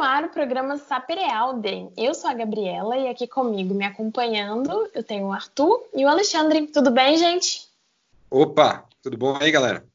no 0.00 0.04
ar 0.04 0.24
o 0.24 0.30
programa 0.30 0.78
Saperealde. 0.78 1.90
Eu 1.94 2.14
sou 2.14 2.30
a 2.30 2.32
Gabriela 2.32 2.96
e 2.96 3.06
aqui 3.06 3.26
comigo, 3.26 3.74
me 3.74 3.84
acompanhando, 3.84 4.88
eu 4.94 5.04
tenho 5.04 5.26
o 5.26 5.32
Arthur 5.32 5.86
e 5.94 6.02
o 6.06 6.08
Alexandre. 6.08 6.66
Tudo 6.68 6.90
bem, 6.90 7.18
gente? 7.18 7.68
Opa, 8.30 8.88
tudo 9.02 9.18
bom 9.18 9.36
aí, 9.38 9.50
galera? 9.50 9.86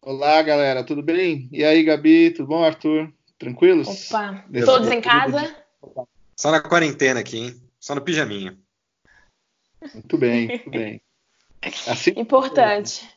Olá, 0.00 0.40
galera, 0.40 0.84
tudo 0.84 1.02
bem? 1.02 1.48
E 1.50 1.64
aí, 1.64 1.82
Gabi, 1.82 2.30
tudo 2.30 2.46
bom, 2.46 2.62
Arthur? 2.62 3.12
Tranquilos? 3.36 4.08
Opa, 4.08 4.44
todos 4.64 4.88
em 4.88 5.00
casa? 5.00 5.52
Só 6.36 6.52
na 6.52 6.60
quarentena 6.60 7.18
aqui, 7.18 7.38
hein? 7.38 7.62
Só 7.80 7.96
no 7.96 8.02
pijaminha. 8.02 8.56
Muito 9.92 10.16
bem, 10.16 10.46
muito 10.46 10.70
bem. 10.70 11.02
Assim, 11.88 12.12
Importante. 12.16 13.10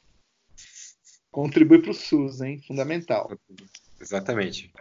Contribui 1.29 1.79
para 1.79 1.91
o 1.91 1.93
SUS, 1.93 2.41
hein? 2.41 2.59
Fundamental. 2.68 3.29
Exatamente. 4.00 4.71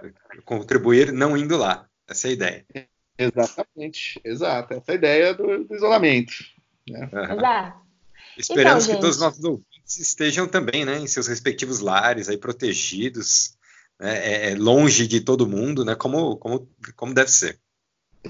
Contribuir 0.45 1.12
não 1.12 1.37
indo 1.37 1.57
lá. 1.57 1.89
Essa 2.09 2.29
é 2.29 2.30
a 2.30 2.33
ideia. 2.33 2.66
Exatamente, 3.19 4.20
exato. 4.24 4.74
Essa 4.74 4.93
é 4.93 4.95
a 4.95 4.97
ideia 4.97 5.34
do, 5.34 5.65
do 5.65 5.74
isolamento. 5.74 6.34
Né? 6.88 7.09
Uhum. 7.12 7.37
Exato. 7.38 7.87
Esperamos 8.38 8.84
então, 8.84 8.97
que 8.97 9.01
todos 9.01 9.16
os 9.16 9.23
nossos 9.23 9.45
ouvintes 9.45 9.98
estejam 9.98 10.47
também 10.47 10.84
né, 10.84 10.98
em 10.98 11.07
seus 11.07 11.27
respectivos 11.27 11.80
lares, 11.80 12.29
aí 12.29 12.37
protegidos, 12.37 13.57
né, 13.98 14.19
é, 14.19 14.51
é, 14.51 14.55
longe 14.55 15.07
de 15.07 15.21
todo 15.21 15.48
mundo, 15.48 15.85
né, 15.85 15.95
como, 15.95 16.37
como, 16.37 16.69
como 16.95 17.15
deve 17.15 17.30
ser. 17.30 17.59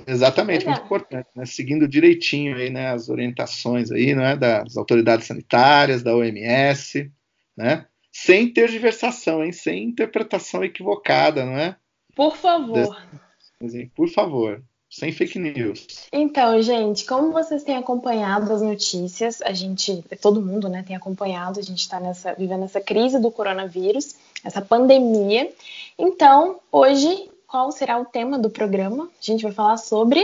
Exatamente, 0.06 0.66
muito 0.66 0.82
importante, 0.82 1.28
né? 1.34 1.46
seguindo 1.46 1.88
direitinho 1.88 2.56
aí, 2.56 2.70
né, 2.70 2.90
as 2.90 3.08
orientações 3.08 3.90
aí, 3.90 4.14
né, 4.14 4.36
das 4.36 4.76
autoridades 4.76 5.26
sanitárias, 5.26 6.02
da 6.02 6.14
OMS, 6.14 7.10
né, 7.56 7.86
sem 8.22 8.52
tergiversação, 8.52 9.44
hein, 9.44 9.52
sem 9.52 9.84
interpretação 9.84 10.64
equivocada, 10.64 11.44
não 11.44 11.58
é? 11.58 11.76
Por 12.14 12.36
favor. 12.36 12.96
Por 13.94 14.08
favor, 14.08 14.62
sem 14.90 15.12
fake 15.12 15.38
news. 15.38 16.08
Então, 16.12 16.60
gente, 16.62 17.04
como 17.04 17.32
vocês 17.32 17.62
têm 17.62 17.76
acompanhado 17.76 18.52
as 18.52 18.62
notícias, 18.62 19.42
a 19.42 19.52
gente, 19.52 20.02
todo 20.20 20.40
mundo, 20.40 20.68
né, 20.68 20.82
tem 20.82 20.96
acompanhado, 20.96 21.60
a 21.60 21.62
gente 21.62 21.80
está 21.80 22.00
nessa, 22.00 22.34
vivendo 22.34 22.64
essa 22.64 22.80
crise 22.80 23.20
do 23.20 23.30
coronavírus, 23.30 24.14
essa 24.42 24.62
pandemia. 24.62 25.52
Então, 25.98 26.60
hoje 26.72 27.30
qual 27.46 27.70
será 27.70 27.98
o 27.98 28.04
tema 28.04 28.38
do 28.38 28.50
programa. 28.50 29.04
A 29.04 29.24
gente 29.24 29.42
vai 29.42 29.52
falar 29.52 29.76
sobre. 29.76 30.22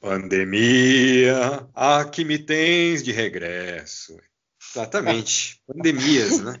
Pandemia, 0.00 1.66
aqui 1.74 2.24
me 2.24 2.38
tens 2.38 3.02
de 3.02 3.10
regresso. 3.10 4.16
Exatamente. 4.70 5.60
Pandemias, 5.66 6.40
né? 6.42 6.60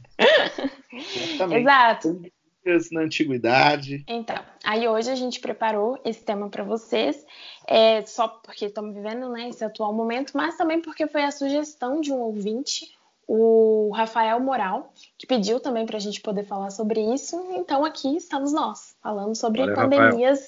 Exatamente. 0.90 1.60
Exato. 1.60 2.08
Pandemias 2.08 2.90
na 2.90 3.00
antiguidade. 3.02 4.04
Então, 4.06 4.38
aí 4.64 4.86
hoje 4.88 5.10
a 5.10 5.14
gente 5.14 5.40
preparou 5.40 5.98
esse 6.04 6.22
tema 6.22 6.48
para 6.48 6.64
vocês, 6.64 7.24
é, 7.66 8.04
só 8.04 8.28
porque 8.28 8.66
estamos 8.66 8.94
vivendo 8.94 9.28
né, 9.30 9.48
esse 9.48 9.64
atual 9.64 9.92
momento, 9.92 10.32
mas 10.34 10.56
também 10.56 10.80
porque 10.80 11.06
foi 11.06 11.22
a 11.22 11.30
sugestão 11.30 12.00
de 12.00 12.12
um 12.12 12.18
ouvinte 12.18 12.98
o 13.28 13.92
Rafael 13.94 14.40
Moral, 14.40 14.90
que 15.18 15.26
pediu 15.26 15.60
também 15.60 15.84
para 15.84 15.98
a 15.98 16.00
gente 16.00 16.18
poder 16.22 16.44
falar 16.44 16.70
sobre 16.70 17.00
isso. 17.12 17.36
Então 17.52 17.84
aqui 17.84 18.16
estamos 18.16 18.54
nós, 18.54 18.96
falando 19.02 19.36
sobre 19.36 19.60
Valeu, 19.60 19.74
pandemias. 19.76 20.40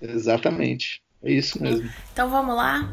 Rafael. 0.00 0.16
Exatamente, 0.16 1.02
é 1.22 1.30
isso 1.30 1.62
mesmo. 1.62 1.88
Então 2.10 2.30
vamos 2.30 2.56
lá? 2.56 2.88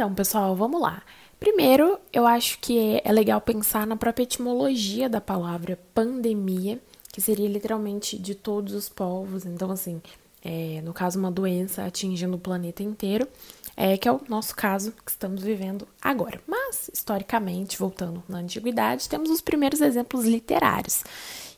Então, 0.00 0.14
pessoal, 0.14 0.56
vamos 0.56 0.80
lá. 0.80 1.02
Primeiro, 1.38 1.98
eu 2.10 2.26
acho 2.26 2.58
que 2.58 3.02
é 3.04 3.12
legal 3.12 3.38
pensar 3.38 3.86
na 3.86 3.96
própria 3.96 4.22
etimologia 4.22 5.10
da 5.10 5.20
palavra 5.20 5.78
pandemia 5.92 6.80
que 7.12 7.20
seria 7.20 7.46
literalmente 7.46 8.18
de 8.18 8.34
todos 8.34 8.72
os 8.72 8.88
povos. 8.88 9.44
Então, 9.44 9.70
assim, 9.70 10.00
é, 10.42 10.80
no 10.82 10.94
caso, 10.94 11.18
uma 11.18 11.30
doença 11.30 11.84
atingindo 11.84 12.34
o 12.34 12.40
planeta 12.40 12.82
inteiro, 12.82 13.28
é, 13.76 13.98
que 13.98 14.08
é 14.08 14.12
o 14.12 14.22
nosso 14.26 14.56
caso 14.56 14.94
que 15.04 15.10
estamos 15.10 15.42
vivendo 15.42 15.86
agora. 16.00 16.40
Mas, 16.46 16.90
historicamente, 16.90 17.76
voltando 17.76 18.22
na 18.26 18.38
antiguidade, 18.38 19.06
temos 19.06 19.28
os 19.28 19.42
primeiros 19.42 19.82
exemplos 19.82 20.24
literários. 20.24 21.04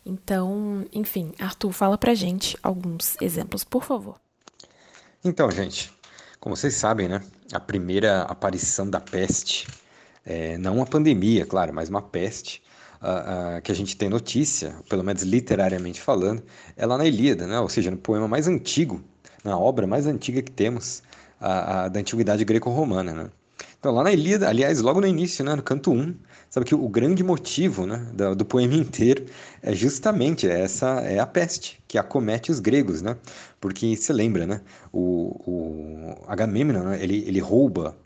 Então, 0.04 0.84
enfim, 0.92 1.32
Arthur, 1.38 1.70
fala 1.70 1.96
pra 1.96 2.12
gente 2.12 2.58
alguns 2.60 3.14
exemplos, 3.20 3.62
por 3.62 3.84
favor. 3.84 4.16
Então, 5.24 5.48
gente, 5.48 5.92
como 6.42 6.56
vocês 6.56 6.74
sabem, 6.74 7.06
né, 7.06 7.22
a 7.52 7.60
primeira 7.60 8.22
aparição 8.22 8.90
da 8.90 8.98
peste, 8.98 9.64
é, 10.26 10.58
não 10.58 10.78
uma 10.78 10.86
pandemia, 10.86 11.46
claro, 11.46 11.72
mas 11.72 11.88
uma 11.88 12.02
peste, 12.02 12.60
que 13.62 13.70
a 13.70 13.74
gente 13.74 13.96
tem 13.96 14.08
notícia, 14.08 14.74
pelo 14.88 15.04
menos 15.04 15.22
literariamente 15.22 16.00
falando, 16.00 16.42
é 16.76 16.84
lá 16.84 16.98
na 16.98 17.04
Ilíada, 17.04 17.46
né? 17.46 17.58
ou 17.60 17.68
seja, 17.68 17.90
no 17.90 17.96
poema 17.96 18.26
mais 18.26 18.46
antigo, 18.48 19.00
na 19.44 19.56
obra 19.58 19.86
mais 19.86 20.06
antiga 20.06 20.42
que 20.42 20.50
temos 20.50 21.02
da 21.40 21.98
antiguidade 21.98 22.44
greco-romana. 22.44 23.12
Né? 23.12 23.30
Então, 23.82 23.92
lá 23.92 24.04
na 24.04 24.12
Ilíada, 24.12 24.48
aliás, 24.48 24.80
logo 24.80 25.00
no 25.00 25.08
início, 25.08 25.44
né, 25.44 25.56
no 25.56 25.62
canto 25.62 25.90
1, 25.90 26.14
sabe 26.48 26.66
que 26.66 26.72
o 26.72 26.88
grande 26.88 27.24
motivo 27.24 27.84
né, 27.84 27.96
do, 28.14 28.36
do, 28.36 28.44
poema 28.44 28.74
inteiro 28.78 29.26
é 29.60 29.74
justamente 29.74 30.46
essa 30.48 31.00
é 31.00 31.18
a 31.18 31.26
peste 31.26 31.82
que 31.88 31.98
acomete 31.98 32.52
os 32.52 32.60
gregos, 32.60 33.02
né? 33.02 33.16
Porque 33.60 33.96
se 33.96 34.12
lembra, 34.12 34.46
né? 34.46 34.60
O, 34.92 35.34
o 35.44 36.24
Agamemnon, 36.28 36.84
né, 36.90 37.02
ele, 37.02 37.24
ele 37.26 37.40
rouba 37.40 37.98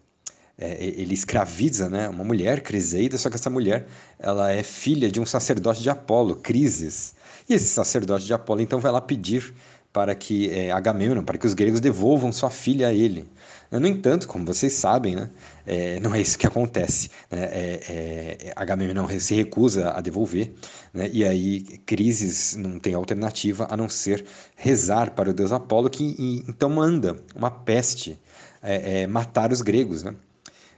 é, 0.56 0.82
ele 0.82 1.12
escraviza 1.12 1.90
né, 1.90 2.08
uma 2.08 2.24
mulher, 2.24 2.62
Criseida, 2.62 3.18
só 3.18 3.28
que 3.28 3.36
essa 3.36 3.50
mulher 3.50 3.86
ela 4.18 4.50
é 4.50 4.62
filha 4.62 5.10
de 5.10 5.20
um 5.20 5.26
sacerdote 5.26 5.82
de 5.82 5.90
Apolo, 5.90 6.36
Crises. 6.36 7.14
E 7.46 7.52
esse 7.52 7.66
sacerdote 7.66 8.24
de 8.24 8.32
Apolo 8.32 8.62
então 8.62 8.80
vai 8.80 8.90
lá 8.92 9.02
pedir 9.02 9.52
para 9.92 10.14
que 10.14 10.50
é, 10.50 10.70
Agamemnon, 10.70 11.22
para 11.22 11.36
que 11.36 11.46
os 11.46 11.52
gregos 11.52 11.80
devolvam 11.80 12.32
sua 12.32 12.48
filha 12.50 12.88
a 12.88 12.94
ele. 12.94 13.28
No 13.70 13.86
entanto, 13.86 14.28
como 14.28 14.44
vocês 14.44 14.72
sabem, 14.72 15.16
né, 15.16 15.30
é, 15.66 15.98
não 16.00 16.14
é 16.14 16.20
isso 16.20 16.38
que 16.38 16.46
acontece. 16.46 17.10
Né, 17.30 17.42
é, 17.42 17.80
é, 17.88 18.52
Agamemnon 18.54 19.08
se 19.18 19.34
recusa 19.34 19.90
a 19.90 20.00
devolver, 20.00 20.52
né, 20.94 21.10
e 21.12 21.24
aí 21.24 21.62
Crises 21.84 22.56
não 22.56 22.78
tem 22.78 22.94
alternativa 22.94 23.66
a 23.70 23.76
não 23.76 23.88
ser 23.88 24.24
rezar 24.56 25.10
para 25.12 25.30
o 25.30 25.34
deus 25.34 25.52
Apolo, 25.52 25.90
que 25.90 26.14
e, 26.18 26.44
então 26.48 26.70
manda 26.70 27.16
uma 27.34 27.50
peste 27.50 28.18
é, 28.62 29.02
é, 29.02 29.06
matar 29.06 29.52
os 29.52 29.62
gregos. 29.62 30.02
Né? 30.02 30.14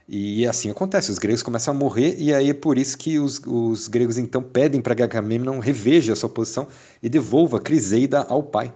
E 0.07 0.47
assim 0.47 0.71
acontece, 0.71 1.11
os 1.11 1.19
gregos 1.19 1.43
começam 1.43 1.71
a 1.71 1.77
morrer, 1.77 2.15
e 2.17 2.33
aí 2.33 2.49
é 2.49 2.53
por 2.53 2.79
isso 2.79 2.97
que 2.97 3.19
os, 3.19 3.39
os 3.45 3.87
gregos 3.87 4.17
então 4.17 4.41
pedem 4.41 4.81
para 4.81 4.95
que 4.95 5.03
Agamemnon 5.03 5.59
reveja 5.59 6.13
a 6.13 6.15
sua 6.15 6.29
posição 6.29 6.67
e 7.03 7.07
devolva 7.07 7.59
Criseida 7.59 8.25
ao 8.27 8.41
pai. 8.41 8.73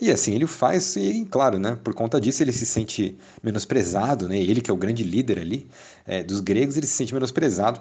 E 0.00 0.10
assim 0.10 0.34
ele 0.34 0.46
faz, 0.46 0.94
e 0.96 1.24
claro, 1.24 1.58
né, 1.58 1.78
por 1.82 1.94
conta 1.94 2.20
disso 2.20 2.42
ele 2.42 2.52
se 2.52 2.66
sente 2.66 3.16
menosprezado, 3.42 4.28
né, 4.28 4.38
ele 4.38 4.60
que 4.60 4.70
é 4.70 4.74
o 4.74 4.76
grande 4.76 5.02
líder 5.02 5.38
ali 5.38 5.66
é, 6.06 6.22
dos 6.22 6.40
gregos, 6.40 6.76
ele 6.76 6.86
se 6.86 6.92
sente 6.92 7.14
menosprezado 7.14 7.80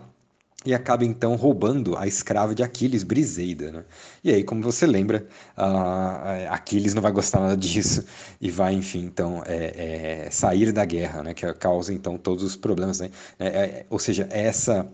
e 0.66 0.74
acaba 0.74 1.06
então 1.06 1.36
roubando 1.36 1.96
a 1.96 2.08
escrava 2.08 2.56
de 2.56 2.64
Aquiles, 2.64 3.04
Briseida. 3.04 3.72
Né? 3.72 3.86
E 4.24 4.32
aí, 4.32 4.44
como 4.44 4.64
você 4.64 4.88
lembra, 4.88 5.28
uh, 5.58 6.50
Aquiles 6.50 6.94
não 6.94 7.02
vai 7.02 7.12
gostar 7.12 7.40
nada 7.40 7.56
disso 7.56 8.04
e 8.42 8.50
vai, 8.50 8.74
enfim, 8.74 9.06
então 9.06 9.44
é, 9.46 10.26
é, 10.26 10.32
sair 10.32 10.72
da 10.72 10.84
guerra, 10.84 11.22
né? 11.22 11.34
que 11.34 11.52
causa 11.54 11.94
então 11.94 12.18
todos 12.18 12.44
os 12.44 12.56
problemas. 12.56 13.00
Né? 13.00 13.12
É, 13.38 13.48
é 13.48 13.86
ou 13.90 14.00
seja, 14.00 14.28
essa 14.32 14.90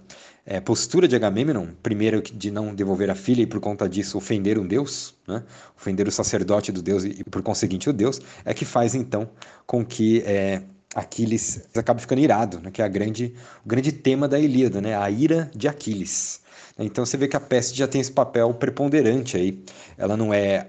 é, 0.45 0.59
postura 0.59 1.07
de 1.07 1.15
Agamemnon, 1.15 1.67
primeiro 1.81 2.21
de 2.21 2.51
não 2.51 2.73
devolver 2.73 3.09
a 3.09 3.15
filha 3.15 3.41
e 3.41 3.45
por 3.45 3.59
conta 3.59 3.87
disso 3.87 4.17
ofender 4.17 4.57
um 4.57 4.65
deus, 4.65 5.13
né? 5.27 5.43
ofender 5.77 6.07
o 6.07 6.11
sacerdote 6.11 6.71
do 6.71 6.81
deus 6.81 7.03
e, 7.03 7.23
por 7.23 7.41
conseguinte 7.41 7.89
o 7.89 7.93
deus, 7.93 8.19
é 8.43 8.53
que 8.53 8.65
faz 8.65 8.95
então 8.95 9.29
com 9.65 9.85
que 9.85 10.21
é, 10.25 10.63
Aquiles 10.93 11.61
acaba 11.75 11.99
ficando 11.99 12.19
irado, 12.19 12.59
né, 12.59 12.69
que 12.69 12.81
é 12.81 12.85
a 12.85 12.87
grande, 12.87 13.33
o 13.65 13.69
grande 13.69 13.91
tema 13.91 14.27
da 14.27 14.37
Ilíada, 14.37 14.81
né, 14.81 14.97
a 14.97 15.09
ira 15.09 15.49
de 15.55 15.67
Aquiles. 15.67 16.41
Então 16.77 17.05
você 17.05 17.15
vê 17.15 17.27
que 17.27 17.37
a 17.37 17.39
peste 17.39 17.77
já 17.77 17.87
tem 17.87 18.01
esse 18.01 18.11
papel 18.11 18.53
preponderante 18.53 19.37
aí. 19.37 19.63
Ela 19.97 20.17
não 20.17 20.33
é 20.33 20.67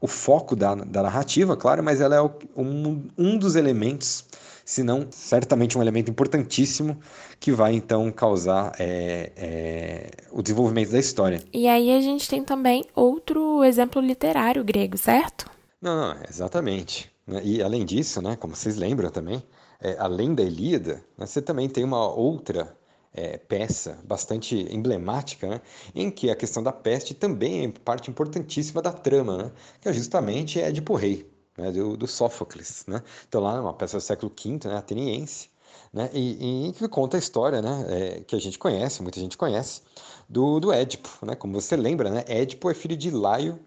o 0.00 0.06
foco 0.06 0.54
da, 0.54 0.74
da 0.74 1.02
narrativa, 1.02 1.56
claro, 1.56 1.82
mas 1.82 2.00
ela 2.00 2.16
é 2.16 2.22
um, 2.56 3.04
um 3.16 3.38
dos 3.38 3.56
elementos, 3.56 4.24
se 4.64 4.82
não 4.82 5.06
certamente 5.10 5.76
um 5.76 5.82
elemento 5.82 6.10
importantíssimo 6.10 6.98
que 7.38 7.52
vai 7.52 7.74
então 7.74 8.10
causar 8.12 8.72
é, 8.78 9.32
é, 9.36 10.10
o 10.30 10.42
desenvolvimento 10.42 10.90
da 10.90 10.98
história. 10.98 11.42
E 11.52 11.66
aí 11.66 11.90
a 11.90 12.00
gente 12.00 12.28
tem 12.28 12.44
também 12.44 12.84
outro 12.94 13.64
exemplo 13.64 14.00
literário 14.00 14.62
grego, 14.64 14.96
certo? 14.96 15.50
Não, 15.80 15.96
não, 15.96 16.16
exatamente. 16.28 17.10
E 17.42 17.62
além 17.62 17.84
disso, 17.84 18.20
né, 18.20 18.36
como 18.36 18.54
vocês 18.54 18.76
lembram 18.76 19.10
também, 19.10 19.42
é, 19.80 19.96
além 19.98 20.34
da 20.34 20.42
Ilíada, 20.42 21.04
né, 21.16 21.26
você 21.26 21.42
também 21.42 21.68
tem 21.68 21.84
uma 21.84 22.08
outra 22.08 22.76
é, 23.12 23.36
peça 23.36 23.98
bastante 24.04 24.66
emblemática, 24.70 25.46
né, 25.46 25.60
em 25.94 26.10
que 26.10 26.30
a 26.30 26.36
questão 26.36 26.62
da 26.62 26.72
peste 26.72 27.14
também 27.14 27.64
é 27.64 27.68
parte 27.68 28.10
importantíssima 28.10 28.80
da 28.80 28.92
trama, 28.92 29.36
né, 29.36 29.52
que 29.80 29.88
é 29.88 29.92
justamente 29.92 30.60
Édipo 30.60 30.94
Rei, 30.94 31.28
né, 31.56 31.70
do, 31.72 31.96
do 31.96 32.06
Sófocles. 32.06 32.84
Né? 32.86 33.02
Então 33.28 33.40
lá, 33.40 33.60
uma 33.60 33.74
peça 33.74 33.96
do 33.98 34.02
século 34.02 34.32
V, 34.34 34.68
né, 34.68 34.76
ateniense, 34.76 35.50
né? 35.92 36.10
E, 36.12 36.68
e 36.68 36.72
que 36.72 36.88
conta 36.88 37.16
a 37.16 37.20
história, 37.20 37.60
né? 37.60 37.84
É, 37.88 38.20
que 38.20 38.34
a 38.34 38.40
gente 38.40 38.58
conhece, 38.58 39.02
muita 39.02 39.20
gente 39.20 39.36
conhece, 39.36 39.82
do, 40.28 40.58
do 40.58 40.72
Édipo, 40.72 41.08
né? 41.22 41.34
Como 41.34 41.60
você 41.60 41.76
lembra, 41.76 42.10
né? 42.10 42.24
Édipo 42.26 42.70
é 42.70 42.74
filho 42.74 42.96
de 42.96 43.10
Laio 43.10 43.58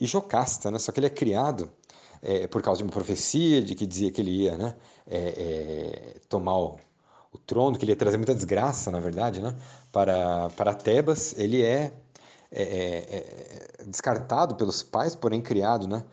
e 0.00 0.06
Jocasta, 0.06 0.70
né? 0.70 0.78
Só 0.78 0.92
que 0.92 1.00
ele 1.00 1.06
é 1.06 1.10
criado 1.10 1.70
é, 2.22 2.46
por 2.46 2.62
causa 2.62 2.78
de 2.78 2.84
uma 2.84 2.92
profecia 2.92 3.60
de 3.62 3.74
que 3.74 3.86
dizia 3.86 4.10
que 4.10 4.20
ele 4.20 4.30
ia, 4.30 4.56
né? 4.56 4.76
É, 5.06 5.18
é 5.18 6.20
tomar 6.28 6.56
o, 6.58 6.78
o, 7.32 7.38
trono, 7.38 7.76
que 7.78 7.84
ele 7.84 7.92
ia 7.92 7.96
trazer 7.96 8.16
muita 8.16 8.34
desgraça, 8.34 8.90
na 8.90 9.00
verdade, 9.00 9.40
né? 9.40 9.56
Para, 9.92 10.50
para 10.50 10.74
Tebas, 10.74 11.34
ele 11.38 11.62
é, 11.62 11.92
é, 12.50 12.62
é, 12.62 13.84
descartado 13.86 14.54
pelos 14.54 14.82
pais, 14.82 15.14
porém 15.16 15.40
criado, 15.40 15.88
né? 15.88 16.04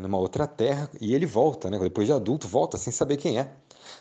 Numa 0.00 0.18
outra 0.18 0.46
terra 0.46 0.90
e 1.00 1.14
ele 1.14 1.26
volta, 1.26 1.70
né? 1.70 1.78
Depois 1.78 2.06
de 2.06 2.12
adulto, 2.12 2.46
volta 2.46 2.76
sem 2.76 2.92
saber 2.92 3.16
quem 3.16 3.38
é 3.38 3.50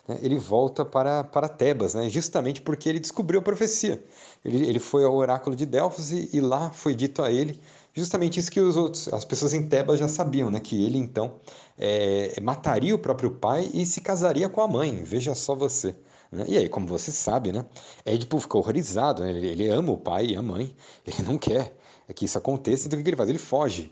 né, 0.08 0.18
ele 0.22 0.38
volta 0.38 0.84
para, 0.86 1.24
para 1.24 1.48
Tebas, 1.48 1.94
né, 1.94 2.10
justamente 2.10 2.62
porque 2.62 2.90
ele 2.90 3.00
descobriu 3.00 3.40
a 3.40 3.44
profecia. 3.44 4.04
Ele, 4.44 4.68
ele 4.68 4.80
foi 4.80 5.04
ao 5.04 5.16
oráculo 5.16 5.56
de 5.56 5.66
Delfos 5.66 6.12
e, 6.12 6.30
e, 6.34 6.42
lá 6.42 6.72
foi 6.72 6.96
dito 6.96 7.22
a 7.22 7.32
ele 7.32 7.60
justamente 7.94 8.40
isso 8.40 8.52
que 8.52 8.60
os 8.60 8.78
outros, 8.78 9.12
as 9.14 9.26
pessoas 9.26 9.54
em 9.54 9.68
Tebas 9.68 10.00
já 10.00 10.08
sabiam, 10.08 10.50
né, 10.50 10.60
que 10.60 10.84
ele 10.84 10.98
então 10.98 11.36
é, 11.78 12.40
mataria 12.42 12.96
o 12.96 13.00
próprio 13.00 13.32
pai 13.32 13.70
e 13.74 13.86
se 13.86 14.02
casaria 14.02 14.50
com 14.50 14.62
a 14.62 14.68
mãe. 14.68 15.04
Veja 15.04 15.36
só 15.36 15.56
você. 15.56 15.96
Né? 16.32 16.46
E 16.48 16.58
aí, 16.58 16.70
como 16.70 16.88
você 16.88 17.12
sabe, 17.12 17.52
né, 17.52 17.66
Édipo 18.06 18.40
ficou 18.40 18.62
horrorizado. 18.62 19.24
Né? 19.24 19.32
Ele, 19.32 19.48
ele 19.48 19.70
ama 19.70 19.92
o 19.92 19.98
pai 19.98 20.28
e 20.28 20.36
a 20.36 20.42
mãe, 20.42 20.76
ele 21.06 21.24
não 21.24 21.38
quer 21.38 21.74
que 22.16 22.26
isso 22.26 22.38
aconteça, 22.38 22.88
então 22.88 23.00
o 23.00 23.04
que 23.04 23.10
ele 23.10 23.18
faz? 23.18 23.30
Ele 23.30 23.38
foge. 23.38 23.92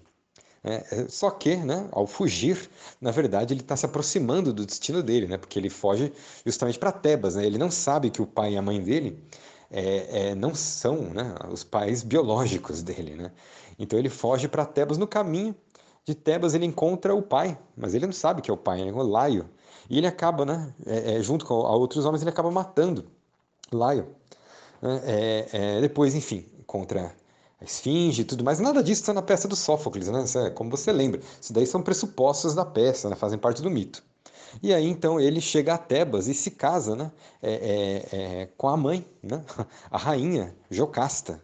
É, 0.68 0.86
é, 0.92 1.08
só 1.08 1.30
que, 1.32 1.56
né, 1.56 1.88
ao 1.92 2.06
fugir, 2.06 2.70
na 3.00 3.10
verdade, 3.12 3.54
ele 3.54 3.62
está 3.62 3.76
se 3.78 3.86
aproximando 3.86 4.52
do 4.52 4.66
destino 4.66 5.02
dele, 5.02 5.26
né, 5.26 5.38
porque 5.38 5.58
ele 5.58 5.70
foge 5.70 6.12
justamente 6.46 6.78
para 6.78 6.92
Tebas. 6.92 7.36
Né, 7.36 7.46
ele 7.46 7.58
não 7.58 7.72
sabe 7.72 8.10
que 8.10 8.22
o 8.22 8.28
pai 8.28 8.54
e 8.54 8.58
a 8.58 8.62
mãe 8.62 8.82
dele 8.82 9.24
é, 9.72 10.30
é, 10.30 10.36
não 10.36 10.54
são 10.54 10.96
né, 11.14 11.36
os 11.50 11.64
pais 11.64 12.04
biológicos 12.04 12.84
dele. 12.84 13.16
Né? 13.16 13.32
Então 13.80 13.98
ele 13.98 14.10
foge 14.10 14.48
para 14.48 14.66
Tebas. 14.66 14.98
No 14.98 15.08
caminho 15.08 15.56
de 16.06 16.14
Tebas, 16.14 16.54
ele 16.54 16.66
encontra 16.66 17.16
o 17.16 17.22
pai, 17.22 17.58
mas 17.76 17.94
ele 17.94 18.06
não 18.06 18.14
sabe 18.14 18.42
que 18.42 18.52
é 18.52 18.54
o 18.54 18.58
pai, 18.58 18.84
né, 18.84 18.92
o 18.92 19.04
Laio. 19.04 19.50
E 19.90 19.98
ele 19.98 20.08
acaba, 20.08 20.46
né, 20.46 20.74
é, 20.86 21.16
é, 21.16 21.24
junto 21.24 21.46
com 21.46 21.54
outros 21.54 22.06
homens, 22.06 22.22
ele 22.22 22.30
acaba 22.30 22.52
matando 22.52 23.06
Laio. 23.72 24.08
Né, 24.82 25.80
depois, 25.82 26.14
enfim, 26.14 26.46
contra 26.66 27.16
a 27.60 27.66
esfinge 27.66 28.22
e 28.22 28.26
tudo 28.26 28.44
mais. 28.44 28.60
Nada 28.60 28.84
disso 28.84 29.02
está 29.02 29.14
na 29.14 29.22
peça 29.22 29.48
do 29.48 29.56
Sófocles, 29.56 30.08
né? 30.08 30.26
É, 30.46 30.50
como 30.50 30.70
você 30.70 30.92
lembra. 30.92 31.22
Isso 31.42 31.54
daí 31.54 31.66
são 31.66 31.82
pressupostos 31.82 32.54
da 32.54 32.66
peça, 32.66 33.10
né? 33.10 33.16
fazem 33.16 33.40
parte 33.40 33.62
do 33.62 33.70
mito. 33.70 34.04
E 34.62 34.74
aí 34.74 34.88
então 34.88 35.20
ele 35.20 35.42
chega 35.42 35.74
a 35.74 35.78
Tebas 35.78 36.28
e 36.28 36.34
se 36.34 36.52
casa 36.52 36.96
né? 36.96 37.12
É, 37.42 37.52
é, 37.52 38.18
é, 38.42 38.50
com 38.58 38.68
a 38.70 38.78
mãe, 38.78 39.06
né? 39.22 39.44
a 39.92 39.98
rainha 39.98 40.56
Jocasta, 40.70 41.44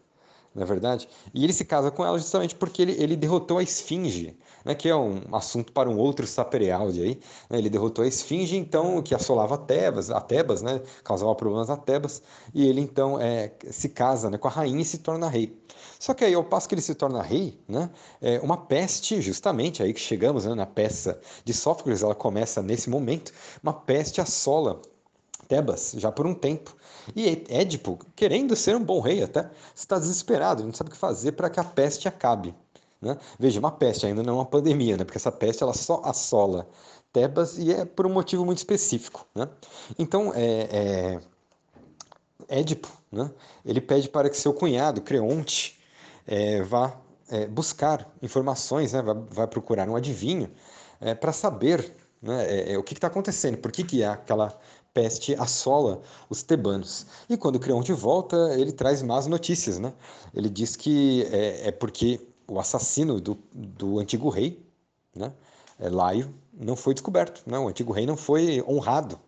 na 0.54 0.63
é 0.63 0.65
verdade. 0.65 1.07
E 1.33 1.44
ele 1.44 1.54
se 1.54 1.65
casa 1.65 1.92
com 1.92 2.06
ela 2.06 2.18
justamente 2.18 2.56
porque 2.56 2.81
ele, 2.81 2.94
ele 3.01 3.16
derrotou 3.16 3.57
a 3.57 3.63
esfinge, 3.63 4.38
né, 4.63 4.75
que 4.75 4.89
é 4.89 4.95
um 4.95 5.21
assunto 5.33 5.71
para 5.71 5.89
um 5.89 5.98
outro 5.98 6.25
saperealde 6.25 7.01
aí. 7.01 7.19
Né, 7.50 7.57
ele 7.57 7.69
derrotou 7.69 8.04
a 8.04 8.07
esfinge, 8.07 8.57
então, 8.57 9.01
que 9.01 9.13
assolava 9.15 9.57
Tebas, 9.57 10.10
a 10.10 10.21
Tebas, 10.21 10.62
né, 10.62 10.81
causava 11.04 11.33
problemas 11.36 11.69
a 11.69 11.77
Tebas, 11.77 12.21
e 12.54 12.68
ele 12.68 12.81
então 12.81 13.19
é, 13.19 13.51
se 13.69 13.89
casa 13.89 14.30
né, 14.30 14.38
com 14.38 14.48
a 14.48 14.51
rainha 14.51 14.81
e 14.81 14.86
se 14.86 15.00
torna 15.00 15.27
rei. 15.30 15.57
Só 16.00 16.13
que 16.13 16.25
aí, 16.25 16.33
ao 16.33 16.44
passo 16.44 16.68
que 16.68 16.75
ele 16.75 16.81
se 16.81 16.95
torna 16.95 17.21
rei, 17.21 17.60
né, 17.68 17.89
é 18.21 18.39
uma 18.42 18.57
peste, 18.57 19.21
justamente, 19.21 19.81
aí 19.81 19.94
que 19.94 20.00
chegamos 20.00 20.45
né, 20.45 20.54
na 20.54 20.66
peça 20.66 21.19
de 21.45 21.54
Sófocles, 21.54 22.04
ela 22.04 22.16
começa 22.16 22.62
nesse 22.62 22.89
momento, 22.89 23.31
uma 23.62 23.74
peste 23.74 24.19
assola 24.19 24.81
Tebas 25.48 25.94
já 25.98 26.12
por 26.12 26.25
um 26.25 26.33
tempo. 26.33 26.75
E 27.16 27.45
Édipo, 27.50 28.00
querendo 28.16 28.56
ser 28.56 28.75
um 28.75 28.83
bom 28.83 29.00
rei 29.00 29.24
até, 29.24 29.50
está 29.75 30.00
desesperado, 30.00 30.63
não 30.63 30.74
sabe 30.74 30.89
o 30.89 30.94
que 30.94 30.98
fazer 30.98 31.33
para 31.33 31.50
que 31.50 31.59
a 31.59 31.63
peste 31.63 32.07
acabe. 32.07 32.56
Né? 33.04 33.18
Veja, 33.38 33.60
uma 33.60 33.72
peste 33.72 34.06
ainda 34.06 34.24
não 34.24 34.34
é 34.34 34.36
uma 34.38 34.46
pandemia, 34.46 34.98
né? 34.98 35.04
porque 35.04 35.18
essa 35.18 35.32
peste 35.32 35.64
ela 35.64 35.74
só 35.74 36.02
assola 36.04 36.68
Tebas 37.12 37.58
e 37.60 37.72
é 37.72 37.86
por 37.86 38.08
um 38.08 38.14
motivo 38.14 38.46
muito 38.46 38.58
específico. 38.58 39.28
Né? 39.36 39.48
Então, 40.00 40.32
é, 40.34 41.20
é, 42.50 42.60
Édipo, 42.60 42.90
né? 43.12 43.32
ele 43.64 43.80
pede 43.80 44.10
para 44.10 44.30
que 44.30 44.38
seu 44.38 44.54
cunhado, 44.54 45.02
Creonte, 45.02 45.80
é, 46.26 46.64
vá 46.64 46.98
é, 47.30 47.46
buscar 47.46 48.10
informações, 48.22 48.94
né? 48.94 49.02
vai, 49.02 49.16
vai, 49.30 49.48
procurar 49.48 49.88
um 49.88 49.96
adivinho 49.96 50.50
é, 51.00 51.14
para 51.14 51.32
saber 51.32 51.96
né? 52.24 52.46
É, 52.46 52.74
é, 52.74 52.78
o 52.78 52.84
que 52.84 52.94
está 52.94 53.08
acontecendo, 53.08 53.58
por 53.58 53.70
que, 53.70 53.84
que 53.84 54.04
aquela 54.04 54.58
peste 54.94 55.36
assola 55.36 56.02
os 56.30 56.44
tebanos. 56.44 57.06
E 57.28 57.36
quando 57.36 57.60
Creonte 57.60 57.92
volta, 57.92 58.38
ele 58.58 58.72
traz 58.72 59.02
más 59.02 59.28
notícias. 59.28 59.80
Né? 59.80 59.92
Ele 60.34 60.50
diz 60.50 60.76
que 60.76 61.28
é, 61.32 61.68
é 61.68 61.72
porque 61.72 62.22
o 62.48 62.60
assassino 62.60 63.19
do, 63.19 63.38
do 63.54 64.00
antigo 64.00 64.30
rei, 64.30 64.66
né, 65.16 65.31
é, 65.80 65.90
Laio, 65.90 66.34
não 66.54 66.75
foi 66.75 66.94
descoberto. 66.94 67.44
Né? 67.45 67.57
O 67.57 67.68
antigo 67.68 67.92
rei 67.92 68.06
não 68.06 68.18
foi 68.18 68.63
honrado 68.68 69.19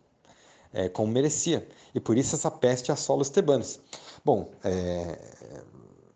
é, 0.74 0.90
como 0.90 1.12
merecia. 1.12 1.68
E 1.94 2.00
por 2.00 2.18
isso 2.18 2.36
essa 2.36 2.52
peste 2.52 2.92
assola 2.92 3.22
os 3.22 3.30
tebanos. 3.30 3.80
Bom, 4.24 4.52
é, 4.64 5.18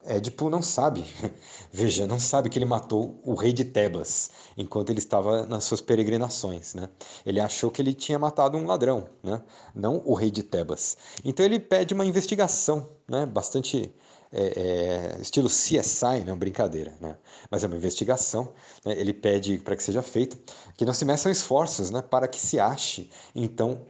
Édipo 0.10 0.50
não 0.50 0.62
sabe, 0.62 1.06
veja, 1.72 2.08
não 2.08 2.20
sabe 2.20 2.50
que 2.50 2.58
ele 2.58 2.66
matou 2.66 3.20
o 3.24 3.36
rei 3.36 3.54
de 3.54 3.64
Tebas 3.66 4.32
enquanto 4.58 4.90
ele 4.90 5.00
estava 5.00 5.46
nas 5.46 5.66
suas 5.66 5.82
peregrinações, 5.82 6.74
né? 6.74 6.90
Ele 7.26 7.40
achou 7.40 7.70
que 7.70 7.82
ele 7.82 7.94
tinha 7.94 8.18
matado 8.18 8.58
um 8.58 8.66
ladrão, 8.66 9.08
né? 9.22 9.42
Não 9.76 10.02
o 10.06 10.14
rei 10.14 10.32
de 10.32 10.42
Tebas. 10.42 10.98
Então 11.24 11.46
ele 11.46 11.60
pede 11.60 11.94
uma 11.94 12.06
investigação, 12.06 12.90
né? 13.08 13.26
Bastante 13.26 13.94
é, 14.32 15.16
é, 15.18 15.22
estilo 15.22 15.50
CSI, 15.50 16.24
não 16.26 16.38
brincadeira, 16.38 16.96
né? 17.02 17.18
Mas 17.50 17.64
é 17.64 17.68
uma 17.68 17.76
investigação. 17.76 18.54
Né? 18.86 18.94
Ele 19.00 19.14
pede 19.14 19.58
para 19.60 19.76
que 19.76 19.84
seja 19.84 20.02
feita, 20.02 20.38
que 20.78 20.86
não 20.86 20.94
se 20.94 21.06
meçam 21.06 21.32
esforços, 21.32 21.90
né? 21.92 22.02
Para 22.02 22.28
que 22.28 22.40
se 22.40 22.60
ache, 22.60 23.10
então, 23.34 23.86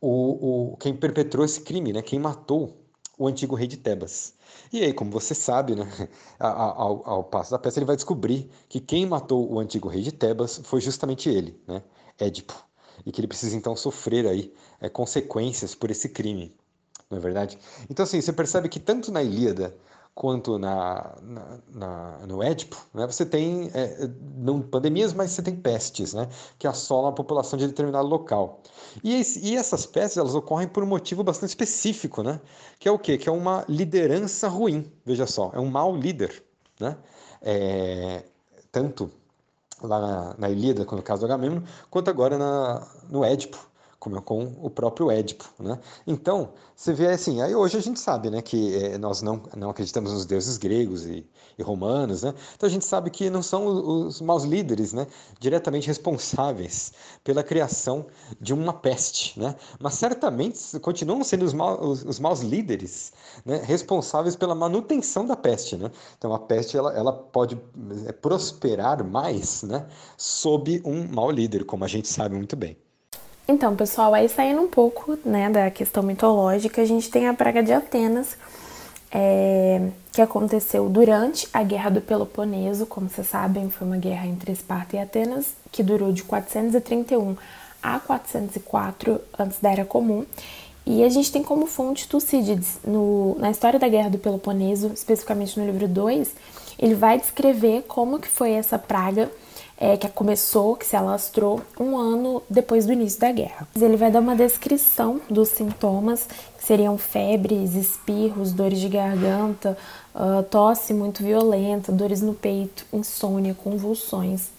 o, 0.00 0.72
o 0.72 0.76
quem 0.76 0.94
perpetrou 0.94 1.44
esse 1.44 1.60
crime, 1.60 1.92
né? 1.92 2.02
Quem 2.02 2.18
matou 2.18 2.84
o 3.18 3.26
antigo 3.26 3.54
rei 3.54 3.66
de 3.66 3.76
Tebas. 3.76 4.34
E 4.72 4.82
aí, 4.82 4.92
como 4.92 5.10
você 5.10 5.34
sabe, 5.34 5.74
né, 5.74 5.84
ao, 6.38 7.08
ao, 7.08 7.24
passo 7.24 7.50
da 7.50 7.58
peça, 7.58 7.78
ele 7.78 7.86
vai 7.86 7.96
descobrir 7.96 8.50
que 8.68 8.80
quem 8.80 9.06
matou 9.06 9.50
o 9.52 9.58
antigo 9.58 9.88
rei 9.88 10.02
de 10.02 10.12
Tebas 10.12 10.60
foi 10.64 10.80
justamente 10.80 11.28
ele, 11.28 11.60
né, 11.66 11.82
Édipo, 12.18 12.54
e 13.04 13.12
que 13.12 13.20
ele 13.20 13.28
precisa 13.28 13.56
então 13.56 13.76
sofrer 13.76 14.26
aí 14.26 14.52
é, 14.80 14.88
consequências 14.88 15.74
por 15.74 15.90
esse 15.90 16.08
crime, 16.08 16.54
não 17.10 17.18
é 17.18 17.20
verdade? 17.20 17.58
Então, 17.88 18.04
assim, 18.04 18.20
você 18.20 18.32
percebe 18.32 18.68
que 18.68 18.80
tanto 18.80 19.12
na 19.12 19.22
Ilíada 19.22 19.74
quanto 20.14 20.58
na, 20.58 21.16
na, 21.22 21.58
na, 21.74 22.26
no 22.26 22.42
Édipo, 22.42 22.76
né, 22.94 23.04
você 23.04 23.26
tem 23.26 23.68
é, 23.74 24.08
não 24.36 24.62
pandemias, 24.62 25.12
mas 25.12 25.32
você 25.32 25.42
tem 25.42 25.56
pestes, 25.56 26.14
né, 26.14 26.28
que 26.56 26.68
assolam 26.68 27.10
a 27.10 27.12
população 27.12 27.58
de 27.58 27.66
determinado 27.66 28.06
local. 28.06 28.60
E, 29.02 29.20
e, 29.42 29.56
essas 29.56 29.84
pestes 29.86 30.16
elas 30.16 30.34
ocorrem 30.34 30.68
por 30.68 30.84
um 30.84 30.86
motivo 30.86 31.24
bastante 31.24 31.50
específico, 31.50 32.22
né, 32.22 32.40
que 32.78 32.88
é 32.88 32.92
o 32.92 32.98
quê? 32.98 33.18
Que 33.18 33.28
é 33.28 33.32
uma 33.32 33.64
liderança 33.68 34.46
ruim. 34.46 34.90
Veja 35.04 35.26
só, 35.26 35.50
é 35.52 35.58
um 35.58 35.66
mau 35.66 35.96
líder, 35.96 36.44
né? 36.78 36.96
É, 37.42 38.24
tanto 38.70 39.10
lá 39.82 40.00
na, 40.00 40.34
na 40.38 40.50
Ilíada, 40.50 40.84
no 40.84 41.02
caso 41.02 41.20
do 41.20 41.26
Agamemnon, 41.26 41.62
quanto 41.90 42.08
agora 42.08 42.38
na, 42.38 42.86
no 43.10 43.24
Édipo, 43.24 43.58
como 44.04 44.20
com 44.20 44.52
o 44.60 44.68
próprio 44.68 45.10
Édipo, 45.10 45.46
né? 45.58 45.78
Então, 46.06 46.50
você 46.76 46.92
vê 46.92 47.08
assim, 47.08 47.40
aí 47.40 47.54
hoje 47.54 47.78
a 47.78 47.80
gente 47.80 47.98
sabe, 47.98 48.28
né, 48.28 48.42
que 48.42 48.76
é, 48.76 48.98
nós 48.98 49.22
não, 49.22 49.42
não 49.56 49.70
acreditamos 49.70 50.12
nos 50.12 50.26
deuses 50.26 50.58
gregos 50.58 51.06
e, 51.06 51.26
e, 51.58 51.62
romanos, 51.62 52.22
né? 52.22 52.34
Então 52.54 52.66
a 52.66 52.70
gente 52.70 52.84
sabe 52.84 53.08
que 53.08 53.30
não 53.30 53.42
são 53.42 53.66
os, 53.66 54.16
os 54.16 54.20
maus 54.20 54.44
líderes, 54.44 54.92
né, 54.92 55.06
diretamente 55.40 55.86
responsáveis 55.86 56.92
pela 57.22 57.42
criação 57.42 58.06
de 58.38 58.52
uma 58.52 58.74
peste, 58.74 59.40
né? 59.40 59.56
Mas 59.80 59.94
certamente 59.94 60.78
continuam 60.80 61.24
sendo 61.24 61.46
os, 61.46 61.54
os, 61.54 62.04
os 62.04 62.20
maus 62.20 62.40
líderes, 62.40 63.12
né, 63.44 63.62
responsáveis 63.64 64.36
pela 64.36 64.54
manutenção 64.54 65.26
da 65.26 65.36
peste, 65.36 65.76
né? 65.76 65.90
Então 66.18 66.34
a 66.34 66.38
peste 66.38 66.76
ela, 66.76 66.92
ela 66.92 67.12
pode 67.12 67.58
é, 68.06 68.12
prosperar 68.12 69.02
mais, 69.02 69.62
né, 69.62 69.86
sob 70.18 70.82
um 70.84 71.08
mau 71.08 71.30
líder, 71.30 71.64
como 71.64 71.84
a 71.84 71.88
gente 71.88 72.08
sabe 72.08 72.36
muito 72.36 72.54
bem. 72.54 72.83
Então, 73.46 73.76
pessoal, 73.76 74.14
aí 74.14 74.28
saindo 74.28 74.62
um 74.62 74.68
pouco 74.68 75.18
né, 75.24 75.50
da 75.50 75.70
questão 75.70 76.02
mitológica, 76.02 76.80
a 76.80 76.84
gente 76.86 77.10
tem 77.10 77.28
a 77.28 77.34
Praga 77.34 77.62
de 77.62 77.72
Atenas, 77.72 78.36
é, 79.12 79.88
que 80.12 80.22
aconteceu 80.22 80.88
durante 80.88 81.46
a 81.52 81.62
Guerra 81.62 81.90
do 81.90 82.00
Peloponeso, 82.00 82.86
como 82.86 83.08
vocês 83.08 83.26
sabem, 83.26 83.70
foi 83.70 83.86
uma 83.86 83.98
guerra 83.98 84.26
entre 84.26 84.50
Esparta 84.50 84.96
e 84.96 84.98
Atenas, 84.98 85.52
que 85.70 85.82
durou 85.82 86.10
de 86.10 86.24
431 86.24 87.36
a 87.82 88.00
404 88.00 89.20
antes 89.38 89.60
da 89.60 89.70
Era 89.70 89.84
Comum. 89.84 90.24
E 90.86 91.04
a 91.04 91.08
gente 91.10 91.30
tem 91.30 91.42
como 91.42 91.66
fonte 91.66 92.08
Tucídides, 92.08 92.78
no, 92.84 93.36
na 93.38 93.50
história 93.50 93.78
da 93.78 93.88
Guerra 93.88 94.10
do 94.10 94.18
Peloponeso, 94.18 94.90
especificamente 94.94 95.58
no 95.60 95.66
livro 95.66 95.86
2, 95.86 96.30
ele 96.78 96.94
vai 96.94 97.18
descrever 97.18 97.84
como 97.86 98.18
que 98.18 98.28
foi 98.28 98.52
essa 98.52 98.78
praga 98.78 99.30
é, 99.78 99.96
que 99.96 100.08
começou, 100.08 100.76
que 100.76 100.86
se 100.86 100.96
alastrou 100.96 101.60
um 101.78 101.96
ano 101.96 102.42
depois 102.48 102.86
do 102.86 102.92
início 102.92 103.20
da 103.20 103.32
guerra. 103.32 103.66
Ele 103.74 103.96
vai 103.96 104.10
dar 104.10 104.20
uma 104.20 104.36
descrição 104.36 105.20
dos 105.28 105.48
sintomas, 105.48 106.26
que 106.56 106.64
seriam 106.64 106.96
febres, 106.96 107.74
espirros, 107.74 108.52
dores 108.52 108.78
de 108.78 108.88
garganta, 108.88 109.76
uh, 110.14 110.42
tosse 110.44 110.94
muito 110.94 111.22
violenta, 111.22 111.92
dores 111.92 112.22
no 112.22 112.34
peito, 112.34 112.86
insônia, 112.92 113.54
convulsões. 113.54 114.53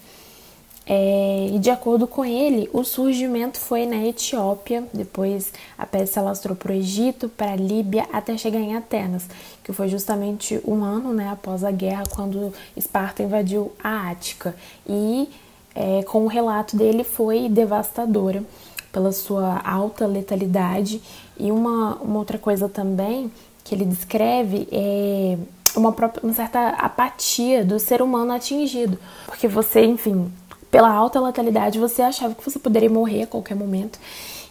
É, 0.88 1.48
e 1.52 1.58
de 1.58 1.68
acordo 1.68 2.06
com 2.06 2.24
ele, 2.24 2.70
o 2.72 2.84
surgimento 2.84 3.58
foi 3.58 3.86
na 3.86 3.96
Etiópia, 4.06 4.84
depois 4.94 5.52
a 5.76 5.84
peste 5.84 6.16
alastrou 6.16 6.54
para 6.54 6.70
o 6.70 6.74
Egito, 6.74 7.28
para 7.28 7.52
a 7.52 7.56
Líbia, 7.56 8.06
até 8.12 8.38
chegar 8.38 8.60
em 8.60 8.76
Atenas, 8.76 9.26
que 9.64 9.72
foi 9.72 9.88
justamente 9.88 10.60
um 10.64 10.84
ano 10.84 11.12
né, 11.12 11.28
após 11.28 11.64
a 11.64 11.72
guerra, 11.72 12.04
quando 12.14 12.52
Esparta 12.76 13.24
invadiu 13.24 13.72
a 13.82 14.10
Ática. 14.10 14.54
E 14.88 15.28
é, 15.74 16.04
com 16.04 16.24
o 16.24 16.28
relato 16.28 16.76
dele 16.76 17.02
foi 17.02 17.48
devastadora 17.48 18.44
pela 18.92 19.10
sua 19.10 19.60
alta 19.64 20.06
letalidade. 20.06 21.02
E 21.36 21.50
uma, 21.50 21.96
uma 21.96 22.18
outra 22.20 22.38
coisa 22.38 22.68
também 22.68 23.30
que 23.64 23.74
ele 23.74 23.84
descreve 23.84 24.68
é 24.70 25.36
uma, 25.74 25.92
própria, 25.92 26.22
uma 26.22 26.32
certa 26.32 26.68
apatia 26.68 27.64
do 27.64 27.78
ser 27.80 28.00
humano 28.00 28.32
atingido, 28.32 28.98
porque 29.26 29.48
você, 29.48 29.84
enfim, 29.84 30.32
pela 30.70 30.90
alta 30.90 31.20
letalidade, 31.20 31.78
você 31.78 32.02
achava 32.02 32.34
que 32.34 32.44
você 32.44 32.58
poderia 32.58 32.90
morrer 32.90 33.22
a 33.22 33.26
qualquer 33.26 33.54
momento. 33.54 33.98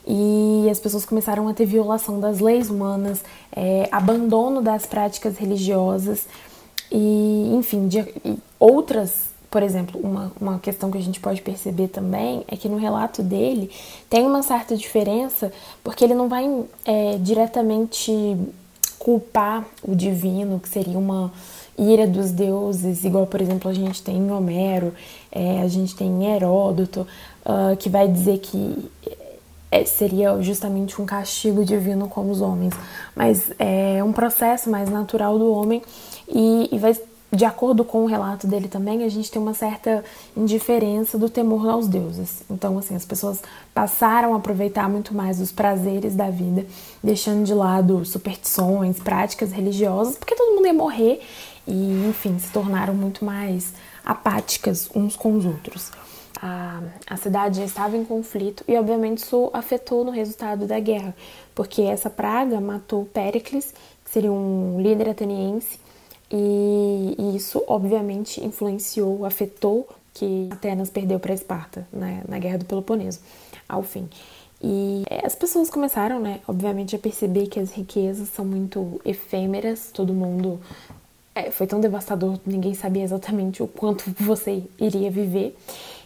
E 0.08 0.68
as 0.70 0.80
pessoas 0.80 1.06
começaram 1.06 1.48
a 1.48 1.54
ter 1.54 1.66
violação 1.66 2.20
das 2.20 2.40
leis 2.40 2.70
humanas, 2.70 3.24
é, 3.56 3.90
abandono 3.92 4.62
das 4.62 4.86
práticas 4.86 5.38
religiosas 5.38 6.28
e, 6.92 7.52
enfim, 7.56 7.88
de, 7.88 8.00
e 8.24 8.38
outras. 8.60 9.34
Por 9.50 9.64
exemplo, 9.64 10.00
uma, 10.04 10.32
uma 10.40 10.60
questão 10.60 10.92
que 10.92 10.98
a 10.98 11.02
gente 11.02 11.20
pode 11.20 11.42
perceber 11.42 11.88
também 11.88 12.44
é 12.48 12.58
que 12.58 12.68
no 12.68 12.78
relato 12.78 13.24
dele 13.24 13.72
tem 14.10 14.26
uma 14.26 14.44
certa 14.44 14.76
diferença, 14.76 15.52
porque 15.84 16.04
ele 16.04 16.14
não 16.14 16.28
vai 16.28 16.46
é, 16.84 17.18
diretamente 17.20 18.38
culpar 19.00 19.66
o 19.82 19.96
divino, 19.96 20.60
que 20.60 20.68
seria 20.68 20.98
uma, 20.98 21.32
ira 21.78 22.08
dos 22.08 22.32
deuses, 22.32 23.04
igual 23.04 23.28
por 23.28 23.42
exemplo 23.42 23.70
a 23.70 23.74
gente 23.74 24.02
tem 24.02 24.18
em 24.18 24.32
Homero, 24.32 24.94
é, 25.32 25.62
a 25.62 25.68
gente 25.68 25.96
tem 25.96 26.08
em 26.08 26.34
Heródoto, 26.34 27.08
uh, 27.46 27.76
que 27.78 27.90
vai 27.90 28.08
dizer 28.08 28.40
que 28.40 28.90
é, 29.72 29.84
seria 29.84 30.42
justamente 30.42 31.02
um 31.02 31.06
castigo 31.06 31.66
divino 31.66 32.08
com 32.08 32.30
os 32.30 32.40
homens, 32.42 32.74
mas 33.16 33.52
é 33.60 34.04
um 34.04 34.14
processo 34.14 34.70
mais 34.70 34.90
natural 34.90 35.38
do 35.38 35.52
homem 35.52 35.82
e, 36.28 36.70
e 36.72 36.80
vai 36.80 36.96
de 37.36 37.44
acordo 37.44 37.84
com 37.84 38.04
o 38.04 38.06
relato 38.06 38.48
dele 38.48 38.68
também, 38.68 39.04
a 39.04 39.10
gente 39.10 39.30
tem 39.30 39.42
uma 39.42 39.54
certa 39.54 40.04
indiferença 40.38 41.18
do 41.18 41.30
temor 41.30 41.68
aos 41.68 41.88
deuses. 41.88 42.44
Então, 42.50 42.78
assim, 42.78 42.96
as 42.96 43.04
pessoas 43.04 43.42
passaram 43.74 44.34
a 44.34 44.38
aproveitar 44.38 44.90
muito 44.90 45.14
mais 45.14 45.42
os 45.42 45.52
prazeres 45.52 46.16
da 46.16 46.30
vida, 46.30 46.66
deixando 47.04 47.44
de 47.44 47.54
lado 47.54 48.06
superstições, 48.06 49.00
práticas 49.00 49.52
religiosas, 49.52 50.18
porque 50.18 50.36
todo 50.36 50.56
mundo 50.56 50.68
ia 50.68 50.74
morrer 50.74 51.22
e, 51.68 52.08
enfim, 52.08 52.38
se 52.40 52.52
tornaram 52.52 52.94
muito 52.94 53.24
mais 53.24 53.74
apáticas 54.04 54.90
uns 54.96 55.16
com 55.16 55.36
os 55.36 55.46
outros. 55.46 55.92
A, 56.42 56.82
a 57.08 57.18
cidade 57.18 57.60
já 57.60 57.66
estava 57.66 57.96
em 57.96 58.04
conflito 58.04 58.64
e, 58.68 58.76
obviamente, 58.76 59.20
isso 59.20 59.50
afetou 59.54 60.04
no 60.04 60.12
resultado 60.12 60.66
da 60.68 60.80
guerra, 60.80 61.16
porque 61.54 61.82
essa 61.82 62.10
praga 62.10 62.60
matou 62.60 63.06
Péricles, 63.06 63.74
que 64.04 64.12
seria 64.12 64.32
um 64.32 64.80
líder 64.80 65.10
ateniense, 65.10 65.80
e, 66.30 67.16
e 67.18 67.36
isso, 67.36 67.64
obviamente, 67.68 68.44
influenciou, 68.44 69.26
afetou 69.26 69.88
que 70.14 70.50
Atenas 70.52 70.90
perdeu 70.90 71.20
para 71.20 71.34
Esparta 71.34 71.88
né, 71.92 72.24
na 72.28 72.40
Guerra 72.40 72.58
do 72.58 72.66
Peloponeso, 72.66 73.20
ao 73.68 73.84
fim. 73.84 74.10
E 74.62 75.04
as 75.24 75.36
pessoas 75.36 75.70
começaram, 75.70 76.20
né, 76.20 76.40
obviamente, 76.48 76.96
a 76.96 77.00
perceber 77.00 77.48
que 77.48 77.60
as 77.60 77.72
riquezas 77.72 78.30
são 78.30 78.46
muito 78.46 79.00
efêmeras, 79.04 79.92
todo 79.94 80.14
mundo 80.14 80.60
é, 81.36 81.52
foi 81.52 81.68
tão 81.68 81.82
devastador, 81.82 82.40
ninguém 82.46 82.74
sabia 82.74 83.04
exatamente 83.04 83.62
o 83.62 83.68
quanto 83.68 84.10
você 84.18 84.64
iria 84.80 85.12
viver. 85.12 85.56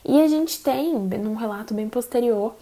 E 0.04 0.20
a 0.20 0.28
gente 0.28 0.60
tem, 0.64 0.94
num 0.98 1.36
relato 1.36 1.74
bem 1.74 1.88
posterior, 1.88 2.56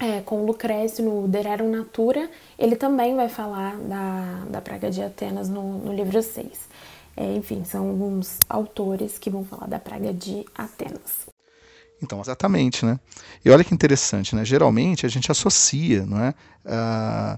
é, 0.00 0.20
com 0.20 0.44
Lucrécio 0.44 1.04
no 1.04 1.28
Dererum 1.28 1.70
Natura, 1.70 2.28
ele 2.58 2.76
também 2.76 3.14
vai 3.14 3.28
falar 3.28 3.76
da, 3.76 4.44
da 4.50 4.60
praga 4.60 4.90
de 4.90 5.02
Atenas 5.02 5.48
no, 5.48 5.78
no 5.78 5.92
livro 5.92 6.20
6. 6.20 6.46
É, 7.16 7.34
enfim, 7.34 7.64
são 7.64 7.88
alguns 7.88 8.38
autores 8.48 9.18
que 9.18 9.30
vão 9.30 9.44
falar 9.44 9.66
da 9.66 9.78
praga 9.78 10.12
de 10.12 10.44
Atenas. 10.54 11.26
Então, 12.00 12.20
exatamente, 12.20 12.86
né? 12.86 12.98
E 13.44 13.50
olha 13.50 13.64
que 13.64 13.74
interessante, 13.74 14.36
né? 14.36 14.44
Geralmente 14.44 15.04
a 15.04 15.08
gente 15.08 15.30
associa, 15.32 16.06
não 16.06 16.20
é, 16.20 16.32
a, 16.64 17.36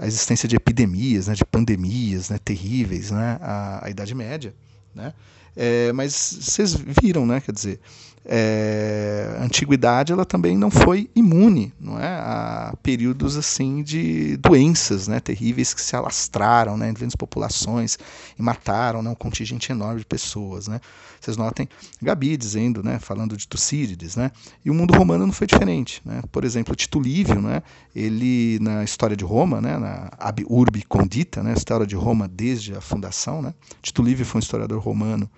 a 0.00 0.06
existência 0.06 0.48
de 0.48 0.56
epidemias, 0.56 1.28
né, 1.28 1.34
de 1.34 1.44
pandemias, 1.44 2.30
né, 2.30 2.38
terríveis, 2.42 3.10
né, 3.10 3.38
à, 3.40 3.86
à 3.86 3.90
Idade 3.90 4.14
Média, 4.14 4.54
né? 4.94 5.12
É, 5.54 5.92
mas 5.92 6.38
vocês 6.40 6.74
viram, 6.74 7.26
né? 7.26 7.40
Quer 7.40 7.52
dizer, 7.52 7.80
é, 8.24 9.38
antiguidade 9.40 10.12
ela 10.12 10.26
também 10.26 10.56
não 10.56 10.70
foi 10.70 11.08
imune 11.16 11.72
não 11.80 11.98
é, 11.98 12.06
a 12.06 12.74
períodos 12.82 13.36
assim 13.36 13.82
de 13.82 14.36
doenças 14.36 15.08
né, 15.08 15.20
terríveis 15.20 15.72
que 15.72 15.80
se 15.80 15.96
alastraram 15.96 16.76
né, 16.76 16.90
em 16.90 16.92
diferentes 16.92 17.16
populações 17.16 17.98
e 18.38 18.42
mataram 18.42 19.02
né, 19.02 19.08
um 19.08 19.14
contingente 19.14 19.72
enorme 19.72 20.00
de 20.00 20.06
pessoas. 20.06 20.68
Né. 20.68 20.80
Vocês 21.20 21.36
notem 21.36 21.68
Gabi 22.00 22.36
dizendo, 22.36 22.82
né, 22.82 22.98
falando 22.98 23.36
de 23.36 23.48
Tucídides, 23.48 24.16
né, 24.16 24.30
e 24.64 24.70
o 24.70 24.74
mundo 24.74 24.94
romano 24.94 25.26
não 25.26 25.32
foi 25.32 25.46
diferente. 25.46 26.02
Né. 26.04 26.22
Por 26.30 26.44
exemplo, 26.44 26.74
Tito 26.74 27.00
Livio, 27.00 27.40
né, 27.40 27.62
ele 27.94 28.58
na 28.60 28.84
história 28.84 29.16
de 29.16 29.24
Roma, 29.24 29.60
né, 29.60 29.78
na 29.78 30.10
Ab 30.18 30.44
Urbi 30.48 30.82
Condita, 30.82 31.42
né, 31.42 31.54
história 31.54 31.86
de 31.86 31.96
Roma 31.96 32.28
desde 32.28 32.74
a 32.74 32.80
fundação, 32.80 33.40
né, 33.40 33.54
Tito 33.82 34.02
Livio 34.02 34.26
foi 34.26 34.38
um 34.38 34.42
historiador 34.42 34.80
romano 34.80 35.30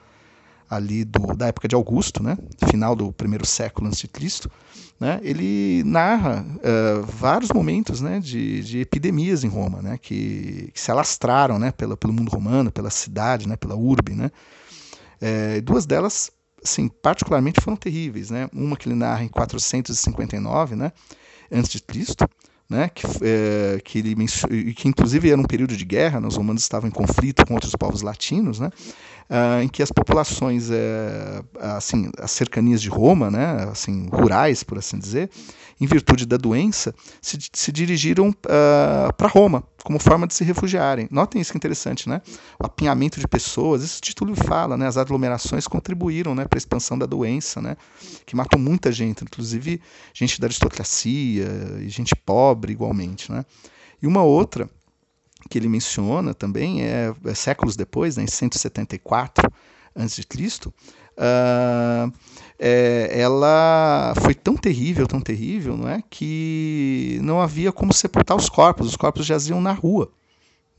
ali 0.73 1.05
do, 1.05 1.37
da 1.37 1.49
época 1.49 1.69
de 1.69 1.75
Augusto, 1.75 2.23
né, 2.23 2.38
final 2.67 2.97
do 2.97 3.12
primeiro 3.12 3.47
século 3.47 3.88
antes 3.88 4.00
de 4.00 4.09
Cristo, 4.09 4.50
né, 4.99 5.21
ele 5.23 5.83
narra 5.85 6.47
uh, 6.47 7.02
vários 7.05 7.50
momentos 7.50 8.00
né, 8.00 8.19
de, 8.19 8.62
de, 8.62 8.81
epidemias 8.81 9.45
em 9.45 9.49
Roma, 9.49 9.83
né, 9.83 9.99
que, 10.00 10.71
que 10.73 10.81
se 10.81 10.91
alastraram 10.91 11.59
né, 11.59 11.73
pelo 11.73 12.12
mundo 12.12 12.31
romano, 12.31 12.73
pela 12.73 12.88
cidade, 12.88 13.47
né, 13.47 13.55
pela 13.55 13.76
urbe. 13.76 14.14
Né. 14.14 14.31
É, 15.21 15.61
duas 15.61 15.85
delas, 15.85 16.31
assim, 16.64 16.88
particularmente 16.88 17.61
foram 17.61 17.76
terríveis. 17.76 18.31
Né, 18.31 18.49
uma 18.50 18.75
que 18.75 18.88
ele 18.88 18.97
narra 18.97 19.23
em 19.23 19.29
459, 19.29 20.75
né, 20.75 20.91
antes 21.50 21.71
de 21.71 21.83
Cristo, 21.83 22.26
né, 22.73 22.88
que, 22.88 23.07
é, 23.21 23.79
que, 23.85 23.99
ele, 23.99 24.17
que 24.75 24.88
inclusive 24.88 25.31
era 25.31 25.41
um 25.41 25.45
período 25.45 25.76
de 25.76 25.85
guerra, 25.85 26.21
né, 26.21 26.26
os 26.26 26.37
romanos 26.37 26.62
estavam 26.62 26.88
em 26.88 26.93
conflito 26.93 27.47
com 27.47 27.55
outros 27.55 27.76
povos 27.76 28.00
latinos, 28.00 28.59
né, 28.59 28.71
uh, 29.29 29.62
em 29.62 29.69
que 29.69 29.83
as 29.83 29.93
populações, 29.93 30.71
uh, 30.71 31.45
assim, 31.61 32.11
as 32.19 32.31
cercanias 32.31 32.81
de 32.81 32.88
Roma, 32.88 33.31
né, 33.31 33.69
assim, 33.71 34.09
rurais, 34.11 34.62
por 34.62 34.79
assim 34.79 34.99
dizer, 34.99 35.31
em 35.79 35.87
virtude 35.87 36.25
da 36.25 36.38
doença, 36.38 36.95
se, 37.21 37.38
se 37.52 37.73
dirigiram 37.73 38.33
ah, 38.49 39.12
para 39.17 39.26
Roma, 39.26 39.64
como 39.82 39.98
forma 39.98 40.26
de 40.26 40.34
se 40.34 40.44
refugiarem. 40.44 41.08
Notem 41.10 41.40
isso 41.40 41.52
que 41.52 41.56
é 41.56 41.58
interessante, 41.58 42.08
né? 42.08 42.22
O 42.58 42.66
apinhamento 42.66 43.18
de 43.18 43.26
pessoas, 43.26 43.82
esse 43.82 44.00
título 44.00 44.34
fala, 44.34 44.76
né? 44.76 44.86
As 44.86 44.96
aglomerações 44.96 45.66
contribuíram 45.66 46.34
né, 46.34 46.44
para 46.44 46.56
a 46.56 46.60
expansão 46.60 46.98
da 46.98 47.06
doença, 47.06 47.60
né? 47.60 47.76
Que 48.24 48.36
matou 48.36 48.58
muita 48.58 48.92
gente, 48.92 49.24
inclusive 49.24 49.80
gente 50.14 50.40
da 50.40 50.46
aristocracia 50.46 51.48
e 51.80 51.88
gente 51.88 52.14
pobre 52.14 52.72
igualmente, 52.72 53.30
né? 53.30 53.44
E 54.00 54.06
uma 54.06 54.22
outra 54.22 54.68
que 55.50 55.58
ele 55.58 55.68
menciona 55.68 56.32
também 56.32 56.82
é, 56.84 57.12
é 57.24 57.34
séculos 57.34 57.76
depois, 57.76 58.16
né, 58.16 58.24
em 58.24 58.28
174 58.28 59.52
a.C., 59.94 60.22
uh, 61.19 62.12
é, 62.59 63.11
ela 63.12 64.14
foi 64.23 64.35
tão 64.35 64.57
terrível, 64.57 65.07
tão 65.07 65.21
terrível, 65.21 65.76
não 65.76 65.88
é, 65.88 66.02
que 66.09 67.19
não 67.23 67.40
havia 67.40 67.73
como 67.73 67.92
sepultar 67.92 68.37
os 68.37 68.49
corpos, 68.49 68.87
os 68.87 68.97
corpos 68.97 69.26
jaziam 69.26 69.61
na 69.61 69.73
rua, 69.73 70.11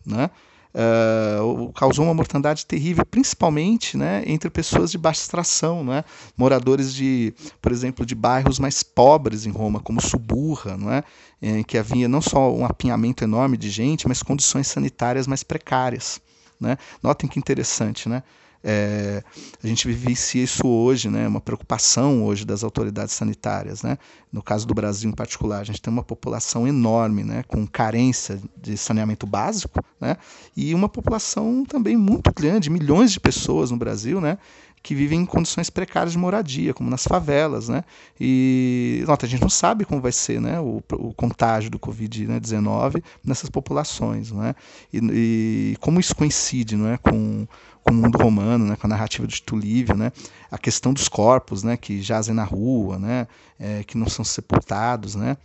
né? 0.06 0.30
Uh, 0.76 1.72
causou 1.74 2.06
uma 2.06 2.16
mortandade 2.16 2.66
terrível, 2.66 3.06
principalmente 3.06 3.96
né, 3.96 4.24
entre 4.26 4.50
pessoas 4.50 4.90
de 4.90 4.98
baixa 4.98 5.22
extração, 5.22 5.84
né, 5.84 6.04
moradores 6.36 6.92
de, 6.96 7.32
por 7.62 7.72
exemplo, 7.72 8.04
de 8.04 8.16
bairros 8.16 8.58
mais 8.58 8.82
pobres 8.82 9.46
em 9.46 9.52
Roma, 9.52 9.80
como 9.80 10.02
Suburra, 10.02 10.76
não 10.76 10.92
é, 10.92 11.04
em 11.40 11.64
que 11.64 11.78
havia 11.78 12.08
não 12.08 12.22
só 12.22 12.52
um 12.52 12.66
apinhamento 12.66 13.24
enorme 13.24 13.56
de 13.56 13.70
gente, 13.70 14.08
mas 14.08 14.24
condições 14.24 14.66
sanitárias 14.66 15.28
mais 15.28 15.44
precárias. 15.44 16.20
Né. 16.60 16.76
Notem 17.04 17.30
que 17.30 17.38
interessante, 17.38 18.10
né? 18.10 18.24
É, 18.64 19.22
a 19.62 19.68
gente 19.68 19.86
vivencia 19.88 20.42
isso 20.42 20.66
hoje, 20.66 21.10
né, 21.10 21.28
uma 21.28 21.42
preocupação 21.42 22.24
hoje 22.24 22.46
das 22.46 22.64
autoridades 22.64 23.14
sanitárias. 23.14 23.84
Né? 23.84 23.98
No 24.32 24.42
caso 24.42 24.66
do 24.66 24.74
Brasil 24.74 25.10
em 25.10 25.14
particular, 25.14 25.60
a 25.60 25.64
gente 25.64 25.82
tem 25.82 25.92
uma 25.92 26.04
população 26.04 26.66
enorme, 26.68 27.24
né, 27.24 27.44
com 27.48 27.68
carência 27.68 28.40
de 28.62 28.78
saneamento 28.78 29.28
básico, 29.28 29.84
né, 30.00 30.16
e 30.56 30.74
uma 30.74 30.88
população 30.88 31.66
também 31.66 31.98
muito 31.98 32.32
grande, 32.34 32.70
milhões 32.70 33.12
de 33.12 33.20
pessoas 33.20 33.70
no 33.70 33.78
Brasil, 33.78 34.22
né, 34.22 34.38
que 34.84 34.94
vivem 34.94 35.22
em 35.22 35.26
condições 35.26 35.70
precárias 35.70 36.12
de 36.12 36.18
moradia, 36.18 36.74
como 36.74 36.90
nas 36.90 37.06
favelas. 37.06 37.70
Né? 37.70 37.86
E 38.20 39.02
nota, 39.08 39.26
a 39.26 39.30
gente 39.30 39.42
não 39.42 39.50
sabe 39.50 39.86
como 39.86 40.02
vai 40.02 40.12
ser 40.12 40.42
né, 40.42 40.60
o, 40.60 40.84
o 40.92 41.14
contágio 41.14 41.72
do 41.72 41.80
Covid-19 41.80 43.02
nessas 43.24 43.50
populações. 43.50 44.34
Né? 44.34 44.54
E, 44.92 44.98
e, 44.98 45.78
como 45.80 46.02
isso 46.02 46.14
coincide 46.14 46.76
não 46.76 46.90
é, 46.90 46.98
com, 46.98 47.48
com 47.84 47.92
o 47.92 47.96
mundo 47.96 48.18
romano, 48.18 48.66
né, 48.66 48.76
com 48.76 48.88
a 48.88 48.90
narrativa 48.90 49.28
de 49.28 49.36
Tito 49.36 49.56
Livio, 49.56 49.96
né, 49.96 50.12
a 50.50 50.58
questão 50.58 50.94
dos 50.94 51.08
corpos 51.08 51.64
né, 51.64 51.76
que 51.76 52.02
jazem 52.02 52.34
na 52.34 52.44
rua, 52.44 52.98
né, 52.98 53.28
é, 53.60 53.84
que 53.84 53.98
não 53.98 54.08
são 54.08 54.24
sepultados. 54.24 55.16
Né? 55.16 55.38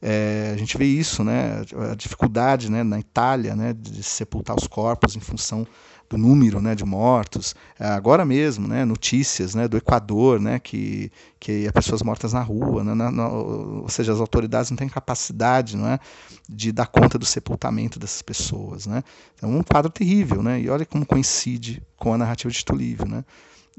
É, 0.00 0.52
a 0.54 0.58
gente 0.58 0.76
vê 0.76 0.84
isso, 0.84 1.22
né, 1.22 1.62
a 1.90 1.94
dificuldade 1.94 2.70
né, 2.70 2.82
na 2.82 2.98
Itália 2.98 3.54
né, 3.54 3.72
de 3.72 4.02
sepultar 4.02 4.56
os 4.56 4.66
corpos 4.66 5.16
em 5.16 5.20
função 5.20 5.66
do 6.12 6.18
número 6.18 6.60
né, 6.60 6.74
de 6.74 6.84
mortos. 6.84 7.54
É, 7.78 7.86
agora 7.86 8.24
mesmo, 8.24 8.68
né, 8.68 8.84
notícias 8.84 9.54
né, 9.54 9.66
do 9.66 9.78
Equador, 9.78 10.38
né, 10.38 10.58
que, 10.58 11.10
que 11.40 11.66
há 11.66 11.72
pessoas 11.72 12.02
mortas 12.02 12.34
na 12.34 12.42
rua, 12.42 12.84
né, 12.84 12.94
na, 12.94 13.10
na, 13.10 13.28
ou 13.28 13.88
seja, 13.88 14.12
as 14.12 14.20
autoridades 14.20 14.70
não 14.70 14.76
têm 14.76 14.88
capacidade 14.88 15.76
não 15.76 15.88
é, 15.88 15.98
de 16.48 16.70
dar 16.70 16.86
conta 16.86 17.18
do 17.18 17.24
sepultamento 17.24 17.98
dessas 17.98 18.20
pessoas. 18.20 18.86
Né. 18.86 19.02
É 19.40 19.46
um 19.46 19.62
quadro 19.62 19.90
terrível, 19.90 20.42
né, 20.42 20.60
e 20.60 20.68
olha 20.68 20.84
como 20.84 21.06
coincide 21.06 21.82
com 21.96 22.12
a 22.12 22.18
narrativa 22.18 22.52
de 22.52 22.62
Tulívio. 22.64 23.08
Né. 23.08 23.24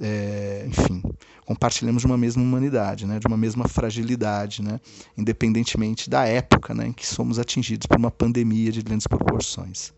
É, 0.01 0.65
enfim, 0.67 1.03
compartilhamos 1.45 2.01
de 2.01 2.07
uma 2.07 2.17
mesma 2.17 2.41
humanidade, 2.41 3.05
né, 3.05 3.19
de 3.19 3.27
uma 3.27 3.37
mesma 3.37 3.67
fragilidade, 3.67 4.63
né, 4.63 4.79
independentemente 5.15 6.09
da 6.09 6.25
época 6.25 6.73
né, 6.73 6.87
em 6.87 6.91
que 6.91 7.05
somos 7.05 7.37
atingidos 7.37 7.85
por 7.85 7.97
uma 7.97 8.09
pandemia 8.09 8.71
de 8.71 8.81
grandes 8.81 9.05
proporções. 9.05 9.93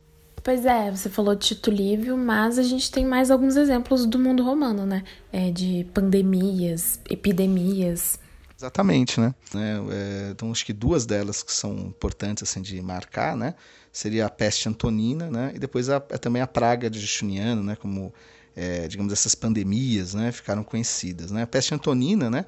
Pois 0.45 0.63
é, 0.63 0.91
você 0.91 1.09
falou 1.09 1.33
de 1.33 1.47
Tito 1.47 1.71
Livio, 1.71 2.15
mas 2.15 2.59
a 2.59 2.61
gente 2.61 2.91
tem 2.91 3.03
mais 3.03 3.31
alguns 3.31 3.55
exemplos 3.55 4.05
do 4.05 4.19
mundo 4.19 4.43
romano, 4.43 4.85
né? 4.85 5.03
É, 5.33 5.49
de 5.49 5.87
pandemias, 5.91 6.99
epidemias. 7.09 8.19
Exatamente, 8.55 9.19
né? 9.19 9.33
É, 9.55 10.29
então 10.29 10.51
acho 10.51 10.63
que 10.63 10.71
duas 10.71 11.03
delas 11.03 11.41
que 11.41 11.51
são 11.51 11.75
importantes 11.75 12.43
assim 12.43 12.61
de 12.61 12.79
marcar, 12.79 13.35
né? 13.35 13.55
Seria 13.91 14.27
a 14.27 14.29
peste 14.29 14.69
antonina, 14.69 15.31
né? 15.31 15.51
E 15.55 15.57
depois 15.57 15.89
a, 15.89 15.95
é 16.09 16.17
também 16.19 16.43
a 16.43 16.47
praga 16.47 16.91
de 16.91 16.99
Justiniano, 16.99 17.63
né? 17.63 17.75
Como 17.75 18.13
é, 18.55 18.87
digamos 18.87 19.11
essas 19.11 19.33
pandemias, 19.33 20.13
né? 20.13 20.31
Ficaram 20.31 20.63
conhecidas, 20.63 21.31
né? 21.31 21.41
A 21.41 21.47
peste 21.47 21.73
antonina, 21.73 22.29
né? 22.29 22.45